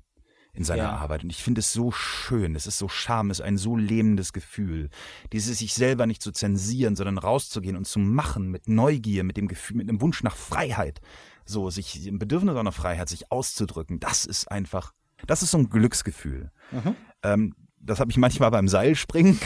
in 0.54 0.64
seiner 0.64 0.84
Ja. 0.84 0.96
Arbeit. 0.96 1.24
Und 1.24 1.30
ich 1.30 1.42
finde 1.42 1.60
es 1.60 1.72
so 1.72 1.90
schön, 1.90 2.54
es 2.54 2.66
ist 2.66 2.78
so 2.78 2.88
Scham, 2.88 3.30
es 3.30 3.40
ist 3.40 3.44
ein 3.44 3.56
so 3.56 3.76
lähmendes 3.76 4.32
Gefühl. 4.32 4.90
Dieses 5.32 5.58
sich 5.58 5.72
selber 5.74 6.06
nicht 6.06 6.22
zu 6.22 6.30
zensieren, 6.30 6.94
sondern 6.94 7.18
rauszugehen 7.18 7.76
und 7.76 7.86
zu 7.86 7.98
machen 7.98 8.50
mit 8.50 8.68
Neugier, 8.68 9.24
mit 9.24 9.36
dem 9.36 9.48
Gefühl, 9.48 9.78
mit 9.78 9.88
einem 9.88 10.00
Wunsch 10.00 10.22
nach 10.22 10.36
Freiheit. 10.36 11.00
So, 11.44 11.70
sich 11.70 12.06
im 12.06 12.18
Bedürfnis 12.18 12.54
nach 12.54 12.74
Freiheit, 12.74 13.08
sich 13.08 13.32
auszudrücken, 13.32 13.98
das 13.98 14.26
ist 14.26 14.50
einfach, 14.50 14.92
das 15.26 15.42
ist 15.42 15.52
so 15.52 15.58
ein 15.58 15.70
Glücksgefühl. 15.70 16.50
Mhm. 16.70 16.96
Ähm, 17.22 17.54
das 17.84 17.98
habe 17.98 18.10
ich 18.10 18.16
manchmal 18.16 18.50
beim 18.50 18.68
Seilspringen. 18.68 19.38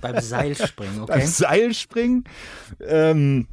Beim 0.00 0.20
Seilspringen, 0.20 1.06
beim 1.06 1.18
okay. 1.20 1.26
Seilspringen. 1.26 2.24
Ähm, 2.80 3.48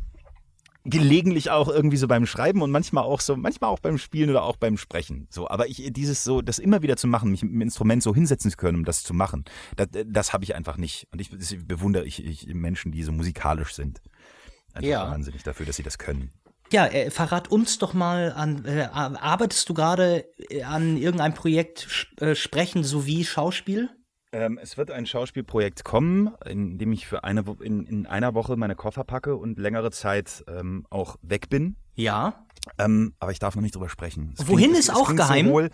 gelegentlich 0.84 1.50
auch 1.52 1.68
irgendwie 1.70 1.98
so 1.98 2.08
beim 2.08 2.26
Schreiben 2.26 2.62
und 2.62 2.72
manchmal 2.72 3.04
auch 3.04 3.22
so, 3.22 3.36
manchmal 3.36 3.70
auch 3.70 3.80
beim 3.80 3.98
Spielen 3.98 4.30
oder 4.30 4.44
auch 4.44 4.56
beim 4.56 4.78
Sprechen. 4.78 5.28
So, 5.30 5.48
aber 5.48 5.68
ich 5.68 5.92
dieses 5.94 6.24
so, 6.24 6.42
das 6.42 6.60
immer 6.60 6.82
wieder 6.82 6.98
zu 6.98 7.08
machen, 7.08 7.32
mich 7.32 7.44
mit 7.44 7.52
dem 7.52 7.62
Instrument 7.62 8.02
so 8.02 8.16
hinsetzen 8.16 8.50
zu 8.50 8.58
können, 8.58 8.78
um 8.78 8.86
das 8.86 9.04
zu 9.04 9.14
machen, 9.14 9.46
das, 9.76 9.88
das 10.06 10.34
habe 10.34 10.44
ich 10.44 10.56
einfach 10.56 10.78
nicht. 10.78 11.08
Und 11.12 11.20
ich 11.20 11.30
bewundere 11.68 12.06
ich, 12.06 12.26
ich 12.26 12.48
Menschen, 12.48 12.92
die 12.92 13.04
so 13.04 13.12
musikalisch 13.12 13.74
sind. 13.74 14.02
Einfach 14.74 14.90
Ja. 14.90 15.12
wahnsinnig 15.12 15.44
dafür, 15.44 15.66
dass 15.66 15.76
sie 15.76 15.84
das 15.84 15.98
können. 15.98 16.32
Ja, 16.72 16.88
äh, 16.88 17.12
verrat 17.12 17.50
uns 17.50 17.78
doch 17.80 17.94
mal 17.94 18.32
an, 18.32 18.64
äh, 18.66 18.88
arbeitest 18.92 19.68
du 19.68 19.74
gerade 19.74 20.26
äh, 20.50 20.64
an 20.64 20.96
irgendeinem 20.98 21.34
Projekt 21.34 22.14
äh, 22.22 22.34
Sprechen 22.34 22.84
sowie 22.84 23.26
Schauspiel? 23.26 23.90
Ähm, 24.34 24.58
es 24.62 24.78
wird 24.78 24.92
ein 24.92 25.06
Schauspielprojekt 25.06 25.84
kommen, 25.84 26.32
in 26.46 26.78
dem 26.78 26.94
ich 26.94 27.06
für 27.06 27.24
eine 27.26 27.44
in, 27.62 27.86
in 27.86 28.06
einer 28.06 28.34
Woche 28.34 28.56
meine 28.56 28.76
Koffer 28.76 29.04
packe 29.04 29.36
und 29.36 29.60
längere 29.60 29.92
Zeit 29.92 30.46
ähm, 30.48 30.86
auch 30.90 31.18
weg 31.22 31.50
bin. 31.50 31.76
Ja. 31.96 32.46
Ähm, 32.78 33.14
aber 33.20 33.32
ich 33.34 33.40
darf 33.40 33.56
noch 33.56 33.62
nicht 33.62 33.76
drüber 33.76 33.90
sprechen. 33.90 34.34
Es 34.38 34.48
Wohin 34.48 34.70
klingt- 34.72 34.78
ist 34.80 34.90
es- 34.90 34.96
auch 34.96 35.14
geheim? 35.14 35.48
So 35.48 35.52
wohl. 35.54 35.70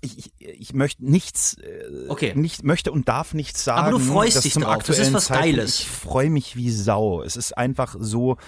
ich, 0.00 0.16
ich, 0.18 0.32
ich 0.38 0.72
möchte 0.72 1.04
nichts, 1.04 1.58
äh, 1.58 2.06
Okay. 2.08 2.32
nicht, 2.34 2.64
möchte 2.64 2.90
und 2.90 3.06
darf 3.08 3.34
nichts 3.34 3.64
sagen. 3.64 3.80
Aber 3.88 3.90
du 3.90 3.98
freust 3.98 4.44
dich 4.44 4.54
drauf. 4.54 4.82
Das 4.84 4.98
ist 4.98 5.12
was 5.12 5.26
Zeitpunkt- 5.26 5.56
Geiles. 5.56 5.80
Ich 5.80 5.86
freue 5.88 6.30
mich 6.30 6.56
wie 6.56 6.70
Sau. 6.70 7.22
Es 7.22 7.36
ist 7.36 7.58
einfach 7.58 7.96
so 7.98 8.38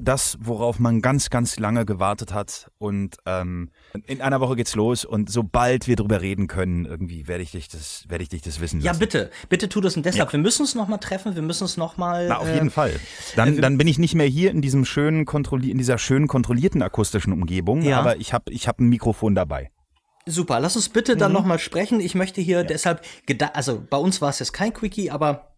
das, 0.00 0.36
worauf 0.40 0.78
man 0.78 1.00
ganz, 1.00 1.30
ganz 1.30 1.58
lange 1.58 1.84
gewartet 1.86 2.32
hat. 2.34 2.70
Und 2.78 3.16
ähm, 3.26 3.70
in 4.06 4.20
einer 4.20 4.40
Woche 4.40 4.56
geht's 4.56 4.74
los. 4.74 5.04
Und 5.04 5.30
sobald 5.30 5.88
wir 5.88 5.96
drüber 5.96 6.20
reden 6.20 6.46
können, 6.46 6.84
irgendwie 6.84 7.26
werde 7.28 7.42
ich 7.42 7.52
dich 7.52 7.68
das, 7.68 8.04
werde 8.08 8.22
ich 8.22 8.28
dich 8.28 8.42
das 8.42 8.60
wissen 8.60 8.80
Ja, 8.80 8.90
lassen. 8.90 9.00
bitte, 9.00 9.30
bitte 9.48 9.68
tu 9.68 9.80
das 9.80 9.96
und 9.96 10.04
deshalb. 10.04 10.32
Wir 10.32 10.40
müssen 10.40 10.62
uns 10.62 10.74
noch 10.74 10.88
mal 10.88 10.98
treffen, 10.98 11.34
wir 11.34 11.42
müssen 11.42 11.64
uns 11.64 11.76
noch 11.76 11.96
mal. 11.96 12.28
Na, 12.28 12.38
auf 12.38 12.48
äh, 12.48 12.54
jeden 12.54 12.70
Fall. 12.70 12.92
Dann, 13.36 13.60
dann 13.60 13.78
bin 13.78 13.88
ich 13.88 13.98
nicht 13.98 14.14
mehr 14.14 14.26
hier 14.26 14.50
in 14.50 14.60
diesem 14.62 14.84
schönen 14.84 15.24
kontrolli 15.24 15.70
in 15.70 15.78
dieser 15.78 15.98
schönen 15.98 16.28
kontrollierten 16.28 16.82
akustischen 16.82 17.32
Umgebung, 17.32 17.82
Ja. 17.82 17.98
aber 17.98 18.16
ich 18.16 18.32
habe 18.32 18.52
ich 18.52 18.68
hab 18.68 18.78
ein 18.80 18.88
Mikrofon 18.88 19.34
dabei. 19.34 19.70
Super, 20.26 20.60
lass 20.60 20.76
uns 20.76 20.88
bitte 20.88 21.14
Mhm. 21.14 21.18
dann 21.18 21.32
noch 21.32 21.44
mal 21.44 21.58
sprechen. 21.58 21.98
Ich 22.00 22.14
möchte 22.14 22.40
hier 22.40 22.62
deshalb, 22.62 23.02
geda- 23.26 23.52
also 23.54 23.82
bei 23.88 23.96
uns 23.96 24.20
war 24.20 24.28
es 24.30 24.38
jetzt 24.38 24.52
kein 24.52 24.72
Quickie, 24.72 25.10
aber 25.10 25.51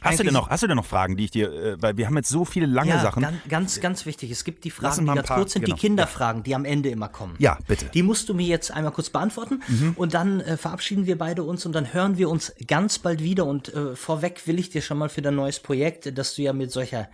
Hast 0.00 0.18
du 0.18 0.24
denn 0.24 0.32
noch, 0.32 0.50
hast 0.50 0.62
du 0.62 0.66
denn 0.66 0.76
noch 0.76 0.84
Fragen, 0.84 1.16
die 1.16 1.24
ich 1.24 1.30
dir, 1.30 1.52
äh, 1.52 1.82
weil 1.82 1.96
wir 1.96 2.06
haben 2.06 2.16
jetzt 2.16 2.28
so 2.28 2.44
viele 2.44 2.66
lange 2.66 2.90
ja, 2.90 3.00
Sachen. 3.00 3.22
Ganz, 3.22 3.36
ganz, 3.48 3.80
ganz 3.80 4.06
wichtig. 4.06 4.30
Es 4.30 4.44
gibt 4.44 4.64
die 4.64 4.70
Fragen, 4.70 5.06
die 5.06 5.14
ganz 5.14 5.26
paar- 5.26 5.38
kurz 5.38 5.52
sind, 5.52 5.64
genau. 5.64 5.76
die 5.76 5.80
Kinderfragen, 5.80 6.42
die 6.42 6.54
am 6.54 6.64
Ende 6.64 6.90
immer 6.90 7.08
kommen. 7.08 7.34
Ja, 7.38 7.58
bitte. 7.66 7.86
Die 7.86 8.02
musst 8.02 8.28
du 8.28 8.34
mir 8.34 8.46
jetzt 8.46 8.70
einmal 8.70 8.92
kurz 8.92 9.10
beantworten 9.10 9.62
und 9.96 10.14
dann 10.14 10.40
äh, 10.40 10.56
verabschieden 10.56 11.06
wir 11.06 11.18
beide 11.18 11.42
uns 11.42 11.66
und 11.66 11.72
dann 11.72 11.92
hören 11.92 12.18
wir 12.18 12.28
uns 12.28 12.52
ganz 12.66 12.98
bald 12.98 13.22
wieder 13.22 13.46
und 13.46 13.72
äh, 13.72 13.96
vorweg 13.96 14.46
will 14.46 14.58
ich 14.58 14.70
dir 14.70 14.82
schon 14.82 14.98
mal 14.98 15.08
für 15.08 15.22
dein 15.22 15.34
neues 15.34 15.60
Projekt, 15.60 16.16
dass 16.18 16.34
du 16.34 16.42
ja 16.42 16.52
mit 16.52 16.70
solcher 16.72 17.08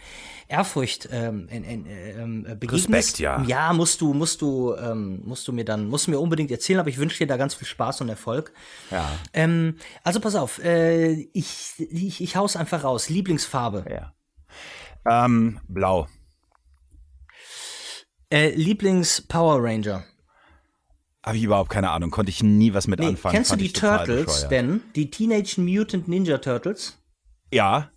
Ehrfurcht 0.49 1.09
ähm, 1.11 1.49
in, 1.51 1.65
in, 1.65 1.87
ähm, 1.87 2.47
äh, 2.47 2.55
begegnest. 2.55 2.93
Respekt, 2.93 3.19
ja. 3.21 3.43
Ja, 3.47 3.73
musst 3.73 4.01
du, 4.01 4.13
musst 4.13 4.43
du, 4.43 4.75
ähm, 4.75 5.23
musst 5.25 5.49
du 5.49 5.53
mir 5.53 5.65
dann, 5.65 5.87
musst 5.89 6.07
du 6.07 6.11
mir 6.11 6.19
unbedingt 6.19 6.51
erzählen, 6.51 6.81
aber 6.81 6.89
ich 6.91 6.99
wünsche 6.99 7.19
dir 7.19 7.27
da 7.27 7.37
ganz 7.37 7.55
viel 7.55 7.67
Spaß 7.67 8.03
und 8.03 8.09
Erfolg. 8.09 8.53
Ja. 8.91 9.11
Ähm, 9.33 9.77
also 10.05 10.21
pass 10.21 10.35
auf, 10.35 10.63
äh, 10.63 11.13
ich, 11.33 11.75
ich, 11.79 12.21
ich 12.21 12.37
hau's 12.37 12.57
einfach 12.57 12.72
raus. 12.79 13.09
Lieblingsfarbe. 13.09 13.85
ja. 13.91 14.13
Ähm, 15.05 15.61
blau. 15.69 16.07
Äh, 18.31 18.51
Lieblings-Power 18.55 19.63
Ranger. 19.63 20.05
Habe 21.25 21.37
ich 21.37 21.43
überhaupt 21.45 21.71
keine 21.71 21.91
Ahnung, 21.91 22.11
konnte 22.11 22.31
ich 22.31 22.43
nie 22.43 22.75
was 22.75 22.89
mit 22.89 22.99
Nee, 22.99 23.07
anfangen. 23.07 23.35
kennst 23.35 23.53
du 23.53 23.57
die 23.57 23.73
Turtles. 23.73 24.49
Ben? 24.49 24.81
Die 24.97 25.11
Teenage 25.11 25.61
Mutant 25.61 26.09
Ninja 26.09 26.39
Turtles? 26.39 26.99
Ja, 27.53 27.91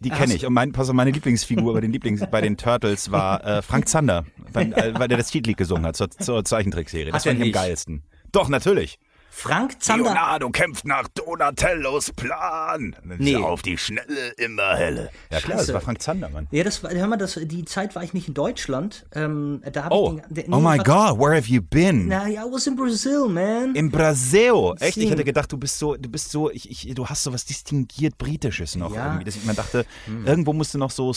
die 0.00 0.10
kenne 0.10 0.34
ich. 0.34 0.46
Und 0.46 0.52
mein, 0.52 0.72
pass 0.72 0.88
auf, 0.88 0.94
meine 0.94 1.10
Lieblingsfigur 1.12 1.74
bei 1.74 1.80
den 1.80 1.92
Lieblings, 1.92 2.22
bei 2.30 2.40
den 2.40 2.56
Turtles 2.56 3.12
war 3.12 3.44
äh, 3.44 3.62
Frank 3.62 3.88
Zander, 3.88 4.24
beim, 4.52 4.72
äh, 4.72 4.98
weil 4.98 5.06
der 5.06 5.18
das 5.18 5.28
Titellied 5.30 5.58
gesungen 5.58 5.86
hat 5.86 5.96
zur, 5.96 6.10
zur 6.10 6.44
Zeichentrickserie. 6.44 7.12
Das 7.12 7.22
fand 7.24 7.38
ich 7.38 7.46
am 7.46 7.52
geilsten. 7.52 8.02
Doch, 8.32 8.48
natürlich. 8.48 8.98
Frank 9.34 9.82
Zander. 9.82 10.04
Leonardo 10.12 10.50
kämpft 10.50 10.84
nach 10.84 11.08
Donatellos 11.08 12.10
Plan. 12.12 12.94
Nee. 13.18 13.36
Auf 13.36 13.62
die 13.62 13.78
Schnelle, 13.78 14.28
immer 14.36 14.76
helle. 14.76 15.10
Ja 15.30 15.40
klar, 15.40 15.56
Scheiße. 15.56 15.66
das 15.68 15.72
war 15.74 15.80
Frank 15.80 16.02
Zander, 16.02 16.28
Mann. 16.28 16.46
Ja, 16.50 16.62
das 16.64 16.84
war, 16.84 16.92
hör 16.92 17.06
mal, 17.06 17.16
das, 17.16 17.40
die 17.42 17.64
Zeit 17.64 17.94
war 17.94 18.04
ich 18.04 18.12
nicht 18.12 18.28
in 18.28 18.34
Deutschland. 18.34 19.06
Ähm, 19.14 19.62
da 19.72 19.84
hab 19.84 19.92
Oh, 19.92 20.16
ich 20.18 20.22
den, 20.34 20.44
den, 20.50 20.54
oh 20.54 20.60
my 20.60 20.76
God, 20.76 21.18
where 21.18 21.34
have 21.34 21.48
you 21.48 21.62
been? 21.62 22.08
Na, 22.08 22.28
ja, 22.28 22.44
I 22.46 22.52
was 22.52 22.66
in 22.66 22.76
Brazil, 22.76 23.26
man. 23.28 23.74
Im 23.74 23.90
Brasil. 23.90 24.74
Echt? 24.78 24.98
Ich 24.98 25.10
hätte 25.10 25.24
gedacht, 25.24 25.50
du 25.50 25.56
bist 25.56 25.78
so, 25.78 25.96
du 25.96 26.10
bist 26.10 26.30
so, 26.30 26.50
ich, 26.50 26.70
ich, 26.70 26.94
du 26.94 27.06
hast 27.06 27.22
so 27.24 27.32
was 27.32 27.46
distinguiert 27.46 28.18
Britisches 28.18 28.76
noch 28.76 28.94
Ja. 28.94 29.00
Hm. 29.04 29.06
irgendwie. 29.12 29.24
Dass 29.24 29.36
ich 29.36 29.44
mir 29.46 29.54
dachte, 29.54 29.86
irgendwo 30.26 30.52
musst 30.52 30.74
du 30.74 30.78
noch 30.78 30.90
so, 30.90 31.12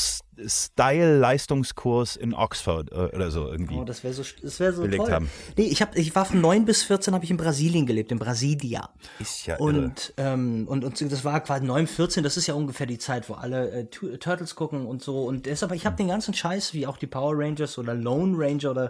Style-Leistungskurs 0.46 2.16
in 2.16 2.34
Oxford 2.34 2.92
äh, 2.92 3.16
oder 3.16 3.32
so 3.32 3.48
irgendwie. 3.48 3.76
Oh, 3.76 3.84
das 3.84 4.04
wäre 4.04 4.14
so, 4.14 4.24
das 4.42 4.60
wär 4.60 4.74
so 4.74 4.88
toll. 4.88 5.12
Haben. 5.12 5.30
Nee, 5.58 5.66
ich, 5.66 5.82
hab, 5.82 5.96
ich 5.96 6.16
war 6.16 6.26
von 6.26 6.42
9 6.42 6.66
bis 6.66 6.84
14 6.84 7.14
habe 7.14 7.24
ich 7.24 7.32
in 7.32 7.38
Brasilien 7.38 7.86
gelebt, 7.86 8.12
in 8.12 8.20
Brasilia. 8.20 8.90
Ist 9.20 9.46
ja 9.46 9.58
und, 9.58 10.14
ähm, 10.18 10.68
und, 10.68 10.84
und 10.84 11.02
das 11.02 11.24
war 11.24 11.40
quasi 11.42 11.66
9, 11.66 11.88
14, 11.88 12.24
das 12.24 12.38
ist 12.38 12.48
ja 12.48 12.54
ungefähr 12.54 12.88
die 12.88 12.98
Zeit, 12.98 13.30
wo 13.30 13.34
alle 13.34 13.72
äh, 13.72 13.86
Turtles 13.86 14.56
gucken 14.56 14.86
und 14.86 15.02
so. 15.02 15.24
Und 15.26 15.46
deshalb, 15.46 15.72
ich 15.74 15.86
habe 15.86 15.96
den 15.96 16.08
ganzen 16.08 16.34
Scheiß, 16.34 16.74
wie 16.74 16.88
auch 16.88 16.98
die 16.98 17.08
Power 17.08 17.34
Rangers 17.36 17.78
oder 17.78 17.94
Lone 17.94 18.36
Ranger 18.38 18.72
oder 18.72 18.86
äh, 18.86 18.90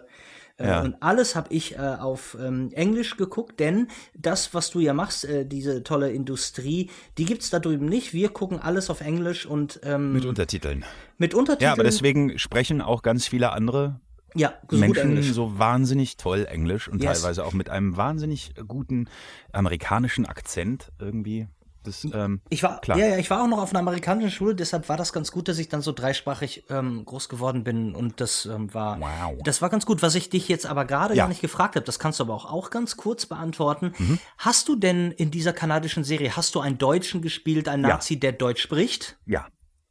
ja. 0.59 0.81
Und 0.81 0.95
alles 1.01 1.35
habe 1.35 1.53
ich 1.53 1.75
äh, 1.75 1.79
auf 1.79 2.37
ähm, 2.39 2.71
Englisch 2.71 3.17
geguckt, 3.17 3.59
denn 3.59 3.87
das, 4.13 4.53
was 4.53 4.69
du 4.69 4.79
ja 4.79 4.93
machst, 4.93 5.25
äh, 5.25 5.45
diese 5.45 5.83
tolle 5.83 6.11
Industrie, 6.11 6.89
die 7.17 7.25
gibt 7.25 7.43
es 7.43 7.49
da 7.49 7.59
drüben 7.59 7.87
nicht. 7.87 8.13
Wir 8.13 8.29
gucken 8.29 8.59
alles 8.59 8.89
auf 8.89 9.01
Englisch 9.01 9.45
und 9.45 9.81
ähm, 9.83 10.13
mit 10.13 10.25
Untertiteln. 10.25 10.85
Mit 11.17 11.33
Untertiteln. 11.33 11.67
Ja, 11.67 11.73
aber 11.73 11.83
deswegen 11.83 12.39
sprechen 12.39 12.81
auch 12.81 13.01
ganz 13.01 13.27
viele 13.27 13.51
andere 13.51 13.99
ja, 14.33 14.53
Menschen 14.69 15.21
so 15.23 15.57
wahnsinnig 15.57 16.17
toll 16.17 16.45
Englisch 16.49 16.87
und 16.87 17.01
yes. 17.01 17.21
teilweise 17.21 17.45
auch 17.45 17.53
mit 17.53 17.69
einem 17.69 17.97
wahnsinnig 17.97 18.53
guten 18.67 19.09
amerikanischen 19.51 20.25
Akzent 20.25 20.91
irgendwie. 20.99 21.47
Das, 21.85 22.05
ähm, 22.13 22.41
ich 22.49 22.63
war, 22.63 22.81
klar. 22.81 22.97
Ja, 22.97 23.07
ja, 23.07 23.17
ich 23.17 23.29
war 23.29 23.43
auch 23.43 23.47
noch 23.47 23.59
auf 23.59 23.71
einer 23.71 23.79
amerikanischen 23.79 24.31
Schule, 24.31 24.55
deshalb 24.55 24.89
war 24.89 24.97
das 24.97 25.13
ganz 25.13 25.31
gut, 25.31 25.47
dass 25.47 25.57
ich 25.57 25.69
dann 25.69 25.81
so 25.81 25.91
dreisprachig 25.91 26.65
ähm, 26.69 27.05
groß 27.05 27.29
geworden 27.29 27.63
bin 27.63 27.95
und 27.95 28.19
das 28.19 28.45
ähm, 28.45 28.73
war, 28.73 28.99
wow. 28.99 29.37
das 29.43 29.61
war 29.61 29.69
ganz 29.69 29.85
gut. 29.85 30.01
Was 30.01 30.15
ich 30.15 30.29
dich 30.29 30.47
jetzt 30.47 30.65
aber 30.65 30.85
gerade 30.85 31.15
ja. 31.15 31.23
gar 31.23 31.29
nicht 31.29 31.41
gefragt 31.41 31.75
habe, 31.75 31.85
das 31.85 31.99
kannst 31.99 32.19
du 32.19 32.23
aber 32.23 32.33
auch, 32.33 32.51
auch 32.51 32.69
ganz 32.69 32.97
kurz 32.97 33.25
beantworten. 33.25 33.93
Mhm. 33.97 34.19
Hast 34.37 34.67
du 34.67 34.75
denn 34.75 35.11
in 35.11 35.31
dieser 35.31 35.53
kanadischen 35.53 36.03
Serie, 36.03 36.35
hast 36.35 36.55
du 36.55 36.59
einen 36.59 36.77
Deutschen 36.77 37.21
gespielt, 37.21 37.67
einen 37.67 37.83
Nazi, 37.83 38.15
ja. 38.15 38.19
der 38.21 38.31
Deutsch 38.33 38.61
spricht? 38.61 39.17
Ja. 39.25 39.47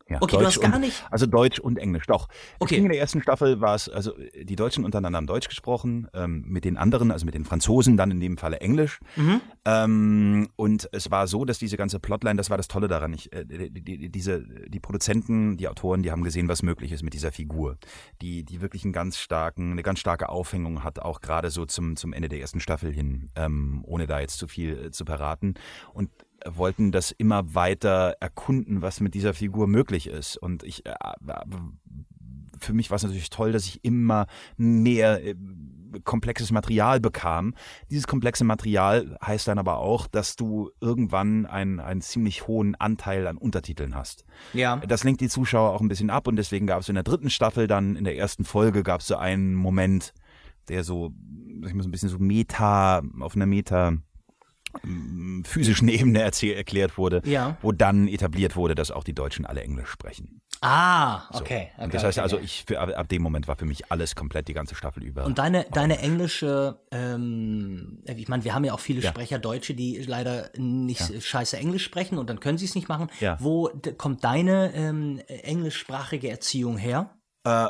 Ja, 0.08 0.18
okay, 0.20 0.36
Deutsch 0.36 0.42
du 0.42 0.46
hast 0.46 0.60
gar 0.60 0.74
und, 0.74 0.80
nicht. 0.82 1.02
Also 1.10 1.24
Deutsch 1.24 1.58
und 1.58 1.78
Englisch, 1.78 2.06
doch. 2.06 2.28
Okay. 2.58 2.76
In 2.76 2.88
der 2.88 2.98
ersten 2.98 3.22
Staffel 3.22 3.62
war 3.62 3.74
es, 3.74 3.88
also 3.88 4.12
die 4.34 4.54
Deutschen 4.54 4.84
untereinander 4.84 5.16
haben 5.16 5.26
Deutsch 5.26 5.48
gesprochen, 5.48 6.08
ähm, 6.12 6.44
mit 6.46 6.66
den 6.66 6.76
anderen, 6.76 7.10
also 7.10 7.24
mit 7.24 7.34
den 7.34 7.46
Franzosen 7.46 7.96
dann 7.96 8.10
in 8.10 8.20
dem 8.20 8.36
Falle 8.36 8.60
Englisch. 8.60 9.00
Mhm. 9.16 9.40
Ähm, 9.64 10.48
und 10.56 10.90
es 10.92 11.10
war 11.10 11.26
so, 11.26 11.46
dass 11.46 11.58
diese 11.58 11.78
ganze 11.78 12.00
Plotline, 12.00 12.36
das 12.36 12.50
war 12.50 12.58
das 12.58 12.68
Tolle 12.68 12.86
daran, 12.86 13.14
ich, 13.14 13.32
äh, 13.32 13.46
die, 13.46 13.70
die, 13.70 14.10
diese, 14.10 14.42
die 14.68 14.80
Produzenten, 14.80 15.56
die 15.56 15.68
Autoren, 15.68 16.02
die 16.02 16.10
haben 16.10 16.22
gesehen, 16.22 16.48
was 16.48 16.62
möglich 16.62 16.92
ist 16.92 17.02
mit 17.02 17.14
dieser 17.14 17.32
Figur, 17.32 17.78
die, 18.20 18.44
die 18.44 18.60
wirklich 18.60 18.84
einen 18.84 18.92
ganz 18.92 19.18
starken, 19.18 19.72
eine 19.72 19.82
ganz 19.82 20.00
starke 20.00 20.28
Aufhängung 20.28 20.84
hat, 20.84 20.98
auch 20.98 21.22
gerade 21.22 21.48
so 21.48 21.64
zum, 21.64 21.96
zum 21.96 22.12
Ende 22.12 22.28
der 22.28 22.40
ersten 22.40 22.60
Staffel 22.60 22.92
hin, 22.92 23.30
ähm, 23.36 23.82
ohne 23.86 24.06
da 24.06 24.20
jetzt 24.20 24.38
zu 24.38 24.48
viel 24.48 24.86
äh, 24.86 24.90
zu 24.90 25.06
verraten. 25.06 25.54
Und 25.94 26.10
wollten 26.46 26.92
das 26.92 27.10
immer 27.10 27.54
weiter 27.54 28.16
erkunden, 28.20 28.82
was 28.82 29.00
mit 29.00 29.14
dieser 29.14 29.34
Figur 29.34 29.66
möglich 29.66 30.06
ist. 30.06 30.36
Und 30.36 30.62
ich, 30.62 30.84
äh, 30.86 30.94
für 32.60 32.72
mich 32.72 32.90
war 32.90 32.96
es 32.96 33.02
natürlich 33.02 33.30
toll, 33.30 33.52
dass 33.52 33.66
ich 33.66 33.84
immer 33.84 34.26
mehr 34.56 35.24
äh, 35.24 35.34
komplexes 36.04 36.50
Material 36.50 37.00
bekam. 37.00 37.54
Dieses 37.90 38.06
komplexe 38.06 38.44
Material 38.44 39.16
heißt 39.24 39.46
dann 39.46 39.58
aber 39.58 39.78
auch, 39.78 40.06
dass 40.06 40.34
du 40.36 40.70
irgendwann 40.80 41.46
einen, 41.46 41.78
einen 41.80 42.00
ziemlich 42.00 42.46
hohen 42.46 42.74
Anteil 42.74 43.26
an 43.26 43.36
Untertiteln 43.36 43.94
hast. 43.94 44.24
Ja. 44.52 44.76
Das 44.76 45.04
lenkt 45.04 45.20
die 45.20 45.28
Zuschauer 45.28 45.70
auch 45.72 45.80
ein 45.80 45.88
bisschen 45.88 46.10
ab 46.10 46.26
und 46.26 46.36
deswegen 46.36 46.66
gab 46.66 46.80
es 46.80 46.88
in 46.88 46.96
der 46.96 47.04
dritten 47.04 47.30
Staffel 47.30 47.66
dann, 47.66 47.96
in 47.96 48.04
der 48.04 48.16
ersten 48.16 48.44
Folge, 48.44 48.82
gab 48.82 49.00
es 49.02 49.06
so 49.06 49.16
einen 49.16 49.54
Moment, 49.54 50.12
der 50.68 50.82
so, 50.82 51.12
sag 51.60 51.68
ich 51.68 51.74
mal, 51.74 51.82
so 51.82 51.88
ein 51.88 51.92
bisschen 51.92 52.08
so 52.08 52.18
Meta, 52.18 53.02
auf 53.20 53.36
einer 53.36 53.46
Meta- 53.46 53.98
physischen 55.44 55.88
Ebene 55.88 56.20
erklärt 56.20 56.98
wurde, 56.98 57.22
ja. 57.24 57.56
wo 57.62 57.72
dann 57.72 58.08
etabliert 58.08 58.56
wurde, 58.56 58.74
dass 58.74 58.90
auch 58.90 59.04
die 59.04 59.14
Deutschen 59.14 59.46
alle 59.46 59.62
Englisch 59.62 59.88
sprechen. 59.88 60.40
Ah, 60.60 61.28
okay. 61.30 61.70
So. 61.76 61.84
okay 61.84 61.92
das 61.92 62.04
heißt 62.04 62.18
okay, 62.18 62.22
also, 62.22 62.38
ich 62.38 62.64
für, 62.66 62.80
ab 62.80 63.08
dem 63.08 63.22
Moment 63.22 63.48
war 63.48 63.56
für 63.56 63.66
mich 63.66 63.90
alles 63.90 64.14
komplett 64.14 64.48
die 64.48 64.54
ganze 64.54 64.74
Staffel 64.74 65.02
über. 65.02 65.24
Und 65.24 65.38
deine, 65.38 65.66
deine 65.72 65.98
englische, 65.98 66.78
ähm, 66.90 68.02
ich 68.06 68.28
meine, 68.28 68.44
wir 68.44 68.54
haben 68.54 68.64
ja 68.64 68.72
auch 68.72 68.80
viele 68.80 69.02
ja. 69.02 69.10
Sprecher 69.10 69.38
Deutsche, 69.38 69.74
die 69.74 69.98
leider 69.98 70.50
nicht 70.56 71.10
ja. 71.10 71.20
scheiße 71.20 71.56
Englisch 71.58 71.84
sprechen 71.84 72.18
und 72.18 72.30
dann 72.30 72.40
können 72.40 72.56
sie 72.56 72.64
es 72.64 72.74
nicht 72.74 72.88
machen. 72.88 73.10
Ja. 73.20 73.36
Wo 73.40 73.70
kommt 73.98 74.24
deine 74.24 74.72
ähm, 74.74 75.20
englischsprachige 75.28 76.30
Erziehung 76.30 76.78
her? 76.78 77.10
Äh, 77.44 77.68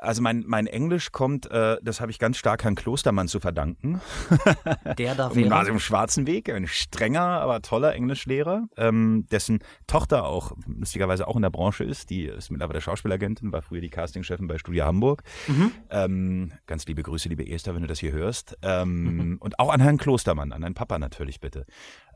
also 0.00 0.22
mein, 0.22 0.44
mein 0.46 0.66
Englisch 0.66 1.12
kommt, 1.12 1.50
äh, 1.50 1.76
das 1.82 2.00
habe 2.00 2.10
ich 2.10 2.18
ganz 2.18 2.36
stark 2.36 2.64
Herrn 2.64 2.74
Klostermann 2.74 3.28
zu 3.28 3.40
verdanken. 3.40 4.00
Der 4.98 5.14
da 5.14 5.30
wäre. 5.30 5.42
Gymnasium 5.42 5.78
Schwarzenweg, 5.78 6.50
ein 6.50 6.66
strenger, 6.66 7.20
aber 7.20 7.62
toller 7.62 7.94
Englischlehrer, 7.94 8.66
ähm, 8.76 9.26
dessen 9.30 9.60
Tochter 9.86 10.24
auch 10.24 10.52
lustigerweise 10.66 11.28
auch 11.28 11.36
in 11.36 11.42
der 11.42 11.50
Branche 11.50 11.84
ist. 11.84 12.10
Die 12.10 12.24
ist 12.24 12.50
mittlerweile 12.50 12.80
Schauspielagentin, 12.80 13.52
war 13.52 13.62
früher 13.62 13.80
die 13.80 13.90
Castingchefin 13.90 14.46
bei 14.46 14.58
Studio 14.58 14.84
Hamburg. 14.86 15.22
Mhm. 15.46 15.72
Ähm, 15.90 16.52
ganz 16.66 16.86
liebe 16.86 17.02
Grüße, 17.02 17.28
liebe 17.28 17.46
Esther, 17.48 17.74
wenn 17.74 17.82
du 17.82 17.88
das 17.88 17.98
hier 17.98 18.12
hörst. 18.12 18.56
Ähm, 18.62 19.16
mhm. 19.16 19.36
Und 19.38 19.58
auch 19.58 19.72
an 19.72 19.80
Herrn 19.80 19.98
Klostermann, 19.98 20.52
an 20.52 20.62
deinen 20.62 20.74
Papa 20.74 20.98
natürlich 20.98 21.40
bitte. 21.40 21.66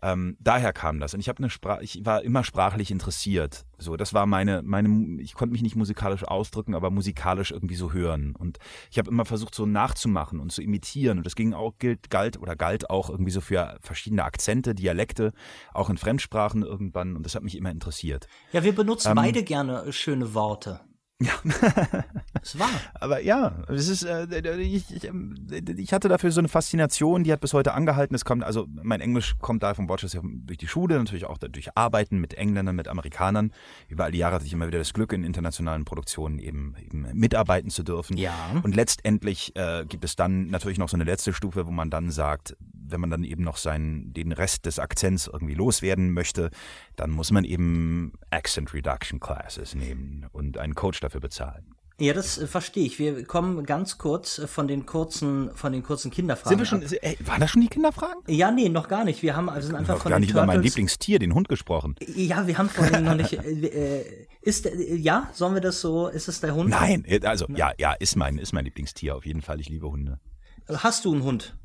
Ähm, 0.05 0.37
daher 0.39 0.75
kam 0.75 1.01
das. 1.01 1.15
Und 1.15 1.21
ich 1.21 1.31
habe 1.31 1.39
eine 1.39 1.49
Sprache, 1.49 1.83
ich 1.83 2.05
war 2.05 2.23
immer 2.23 2.45
sprachlich 2.45 2.91
interessiert. 2.91 3.65
So, 3.79 3.97
das 3.97 4.13
war 4.13 4.27
meine, 4.27 4.61
meine, 4.63 5.23
ich 5.23 5.33
konnte 5.33 5.53
mich 5.53 5.63
nicht 5.63 5.77
musikalisch 5.77 6.25
ausdrücken, 6.25 6.75
aber 6.75 6.91
musikalisch 6.91 7.53
irgendwie 7.53 7.75
so 7.75 7.95
hören. 7.95 8.37
Und 8.37 8.59
ich 8.91 8.99
habe 8.99 9.11
immer 9.11 9.25
versucht, 9.25 9.55
so 9.55 9.65
nachzumachen 9.65 10.41
und 10.41 10.53
zu 10.53 10.61
imitieren. 10.61 11.17
Und 11.17 11.25
das 11.25 11.35
ging 11.35 11.55
auch, 11.55 11.79
gilt, 11.79 12.11
galt 12.11 12.39
oder 12.39 12.55
galt 12.55 12.91
auch 12.91 13.09
irgendwie 13.09 13.31
so 13.31 13.41
für 13.41 13.79
verschiedene 13.81 14.25
Akzente, 14.25 14.75
Dialekte, 14.75 15.33
auch 15.73 15.89
in 15.89 15.97
Fremdsprachen 15.97 16.63
irgendwann. 16.65 17.17
Und 17.17 17.25
das 17.25 17.35
hat 17.35 17.43
mich 17.43 17.57
immer 17.57 17.71
interessiert. 17.71 18.27
Ja, 18.53 18.63
wir 18.63 18.75
benutzen 18.75 19.09
ähm, 19.09 19.17
beide 19.17 19.43
gerne 19.43 19.91
schöne 19.91 20.35
Worte. 20.35 20.81
Ja. 21.21 21.33
Es 22.43 22.59
war. 22.59 22.69
Aber 22.93 23.23
ja, 23.23 23.63
es 23.69 23.89
ist, 23.89 24.03
äh, 24.03 24.27
ich, 24.61 24.95
ich, 24.95 25.05
ähm, 25.05 25.47
ich, 25.79 25.95
hatte 25.95 26.11
dafür 26.11 26.31
so 26.31 26.41
eine 26.41 26.49
Faszination, 26.49 27.25
die 27.25 27.33
hat 27.33 27.41
bis 27.41 27.55
heute 27.55 27.73
angehalten. 27.73 28.15
Es 28.15 28.27
kommt, 28.27 28.45
also 28.45 28.67
mein 28.83 29.01
Englisch 29.01 29.37
kommt 29.41 29.63
da 29.63 29.73
von 29.73 29.89
Rochester 29.89 30.21
durch 30.23 30.59
die 30.59 30.69
Schule, 30.69 30.99
natürlich 30.99 31.25
auch 31.25 31.39
durch 31.39 31.75
Arbeiten 31.75 32.19
mit 32.19 32.35
Engländern, 32.35 32.77
mit 32.77 32.87
Amerikanern. 32.87 33.51
Über 33.89 34.05
all 34.05 34.13
die 34.13 34.19
Jahre 34.19 34.35
hatte 34.35 34.45
ich 34.45 34.53
immer 34.53 34.67
wieder 34.67 34.77
das 34.77 34.93
Glück, 34.93 35.15
in 35.15 35.25
internationalen 35.25 35.87
Produktionen 35.87 36.39
eben, 36.39 36.75
eben 36.85 37.09
mitarbeiten 37.15 37.71
zu 37.71 37.83
dürfen. 37.83 38.19
Ja. 38.19 38.35
Und 38.63 38.77
letztendlich 38.77 39.57
äh, 39.57 39.87
gibt 39.87 40.05
es 40.05 40.17
dann 40.17 40.49
natürlich 40.49 40.77
noch 40.77 40.91
so 40.91 40.99
eine 40.99 41.05
letzte 41.05 41.33
Stufe, 41.33 41.67
wo 41.67 41.71
man 41.71 41.89
dann 41.89 42.11
sagt, 42.11 42.59
wenn 42.87 43.01
man 43.01 43.11
dann 43.11 43.25
eben 43.25 43.43
noch 43.43 43.57
seinen, 43.57 44.13
den 44.13 44.33
Rest 44.33 44.67
des 44.67 44.79
Akzents 44.79 45.29
irgendwie 45.33 45.55
loswerden 45.55 46.13
möchte, 46.13 46.51
dann 46.97 47.11
muss 47.11 47.31
man 47.31 47.45
eben 47.45 48.13
Accent 48.31 48.75
Reduction 48.75 49.21
Classes 49.21 49.75
nehmen 49.75 50.27
und 50.33 50.59
einen 50.59 50.75
Coach 50.75 51.01
dafür 51.01 51.21
bezahlen. 51.21 51.75
Ja, 52.01 52.13
das 52.13 52.39
äh, 52.39 52.47
verstehe 52.49 52.85
ich. 52.85 52.99
Wir 52.99 53.25
kommen 53.25 53.65
ganz 53.67 53.99
kurz 53.99 54.39
äh, 54.39 54.47
von 54.49 54.67
den 54.67 54.85
kurzen, 54.85 55.55
von 55.55 55.73
den 55.73 55.85
kurzen 55.85 56.11
Kinderfragen. 56.11 56.59
Sind 56.65 56.81
wir 56.81 56.89
schon, 56.89 56.99
ey, 57.03 57.17
waren 57.25 57.41
das 57.41 57.51
schon 57.51 57.63
die 57.63 57.69
Kinderfragen? 57.69 58.21
Ja, 58.27 58.51
nee, 58.51 58.69
noch 58.69 58.89
gar 58.89 59.05
nicht. 59.05 59.23
Wir 59.23 59.37
haben 59.37 59.49
also 59.49 59.69
sind 59.69 59.77
einfach 59.77 59.99
von 59.99 60.11
gar 60.11 60.19
nicht 60.19 60.33
Turtles, 60.33 60.45
über 60.45 60.53
mein 60.53 60.63
Lieblingstier, 60.63 61.21
den 61.21 61.35
Hund, 61.35 61.49
gesprochen. 61.49 61.95
Ja, 62.17 62.47
wir 62.49 62.59
haben 62.59 62.69
vorhin 62.69 63.05
noch 63.05 63.15
nicht. 63.15 63.33
Äh, 63.45 63.99
äh 63.99 64.27
ist 64.41 64.69
ja, 64.77 65.31
sollen 65.33 65.55
wir 65.55 65.61
das 65.61 65.81
so? 65.81 66.09
Ist 66.09 66.29
es 66.29 66.41
der 66.41 66.55
Hund? 66.55 66.69
Nein, 66.69 67.05
also 67.23 67.47
ja, 67.55 67.73
ja, 67.79 67.93
ist 67.95 68.17
mein, 68.17 68.39
ist 68.39 68.53
mein 68.53 68.65
Lieblingstier 68.65 69.17
auf 69.17 69.25
jeden 69.25 69.41
Fall. 69.41 69.59
Ich 69.61 69.69
liebe 69.69 69.89
Hunde. 69.89 70.21
Hast 70.69 71.05
du 71.05 71.13
einen 71.13 71.23
Hund? 71.23 71.57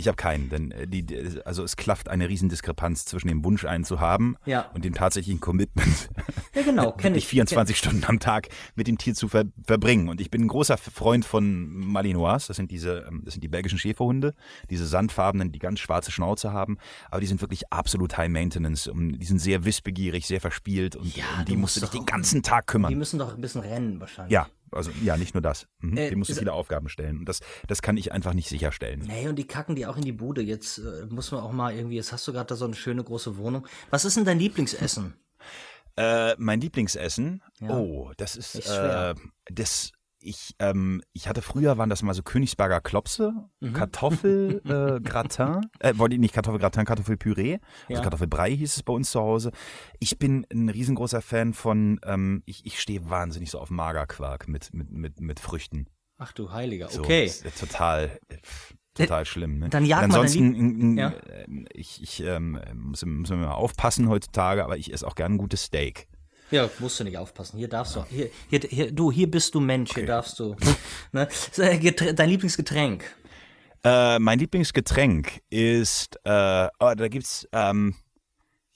Ich 0.00 0.08
habe 0.08 0.16
keinen, 0.16 0.48
denn 0.48 0.70
äh, 0.72 0.86
die, 0.86 1.04
also 1.44 1.62
es 1.62 1.76
klafft 1.76 2.08
eine 2.08 2.26
Riesendiskrepanz 2.26 3.04
zwischen 3.04 3.28
dem 3.28 3.44
Wunsch, 3.44 3.66
einen 3.66 3.84
zu 3.84 4.00
haben 4.00 4.36
ja. 4.46 4.70
und 4.72 4.82
dem 4.86 4.94
tatsächlichen 4.94 5.40
Commitment. 5.40 6.08
Ja, 6.52 6.62
genau, 6.62 6.90
kenne 6.96 7.16
ich. 7.16 7.28
24 7.28 7.80
kenn 7.80 7.90
Stunden 7.90 8.04
am 8.06 8.18
Tag 8.18 8.48
mit 8.74 8.88
dem 8.88 8.98
Tier 8.98 9.14
zu 9.14 9.28
ver 9.28 9.44
verbringen. 9.64 10.08
Und 10.08 10.20
ich 10.20 10.32
bin 10.32 10.42
ein 10.42 10.48
großer 10.48 10.76
Freund 10.78 11.24
von 11.24 11.68
Malinois. 11.68 12.46
Das 12.48 12.56
sind 12.56 12.72
diese, 12.72 13.06
ähm, 13.06 13.22
das 13.24 13.34
sind 13.34 13.44
die 13.44 13.48
belgischen 13.48 13.78
Schäferhunde, 13.78 14.34
diese 14.68 14.84
sandfarbenen, 14.84 15.52
die 15.52 15.60
ganz 15.60 15.78
schwarze 15.78 16.10
Schnauze 16.10 16.52
haben. 16.52 16.78
Aber 17.08 17.20
die 17.20 17.28
sind 17.28 17.40
wirklich 17.40 17.72
absolut 17.72 18.16
High 18.18 18.30
Maintenance. 18.30 18.90
Die 18.92 19.24
sind 19.24 19.38
sehr 19.38 19.64
wissbegierig, 19.64 20.26
sehr 20.26 20.40
verspielt 20.40 20.96
und 20.96 21.16
ja, 21.16 21.24
um 21.38 21.44
die 21.44 21.56
musst 21.56 21.76
du 21.76 21.82
dich 21.82 21.90
den 21.90 22.06
ganzen 22.06 22.42
Tag 22.42 22.66
kümmern. 22.66 22.90
Die 22.90 22.96
müssen 22.96 23.20
doch 23.20 23.32
ein 23.32 23.40
bisschen 23.40 23.60
rennen 23.60 24.00
wahrscheinlich. 24.00 24.32
Ja, 24.32 24.48
also 24.72 24.90
ja, 25.02 25.16
nicht 25.16 25.34
nur 25.34 25.42
das. 25.42 25.66
Mhm. 25.80 25.96
Äh, 25.96 26.10
Dem 26.10 26.18
musst 26.18 26.30
du 26.30 26.34
viele 26.34 26.52
Aufgaben 26.52 26.88
stellen. 26.88 27.18
Und 27.18 27.28
das, 27.28 27.40
das 27.66 27.82
kann 27.82 27.96
ich 27.96 28.12
einfach 28.12 28.34
nicht 28.34 28.48
sicherstellen. 28.48 29.00
Nee, 29.06 29.28
und 29.28 29.36
die 29.36 29.46
kacken 29.46 29.76
die 29.76 29.86
auch 29.86 29.96
in 29.96 30.04
die 30.04 30.12
Bude. 30.12 30.42
Jetzt 30.42 30.78
äh, 30.78 31.06
muss 31.08 31.32
man 31.32 31.40
auch 31.40 31.52
mal 31.52 31.74
irgendwie, 31.74 31.96
jetzt 31.96 32.12
hast 32.12 32.26
du 32.28 32.32
gerade 32.32 32.46
da 32.46 32.56
so 32.56 32.64
eine 32.64 32.74
schöne 32.74 33.02
große 33.04 33.36
Wohnung. 33.36 33.66
Was 33.90 34.04
ist 34.04 34.16
denn 34.16 34.24
dein 34.24 34.38
Lieblingsessen? 34.38 35.14
Äh, 35.96 36.34
mein 36.38 36.60
Lieblingsessen? 36.60 37.42
Ja. 37.60 37.70
Oh, 37.70 38.12
das 38.16 38.36
ist, 38.36 38.54
ist 38.54 38.68
äh, 38.70 39.14
das 39.46 39.92
ich, 40.22 40.54
ähm, 40.58 41.02
ich 41.12 41.28
hatte 41.28 41.42
früher, 41.42 41.78
waren 41.78 41.90
das 41.90 42.02
mal 42.02 42.14
so 42.14 42.22
Königsberger 42.22 42.80
Klopse, 42.80 43.32
mhm. 43.60 43.72
Kartoffelgratin, 43.72 45.60
äh, 45.80 45.92
wollte 45.96 46.14
ich 46.14 46.20
nicht 46.20 46.34
Kartoffelgratin, 46.34 46.84
Kartoffelpüree, 46.84 47.58
also 47.88 47.94
ja. 47.94 48.00
Kartoffelbrei 48.00 48.54
hieß 48.54 48.76
es 48.76 48.82
bei 48.82 48.92
uns 48.92 49.10
zu 49.10 49.20
Hause. 49.20 49.50
Ich 49.98 50.18
bin 50.18 50.46
ein 50.52 50.68
riesengroßer 50.68 51.22
Fan 51.22 51.54
von, 51.54 52.00
ähm, 52.04 52.42
ich, 52.46 52.66
ich 52.66 52.80
stehe 52.80 53.08
wahnsinnig 53.08 53.50
so 53.50 53.58
auf 53.58 53.70
Magerquark 53.70 54.48
mit, 54.48 54.72
mit, 54.74 54.90
mit, 54.90 55.20
mit 55.20 55.40
Früchten. 55.40 55.86
Ach 56.18 56.32
du 56.32 56.52
Heiliger, 56.52 56.88
okay. 56.98 57.28
So, 57.28 57.48
total, 57.58 58.18
total 58.94 59.24
schlimm. 59.24 59.58
Ne? 59.58 59.70
Dann 59.70 59.86
jagt 59.86 60.04
ansonsten, 60.04 60.78
man 60.78 60.98
ja. 60.98 61.08
Äh, 61.08 61.46
ich, 61.72 62.02
ich 62.02 62.22
ähm, 62.22 62.60
muss, 62.74 63.04
muss 63.06 63.30
mal 63.30 63.52
aufpassen 63.52 64.08
heutzutage, 64.08 64.64
aber 64.64 64.76
ich 64.76 64.92
esse 64.92 65.06
auch 65.06 65.14
gerne 65.14 65.36
ein 65.36 65.38
gutes 65.38 65.64
Steak. 65.64 66.08
Ja, 66.50 66.68
musst 66.78 66.98
du 66.98 67.04
nicht 67.04 67.16
aufpassen. 67.16 67.58
Hier 67.58 67.68
darfst 67.68 67.96
du. 67.96 68.04
Hier, 68.08 68.30
hier, 68.48 68.60
hier, 68.68 68.92
du, 68.92 69.12
hier 69.12 69.30
bist 69.30 69.54
du 69.54 69.60
Mensch, 69.60 69.90
okay. 69.90 70.00
hier 70.00 70.06
darfst 70.06 70.38
du. 70.38 70.56
ne? 71.12 71.28
Dein 71.56 72.28
Lieblingsgetränk? 72.28 73.04
Äh, 73.82 74.18
mein 74.18 74.38
Lieblingsgetränk 74.38 75.40
ist, 75.48 76.16
äh, 76.24 76.68
oh, 76.80 76.92
da 76.96 77.08
gibt's 77.08 77.48
ähm, 77.52 77.94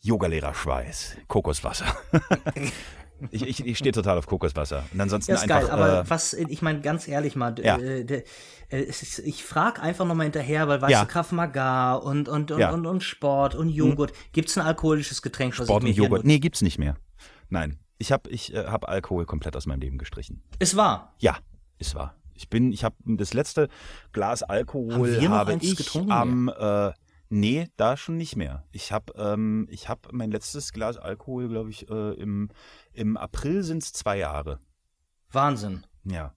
Yogalehrer-Schweiß, 0.01 1.17
Kokoswasser. 1.29 1.87
ich, 3.31 3.43
ich, 3.43 3.67
ich 3.67 3.79
stehe 3.79 3.93
total 3.93 4.19
auf 4.19 4.27
Kokoswasser. 4.27 4.85
Und 4.93 5.01
ansonsten 5.01 5.33
ja, 5.33 5.37
ist 5.37 5.43
einfach, 5.43 5.61
geil, 5.61 5.71
aber 5.71 6.01
äh, 6.01 6.11
was, 6.11 6.33
ich 6.33 6.63
meine, 6.63 6.81
ganz 6.81 7.07
ehrlich 7.07 7.37
mal, 7.37 7.55
ja. 7.63 7.77
äh, 7.77 8.23
äh, 8.71 8.81
ist, 8.81 9.19
ich 9.19 9.45
frage 9.45 9.83
einfach 9.83 10.07
nochmal 10.07 10.25
hinterher, 10.25 10.69
weil 10.69 10.81
weißt 10.81 10.93
ja. 10.93 11.05
du, 11.05 11.11
Krav 11.11 11.33
Maga 11.33 11.95
und, 11.95 12.29
und, 12.29 12.51
und, 12.51 12.61
ja. 12.61 12.71
und, 12.71 12.87
und, 12.87 13.03
Sport 13.03 13.55
und 13.55 13.69
Joghurt. 13.69 14.11
Hm. 14.11 14.17
Gibt 14.33 14.49
es 14.49 14.57
ein 14.57 14.65
alkoholisches 14.65 15.21
Getränk? 15.21 15.55
Sport 15.55 15.85
und 15.85 15.91
Joghurt? 15.91 16.25
Nee, 16.25 16.39
gibt's 16.39 16.63
nicht 16.63 16.79
mehr. 16.79 16.97
Nein. 17.49 17.79
Ich 17.99 18.13
habe 18.13 18.29
ich, 18.31 18.53
äh, 18.53 18.67
hab 18.67 18.89
Alkohol 18.89 19.25
komplett 19.25 19.57
aus 19.57 19.67
meinem 19.67 19.81
Leben 19.81 19.99
gestrichen. 19.99 20.43
Es 20.59 20.77
war? 20.77 21.15
Ja, 21.19 21.39
es 21.79 21.95
war. 21.95 22.17
Ich 22.35 22.49
bin, 22.49 22.73
ich 22.73 22.83
habe 22.83 22.97
das 23.05 23.33
letzte 23.33 23.69
Glas 24.13 24.43
Alkohol 24.43 25.21
habe 25.29 25.59
ich 25.61 25.77
getrunken, 25.77 26.11
am 26.11 26.49
äh, 26.49 26.93
Nee, 27.31 27.69
da 27.77 27.97
schon 27.97 28.17
nicht 28.17 28.37
mehr. 28.37 28.65
Ich 28.71 28.93
habe 28.93 29.13
ähm, 29.17 29.69
hab 29.87 30.13
mein 30.13 30.31
letztes 30.31 30.73
Glas 30.73 30.99
Alkohol, 30.99 31.49
glaube 31.49 31.71
ich, 31.71 31.89
äh, 31.91 32.13
im, 32.15 32.51
im 32.93 33.17
April 33.17 33.63
sind 33.63 33.83
es 33.83 33.93
zwei 33.93 34.19
Jahre. 34.19 34.61
Wahnsinn. 35.33 35.85
Ja, 36.05 36.35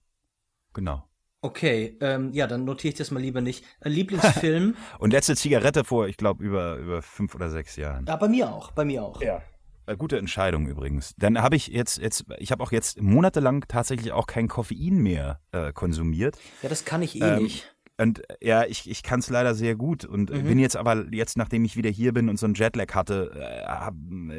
genau. 0.72 1.04
Okay, 1.40 1.96
ähm, 2.00 2.32
ja, 2.32 2.48
dann 2.48 2.64
notiere 2.64 2.92
ich 2.92 2.98
das 2.98 3.12
mal 3.12 3.20
lieber 3.20 3.40
nicht. 3.40 3.64
Ein 3.80 3.92
Lieblingsfilm. 3.92 4.74
Und 4.98 5.12
letzte 5.12 5.36
Zigarette 5.36 5.84
vor, 5.84 6.08
ich 6.08 6.16
glaube, 6.16 6.42
über, 6.42 6.76
über 6.76 7.00
fünf 7.00 7.34
oder 7.34 7.48
sechs 7.48 7.76
Jahren. 7.76 8.06
Ja, 8.06 8.16
bei 8.16 8.26
mir 8.26 8.50
auch, 8.50 8.72
bei 8.72 8.84
mir 8.84 9.04
auch. 9.04 9.22
Ja. 9.22 9.40
Äh, 9.88 9.96
gute 9.96 10.18
Entscheidung 10.18 10.66
übrigens. 10.66 11.14
Dann 11.16 11.40
habe 11.40 11.56
ich 11.56 11.68
jetzt, 11.68 11.98
jetzt, 11.98 12.26
ich 12.38 12.52
habe 12.52 12.62
auch 12.62 12.72
jetzt 12.72 13.00
monatelang 13.00 13.64
tatsächlich 13.68 14.12
auch 14.12 14.26
kein 14.26 14.46
Koffein 14.48 14.98
mehr 14.98 15.40
äh, 15.52 15.72
konsumiert. 15.72 16.36
Ja, 16.62 16.68
das 16.68 16.84
kann 16.84 17.02
ich 17.02 17.20
eh 17.20 17.24
ähm, 17.24 17.42
nicht. 17.42 17.74
Und 18.00 18.22
ja, 18.40 18.64
ich, 18.64 18.88
ich 18.88 19.02
kann 19.02 19.20
es 19.20 19.28
leider 19.28 19.54
sehr 19.54 19.74
gut 19.74 20.04
und 20.04 20.30
mhm. 20.30 20.44
bin 20.44 20.58
jetzt 20.58 20.76
aber 20.76 21.06
jetzt, 21.10 21.36
nachdem 21.36 21.64
ich 21.64 21.76
wieder 21.76 21.90
hier 21.90 22.12
bin 22.12 22.28
und 22.28 22.38
so 22.38 22.46
einen 22.46 22.54
Jetlag 22.54 22.94
hatte, 22.94 23.32
äh, 23.34 23.90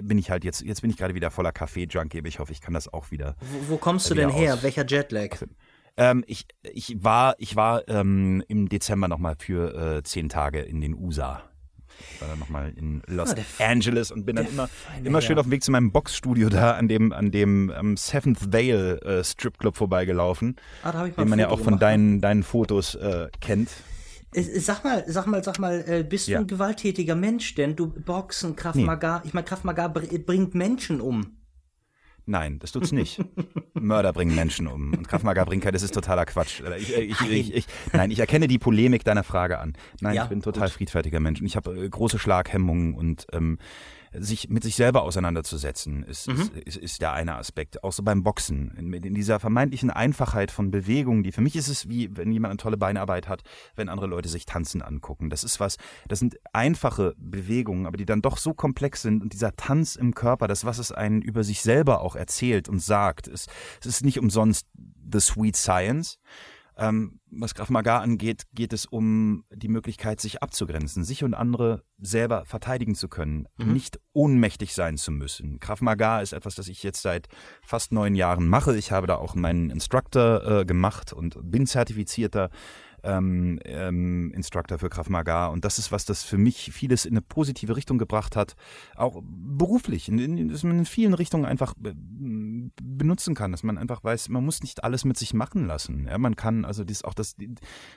bin 0.01 0.17
ich 0.17 0.31
halt 0.31 0.45
jetzt, 0.45 0.61
jetzt 0.61 0.81
bin 0.81 0.91
ich 0.91 0.97
gerade 0.97 1.13
wieder 1.13 1.29
voller 1.29 1.51
Kaffee-Junkie, 1.51 2.21
ich 2.25 2.39
hoffe, 2.39 2.53
ich 2.53 2.61
kann 2.61 2.73
das 2.73 2.91
auch 2.91 3.11
wieder. 3.11 3.35
Wo, 3.41 3.73
wo 3.73 3.77
kommst 3.77 4.09
du 4.09 4.13
denn 4.13 4.29
her? 4.29 4.53
Aus. 4.53 4.63
Welcher 4.63 4.85
Jetlag? 4.87 5.35
Ähm, 5.97 6.23
ich, 6.27 6.45
ich 6.61 7.03
war, 7.03 7.35
ich 7.37 7.57
war 7.57 7.85
ähm, 7.89 8.41
im 8.47 8.69
Dezember 8.69 9.09
nochmal 9.09 9.35
für 9.37 9.97
äh, 9.97 10.03
zehn 10.03 10.29
Tage 10.29 10.61
in 10.61 10.79
den 10.79 10.93
USA 10.93 11.48
war 12.19 12.27
dann 12.27 12.39
nochmal 12.39 12.73
in 12.75 13.01
Los 13.07 13.33
ah, 13.33 13.63
Angeles 13.63 14.11
und 14.11 14.25
bin 14.25 14.35
dann 14.35 14.47
immer, 14.47 14.69
immer 15.03 15.21
schön 15.21 15.37
auf 15.37 15.45
dem 15.45 15.51
Weg 15.51 15.63
zu 15.63 15.71
meinem 15.71 15.91
Boxstudio 15.91 16.49
da 16.49 16.73
an 16.73 16.87
dem, 16.87 17.13
an 17.13 17.31
dem 17.31 17.71
um, 17.79 17.97
Seventh 17.97 18.53
Vale 18.53 19.01
äh, 19.01 19.23
Stripclub 19.23 19.75
vorbeigelaufen, 19.75 20.55
ah, 20.83 21.07
den 21.07 21.29
man 21.29 21.39
ja 21.39 21.49
auch 21.49 21.59
von 21.59 21.79
deinen, 21.79 22.21
deinen 22.21 22.43
Fotos 22.43 22.95
äh, 22.95 23.27
kennt. 23.41 23.69
Sag 24.31 24.83
mal, 24.83 25.03
sag 25.07 25.25
mal, 25.25 25.43
sag 25.43 25.57
mal, 25.57 25.83
äh, 25.87 26.03
bist 26.03 26.27
ja. 26.27 26.37
du 26.37 26.43
ein 26.43 26.47
gewalttätiger 26.47 27.15
Mensch? 27.15 27.55
Denn 27.55 27.75
du 27.75 27.87
Boxen, 27.87 28.55
Kraft 28.55 28.77
Maga, 28.77 29.23
ich 29.25 29.33
meine, 29.33 29.45
Kraft 29.45 29.65
Maga 29.65 29.87
bringt 29.87 30.53
Menschen 30.53 31.01
um. 31.01 31.38
Nein, 32.29 32.59
das 32.59 32.71
tut's 32.71 32.91
nicht. 32.91 33.19
Mörder 33.73 34.13
bringen 34.13 34.35
Menschen 34.35 34.67
um. 34.67 34.93
Und 34.93 35.07
Kraftmager 35.07 35.45
bringt 35.45 35.65
das 35.65 35.81
ist 35.81 35.95
totaler 35.95 36.25
Quatsch. 36.25 36.61
Ich, 36.77 36.95
ich, 36.95 37.21
ich, 37.21 37.53
ich, 37.55 37.65
nein, 37.91 38.11
ich 38.11 38.19
erkenne 38.19 38.47
die 38.47 38.59
Polemik 38.59 39.03
deiner 39.03 39.23
Frage 39.23 39.57
an. 39.57 39.73
Nein, 39.99 40.13
ja, 40.13 40.23
ich 40.23 40.29
bin 40.29 40.41
total 40.43 40.67
gut. 40.67 40.75
friedfertiger 40.75 41.19
Mensch 41.19 41.41
und 41.41 41.47
ich 41.47 41.55
habe 41.55 41.75
äh, 41.75 41.89
große 41.89 42.19
Schlaghemmungen 42.19 42.93
und 42.93 43.25
ähm, 43.33 43.57
sich 44.13 44.49
mit 44.49 44.63
sich 44.63 44.75
selber 44.75 45.03
auseinanderzusetzen, 45.03 46.03
ist, 46.03 46.27
mhm. 46.27 46.33
ist, 46.33 46.57
ist, 46.57 46.77
ist, 46.77 47.01
der 47.01 47.13
eine 47.13 47.35
Aspekt. 47.35 47.83
Auch 47.83 47.91
so 47.91 48.03
beim 48.03 48.23
Boxen, 48.23 48.71
in, 48.77 48.91
in, 48.93 49.13
dieser 49.13 49.39
vermeintlichen 49.39 49.89
Einfachheit 49.89 50.51
von 50.51 50.71
Bewegungen, 50.71 51.23
die 51.23 51.31
für 51.31 51.41
mich 51.41 51.55
ist 51.55 51.67
es 51.67 51.87
wie, 51.87 52.15
wenn 52.15 52.31
jemand 52.31 52.51
eine 52.51 52.57
tolle 52.57 52.77
Beinarbeit 52.77 53.27
hat, 53.27 53.43
wenn 53.75 53.89
andere 53.89 54.07
Leute 54.07 54.29
sich 54.29 54.45
tanzen 54.45 54.81
angucken. 54.81 55.29
Das 55.29 55.43
ist 55.43 55.59
was, 55.59 55.77
das 56.07 56.19
sind 56.19 56.37
einfache 56.53 57.13
Bewegungen, 57.17 57.85
aber 57.85 57.97
die 57.97 58.05
dann 58.05 58.21
doch 58.21 58.37
so 58.37 58.53
komplex 58.53 59.01
sind 59.01 59.21
und 59.21 59.33
dieser 59.33 59.55
Tanz 59.55 59.95
im 59.95 60.13
Körper, 60.13 60.47
das, 60.47 60.65
was 60.65 60.79
es 60.79 60.91
einen 60.91 61.21
über 61.21 61.43
sich 61.43 61.61
selber 61.61 62.01
auch 62.01 62.15
erzählt 62.15 62.69
und 62.69 62.79
sagt, 62.79 63.27
ist, 63.27 63.49
es 63.79 63.85
ist 63.85 64.05
nicht 64.05 64.19
umsonst 64.19 64.67
the 65.11 65.19
sweet 65.19 65.55
science. 65.55 66.19
Ähm, 66.79 67.19
was 67.29 67.53
Graf 67.53 67.69
Magar 67.69 68.01
angeht, 68.01 68.43
geht 68.53 68.73
es 68.73 68.85
um 68.85 69.43
die 69.51 69.67
Möglichkeit, 69.67 70.21
sich 70.21 70.41
abzugrenzen, 70.41 71.03
sich 71.03 71.23
und 71.23 71.33
andere 71.33 71.83
selber 71.99 72.45
verteidigen 72.45 72.95
zu 72.95 73.09
können, 73.09 73.47
mhm. 73.57 73.73
nicht 73.73 73.99
ohnmächtig 74.13 74.73
sein 74.73 74.97
zu 74.97 75.11
müssen. 75.11 75.59
Graf 75.59 75.81
Magar 75.81 76.21
ist 76.21 76.33
etwas, 76.33 76.55
das 76.55 76.69
ich 76.69 76.81
jetzt 76.81 77.01
seit 77.01 77.27
fast 77.61 77.91
neun 77.91 78.15
Jahren 78.15 78.47
mache. 78.47 78.75
Ich 78.77 78.91
habe 78.91 79.07
da 79.07 79.15
auch 79.15 79.35
meinen 79.35 79.69
Instructor 79.69 80.61
äh, 80.61 80.65
gemacht 80.65 81.11
und 81.11 81.37
bin 81.43 81.67
zertifizierter 81.67 82.49
ähm, 83.03 83.59
ähm, 83.65 84.31
Instructor 84.33 84.79
für 84.79 84.89
Krav 84.89 85.09
Maga. 85.09 85.47
Und 85.47 85.65
das 85.65 85.79
ist 85.79 85.91
was, 85.91 86.05
das 86.05 86.23
für 86.23 86.37
mich 86.37 86.71
vieles 86.73 87.05
in 87.05 87.13
eine 87.13 87.21
positive 87.21 87.75
Richtung 87.75 87.97
gebracht 87.97 88.35
hat, 88.35 88.55
auch 88.95 89.21
beruflich, 89.23 90.09
in, 90.09 90.19
in, 90.19 90.49
dass 90.49 90.63
man 90.63 90.79
in 90.79 90.85
vielen 90.85 91.13
Richtungen 91.13 91.45
einfach 91.45 91.73
benutzen 91.77 93.35
kann, 93.35 93.51
dass 93.51 93.63
man 93.63 93.77
einfach 93.77 94.03
weiß, 94.03 94.29
man 94.29 94.45
muss 94.45 94.61
nicht 94.61 94.83
alles 94.83 95.05
mit 95.05 95.17
sich 95.17 95.33
machen 95.33 95.65
lassen. 95.67 96.07
Ja, 96.07 96.17
man 96.17 96.35
kann, 96.35 96.65
also 96.65 96.83
das 96.83 97.03
auch 97.03 97.13
das, 97.13 97.35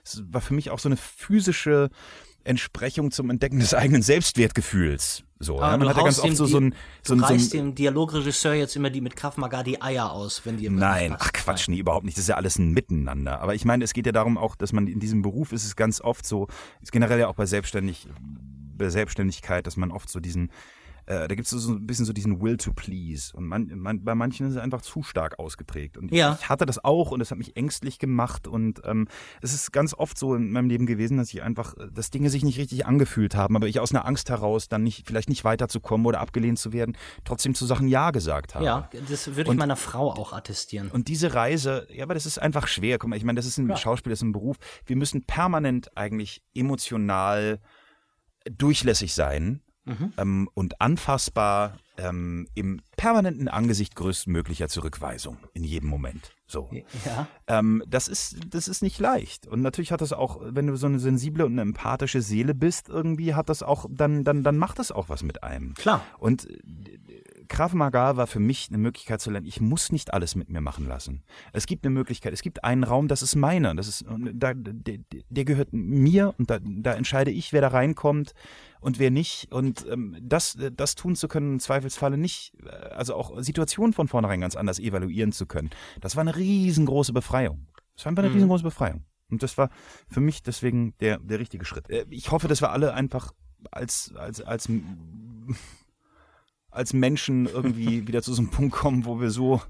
das 0.04 0.22
war 0.28 0.40
für 0.40 0.54
mich 0.54 0.70
auch 0.70 0.78
so 0.78 0.88
eine 0.88 0.96
physische 0.96 1.90
Entsprechung 2.44 3.10
zum 3.10 3.30
Entdecken 3.30 3.60
des 3.60 3.74
eigenen 3.74 4.02
Selbstwertgefühls. 4.02 5.24
So, 5.38 5.58
ja, 5.58 5.76
man 5.76 5.88
hat 5.88 5.96
ja 5.96 6.04
ganz 6.04 6.20
oft 6.20 6.36
so, 6.36 6.46
so 6.46 6.58
ein. 6.58 6.74
So 7.02 7.16
du 7.16 7.22
reißt 7.22 7.50
so 7.50 7.56
dem 7.56 7.74
Dialogregisseur 7.74 8.54
jetzt 8.54 8.76
immer 8.76 8.90
die 8.90 9.00
mit 9.00 9.14
Maga 9.36 9.64
die 9.64 9.82
Eier 9.82 10.12
aus, 10.12 10.42
wenn 10.44 10.56
die 10.56 10.66
immer. 10.66 10.80
Nein, 10.80 11.16
ach 11.18 11.32
Quatsch, 11.32 11.68
nee, 11.68 11.78
überhaupt 11.78 12.04
nicht. 12.04 12.16
Das 12.16 12.22
ist 12.22 12.28
ja 12.28 12.36
alles 12.36 12.58
ein 12.58 12.70
Miteinander. 12.70 13.40
Aber 13.40 13.54
ich 13.54 13.64
meine, 13.64 13.82
es 13.82 13.92
geht 13.92 14.06
ja 14.06 14.12
darum 14.12 14.38
auch, 14.38 14.54
dass 14.54 14.72
man 14.72 14.86
in 14.86 15.00
diesem 15.00 15.22
Beruf 15.22 15.52
ist 15.52 15.64
es 15.64 15.74
ganz 15.74 16.00
oft 16.00 16.24
so, 16.24 16.46
ist 16.80 16.92
generell 16.92 17.18
ja 17.18 17.28
auch 17.28 17.34
bei 17.34 17.46
Selbstständig, 17.46 18.06
bei 18.76 18.88
Selbstständigkeit, 18.88 19.66
dass 19.66 19.76
man 19.76 19.90
oft 19.90 20.08
so 20.08 20.20
diesen, 20.20 20.50
äh, 21.06 21.26
da 21.28 21.34
gibt 21.34 21.50
es 21.50 21.50
so 21.50 21.72
ein 21.72 21.86
bisschen 21.86 22.04
so 22.04 22.12
diesen 22.12 22.40
Will 22.40 22.56
to 22.56 22.72
Please. 22.72 23.36
Und 23.36 23.46
man, 23.46 23.66
man, 23.76 24.04
bei 24.04 24.14
manchen 24.14 24.46
ist 24.46 24.54
es 24.54 24.58
einfach 24.58 24.82
zu 24.82 25.02
stark 25.02 25.38
ausgeprägt. 25.38 25.96
Und 25.96 26.12
ja. 26.12 26.38
ich, 26.40 26.48
hatte 26.48 26.66
das 26.66 26.84
auch 26.84 27.10
und 27.10 27.18
das 27.18 27.30
hat 27.30 27.38
mich 27.38 27.56
ängstlich 27.56 27.98
gemacht. 27.98 28.46
Und 28.46 28.82
ähm, 28.84 29.08
es 29.40 29.52
ist 29.52 29.72
ganz 29.72 29.94
oft 29.94 30.16
so 30.16 30.34
in 30.34 30.52
meinem 30.52 30.68
Leben 30.68 30.86
gewesen, 30.86 31.16
dass 31.16 31.32
ich 31.32 31.42
einfach, 31.42 31.76
äh, 31.76 31.88
dass 31.92 32.10
Dinge 32.10 32.30
sich 32.30 32.44
nicht 32.44 32.58
richtig 32.58 32.86
angefühlt 32.86 33.34
haben, 33.34 33.56
aber 33.56 33.66
ich 33.66 33.80
aus 33.80 33.92
einer 33.92 34.06
Angst 34.06 34.30
heraus, 34.30 34.68
dann 34.68 34.82
nicht, 34.82 35.06
vielleicht 35.06 35.28
nicht 35.28 35.44
weiterzukommen 35.44 36.06
oder 36.06 36.20
abgelehnt 36.20 36.58
zu 36.58 36.72
werden, 36.72 36.96
trotzdem 37.24 37.54
zu 37.54 37.66
Sachen 37.66 37.88
Ja 37.88 38.10
gesagt 38.10 38.54
habe. 38.54 38.64
Ja, 38.64 38.88
das 39.08 39.34
würde 39.34 39.50
ich 39.50 39.56
meiner 39.56 39.76
Frau 39.76 40.12
auch 40.12 40.32
attestieren. 40.32 40.90
Und 40.90 41.08
diese 41.08 41.34
Reise, 41.34 41.86
ja, 41.90 42.04
aber 42.04 42.14
das 42.14 42.26
ist 42.26 42.38
einfach 42.38 42.68
schwer. 42.68 42.98
Guck 42.98 43.10
mal, 43.10 43.16
ich 43.16 43.24
meine, 43.24 43.36
das 43.36 43.46
ist 43.46 43.58
ein 43.58 43.68
ja. 43.68 43.76
Schauspiel, 43.76 44.10
das 44.10 44.20
ist 44.20 44.24
ein 44.24 44.32
Beruf. 44.32 44.56
Wir 44.86 44.96
müssen 44.96 45.24
permanent 45.24 45.96
eigentlich 45.96 46.42
emotional 46.54 47.60
durchlässig 48.44 49.14
sein 49.14 49.62
mhm. 49.84 50.12
ähm, 50.16 50.48
und 50.54 50.80
anfassbar 50.80 51.78
ähm, 51.98 52.48
im 52.54 52.80
permanenten 52.96 53.48
Angesicht 53.48 53.94
größtmöglicher 53.94 54.68
Zurückweisung 54.68 55.38
in 55.52 55.64
jedem 55.64 55.88
Moment. 55.88 56.32
So. 56.46 56.70
Ja. 57.04 57.26
Ähm, 57.46 57.82
das 57.86 58.08
ist, 58.08 58.36
das 58.48 58.68
ist 58.68 58.82
nicht 58.82 58.98
leicht. 58.98 59.46
Und 59.46 59.62
natürlich 59.62 59.92
hat 59.92 60.00
das 60.00 60.12
auch, 60.12 60.40
wenn 60.42 60.66
du 60.66 60.76
so 60.76 60.86
eine 60.86 60.98
sensible 60.98 61.46
und 61.46 61.52
eine 61.52 61.62
empathische 61.62 62.20
Seele 62.20 62.54
bist, 62.54 62.88
irgendwie 62.88 63.34
hat 63.34 63.48
das 63.48 63.62
auch, 63.62 63.86
dann, 63.90 64.24
dann, 64.24 64.42
dann 64.42 64.58
macht 64.58 64.78
das 64.78 64.92
auch 64.92 65.08
was 65.08 65.22
mit 65.22 65.42
einem. 65.42 65.74
Klar. 65.74 66.04
Und 66.18 66.46
Krav 67.52 67.74
Maga 67.74 68.16
war 68.16 68.26
für 68.26 68.40
mich 68.40 68.68
eine 68.70 68.78
Möglichkeit 68.78 69.20
zu 69.20 69.30
lernen, 69.30 69.46
ich 69.46 69.60
muss 69.60 69.92
nicht 69.92 70.14
alles 70.14 70.36
mit 70.36 70.48
mir 70.48 70.62
machen 70.62 70.88
lassen. 70.88 71.22
Es 71.52 71.66
gibt 71.66 71.84
eine 71.84 71.92
Möglichkeit, 71.92 72.32
es 72.32 72.40
gibt 72.40 72.64
einen 72.64 72.82
Raum, 72.82 73.08
das 73.08 73.20
ist 73.20 73.36
meiner, 73.36 73.74
das 73.74 73.88
ist, 73.88 74.06
da, 74.08 74.54
der, 74.54 75.00
der 75.28 75.44
gehört 75.44 75.68
mir 75.70 76.34
und 76.38 76.48
da, 76.48 76.60
da 76.62 76.94
entscheide 76.94 77.30
ich, 77.30 77.52
wer 77.52 77.60
da 77.60 77.68
reinkommt 77.68 78.32
und 78.80 78.98
wer 78.98 79.10
nicht. 79.10 79.52
Und 79.52 79.86
ähm, 79.86 80.16
das, 80.22 80.56
das 80.72 80.94
tun 80.94 81.14
zu 81.14 81.28
können, 81.28 81.52
im 81.52 81.60
Zweifelsfalle 81.60 82.16
nicht, 82.16 82.54
also 82.90 83.14
auch 83.16 83.38
Situationen 83.42 83.92
von 83.92 84.08
vornherein 84.08 84.40
ganz 84.40 84.56
anders 84.56 84.78
evaluieren 84.78 85.32
zu 85.32 85.44
können. 85.44 85.68
Das 86.00 86.16
war 86.16 86.22
eine 86.22 86.34
riesengroße 86.34 87.12
Befreiung. 87.12 87.66
Das 87.94 88.06
war 88.06 88.12
einfach 88.12 88.22
eine 88.22 88.30
mhm. 88.30 88.36
riesengroße 88.36 88.64
Befreiung. 88.64 89.04
Und 89.30 89.42
das 89.42 89.58
war 89.58 89.68
für 90.08 90.20
mich 90.20 90.42
deswegen 90.42 90.94
der, 91.00 91.18
der 91.18 91.38
richtige 91.38 91.66
Schritt. 91.66 91.90
Äh, 91.90 92.06
ich 92.08 92.30
hoffe, 92.30 92.48
dass 92.48 92.62
wir 92.62 92.70
alle 92.70 92.94
einfach 92.94 93.32
als, 93.70 94.14
als, 94.16 94.40
als 94.40 94.70
als 96.72 96.92
Menschen 96.92 97.46
irgendwie 97.46 98.06
wieder 98.08 98.22
zu 98.22 98.34
so 98.34 98.42
einem 98.42 98.50
Punkt 98.50 98.74
kommen, 98.74 99.04
wo 99.04 99.20
wir 99.20 99.30
so 99.30 99.62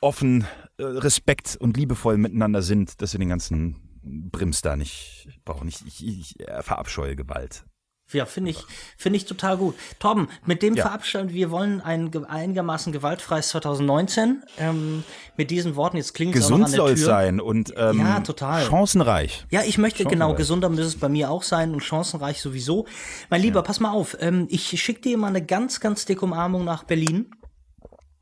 offen, 0.00 0.46
äh, 0.78 0.84
respekt 0.84 1.56
und 1.60 1.76
liebevoll 1.76 2.16
miteinander 2.16 2.62
sind, 2.62 3.02
dass 3.02 3.12
wir 3.12 3.18
den 3.18 3.28
ganzen 3.28 3.76
Brims 4.02 4.62
da 4.62 4.76
nicht 4.76 5.28
brauchen. 5.44 5.68
Ich, 5.68 5.86
ich, 5.86 6.06
ich 6.06 6.34
verabscheue 6.60 7.16
Gewalt. 7.16 7.64
Ja, 8.12 8.24
finde 8.24 8.52
ich, 8.52 8.58
finde 8.96 9.18
ich 9.18 9.26
total 9.26 9.58
gut. 9.58 9.74
Torben, 9.98 10.28
mit 10.46 10.62
dem 10.62 10.74
ja. 10.74 10.82
verabschieden 10.82 11.30
wir 11.30 11.50
wollen 11.50 11.82
ein 11.82 12.10
einigermaßen 12.24 12.92
gewaltfreies 12.92 13.48
2019. 13.50 14.42
Ähm, 14.58 15.04
mit 15.36 15.50
diesen 15.50 15.76
Worten, 15.76 15.98
jetzt 15.98 16.14
klingt 16.14 16.34
es 16.34 16.42
Gesund 16.42 16.68
soll 16.70 16.92
es 16.92 17.04
sein 17.04 17.40
und 17.40 17.72
ähm, 17.76 18.00
ja, 18.00 18.20
total. 18.20 18.64
chancenreich. 18.64 19.46
Ja, 19.50 19.62
ich 19.62 19.78
möchte, 19.78 20.04
genau, 20.04 20.34
gesunder 20.34 20.68
müsste 20.68 20.86
es 20.86 20.96
bei 20.96 21.08
mir 21.08 21.30
auch 21.30 21.42
sein 21.42 21.72
und 21.72 21.82
chancenreich 21.82 22.40
sowieso. 22.40 22.86
Mein 23.28 23.42
Lieber, 23.42 23.60
ja. 23.60 23.62
pass 23.62 23.78
mal 23.78 23.90
auf, 23.90 24.16
ähm, 24.20 24.46
ich 24.50 24.80
schicke 24.80 25.02
dir 25.02 25.18
mal 25.18 25.28
eine 25.28 25.44
ganz, 25.44 25.80
ganz 25.80 26.04
dicke 26.06 26.24
Umarmung 26.24 26.64
nach 26.64 26.84
Berlin. 26.84 27.26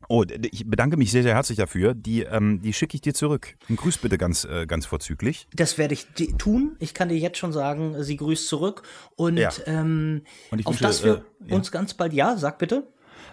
Oh, 0.09 0.25
ich 0.53 0.69
bedanke 0.69 0.97
mich 0.97 1.11
sehr, 1.11 1.23
sehr 1.23 1.35
herzlich 1.35 1.59
dafür. 1.59 1.95
Die, 1.95 2.23
ähm, 2.23 2.61
die 2.63 2.73
schicke 2.73 2.95
ich 2.95 3.01
dir 3.01 3.15
zurück. 3.15 3.57
Und 3.69 3.77
grüß 3.77 3.99
bitte 3.99 4.19
ganz, 4.19 4.45
äh, 4.45 4.67
ganz 4.67 4.87
vorzüglich. 4.87 5.49
Das 5.55 5.79
werde 5.79 5.95
ich 5.95 6.07
tun. 6.39 6.77
Ich 6.79 6.95
kann 6.95 7.09
dir 7.09 7.19
jetzt 7.19 7.39
schon 7.39 7.53
sagen, 7.53 8.03
sie 8.03 8.17
grüßt 8.17 8.49
zurück. 8.49 8.83
Und, 9.17 9.37
ja. 9.37 9.51
ähm, 9.67 10.23
Und 10.51 10.61
ich 10.61 10.67
auf 10.67 10.75
wünsche, 10.75 10.85
dass 10.85 11.05
wir 11.05 11.25
äh, 11.47 11.55
uns 11.55 11.73
ganz 11.73 11.95
bald, 11.95 12.13
ja, 12.13 12.37
sag 12.37 12.59
bitte. 12.59 12.87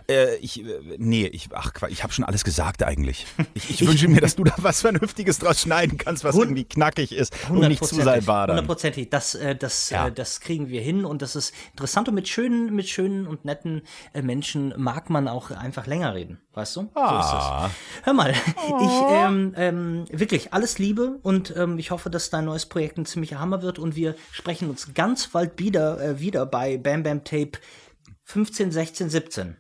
Äh, 0.10 0.36
ich, 0.38 0.64
äh, 0.64 0.80
nee, 0.98 1.28
ich, 1.28 1.50
ach, 1.54 1.72
ich 1.90 2.04
habe 2.04 2.12
schon 2.14 2.26
alles 2.26 2.44
gesagt 2.44 2.84
eigentlich. 2.84 3.26
Ich, 3.56 3.70
ich 3.70 3.88
wünsche 3.88 4.08
mir, 4.08 4.20
dass 4.20 4.36
du 4.36 4.44
da 4.44 4.54
was 4.58 4.82
Vernünftiges 4.82 5.38
draus 5.38 5.62
schneiden 5.62 5.98
kannst, 5.98 6.24
was 6.24 6.36
irgendwie 6.36 6.64
knackig 6.64 7.12
ist 7.12 7.34
und 7.50 7.60
nicht 7.60 7.86
zu 7.86 7.96
salbadern. 7.96 8.58
Hundertprozentig, 8.58 9.10
das, 9.10 9.36
äh, 9.36 9.56
das, 9.56 9.92
ja. 9.92 10.08
äh, 10.08 10.12
das 10.12 10.40
kriegen 10.40 10.70
wir 10.70 10.82
hin 10.82 11.06
und 11.06 11.22
das 11.22 11.36
ist 11.36 11.54
interessant 11.72 12.10
und 12.10 12.16
mit 12.16 12.28
schönen, 12.28 12.74
mit 12.74 12.90
schönen 12.90 13.28
und 13.28 13.46
netten 13.46 13.84
Menschen 14.14 14.74
mag 14.78 15.10
man 15.10 15.28
auch 15.28 15.52
einfach 15.52 15.86
länger 15.86 16.16
reden, 16.16 16.40
weißt 16.54 16.76
du? 16.78 16.90
Ah. 16.96 17.10
So 17.10 17.20
ist 17.20 17.26
es. 17.26 17.50
Ah. 17.50 17.72
Hör 18.04 18.14
mal, 18.14 18.34
oh. 18.68 18.80
ich, 18.82 19.16
ähm, 19.16 19.54
ähm, 19.56 20.06
wirklich 20.10 20.52
alles 20.52 20.80
Liebe 20.80 21.20
und 21.22 21.56
ähm, 21.56 21.78
ich 21.78 21.92
hoffe, 21.92 22.10
dass 22.10 22.30
dein 22.30 22.46
neues 22.46 22.66
Projekt 22.66 22.98
ein 22.98 23.06
ziemlicher 23.06 23.40
Hammer 23.40 23.62
wird 23.62 23.78
und 23.78 23.96
wir 23.96 24.16
sprechen 24.32 24.70
uns 24.70 24.94
ganz 24.94 25.28
bald 25.28 25.60
wieder, 25.60 26.02
äh, 26.02 26.20
wieder 26.20 26.46
bei 26.46 26.78
Bam 26.78 27.04
Bam 27.04 27.24
Tape 27.24 27.60
15, 28.26 28.72
16, 28.72 29.10
17. 29.10 29.58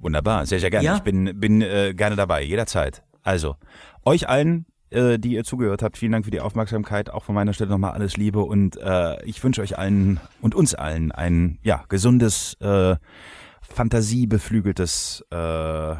Wunderbar, 0.00 0.46
sehr, 0.46 0.60
sehr 0.60 0.70
gerne. 0.70 0.86
Ja? 0.86 0.96
Ich 0.96 1.02
bin, 1.02 1.38
bin 1.38 1.60
äh, 1.60 1.94
gerne 1.94 2.16
dabei, 2.16 2.42
jederzeit. 2.42 3.02
Also, 3.22 3.56
euch 4.04 4.28
allen, 4.28 4.66
äh, 4.90 5.18
die 5.18 5.34
ihr 5.34 5.44
zugehört 5.44 5.82
habt, 5.82 5.98
vielen 5.98 6.12
Dank 6.12 6.24
für 6.24 6.30
die 6.30 6.40
Aufmerksamkeit. 6.40 7.10
Auch 7.10 7.24
von 7.24 7.34
meiner 7.34 7.52
Stelle 7.52 7.70
nochmal 7.70 7.92
alles 7.92 8.16
Liebe 8.16 8.40
und 8.40 8.76
äh, 8.78 9.22
ich 9.24 9.42
wünsche 9.44 9.60
euch 9.60 9.78
allen 9.78 10.18
und 10.40 10.54
uns 10.54 10.74
allen 10.74 11.12
ein 11.12 11.58
ja, 11.62 11.84
gesundes, 11.88 12.54
äh, 12.60 12.96
fantasiebeflügeltes 13.60 15.24
äh, 15.30 15.94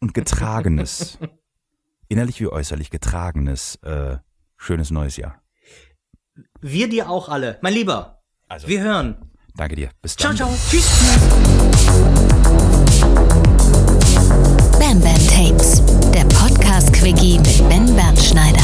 und 0.00 0.14
getragenes, 0.14 1.18
innerlich 2.08 2.40
wie 2.40 2.48
äußerlich 2.48 2.90
getragenes, 2.90 3.76
äh, 3.76 4.18
schönes 4.56 4.90
neues 4.90 5.16
Jahr. 5.16 5.40
Wir 6.60 6.88
dir 6.88 7.08
auch 7.08 7.28
alle. 7.28 7.58
Mein 7.62 7.74
Lieber, 7.74 8.22
also, 8.48 8.68
wir 8.68 8.82
hören. 8.82 9.16
Danke 9.54 9.76
dir. 9.76 9.90
Bis 10.02 10.16
dann. 10.16 10.36
Ciao, 10.36 10.48
ciao. 10.48 10.58
Tschüss. 10.68 11.81
Slam 14.92 15.00
Band 15.00 15.30
Tapes, 15.30 15.82
der 16.12 16.24
Podcast-Quickie 16.24 17.38
mit 17.38 17.66
Ben 17.70 17.96
Bernschneider. 17.96 18.60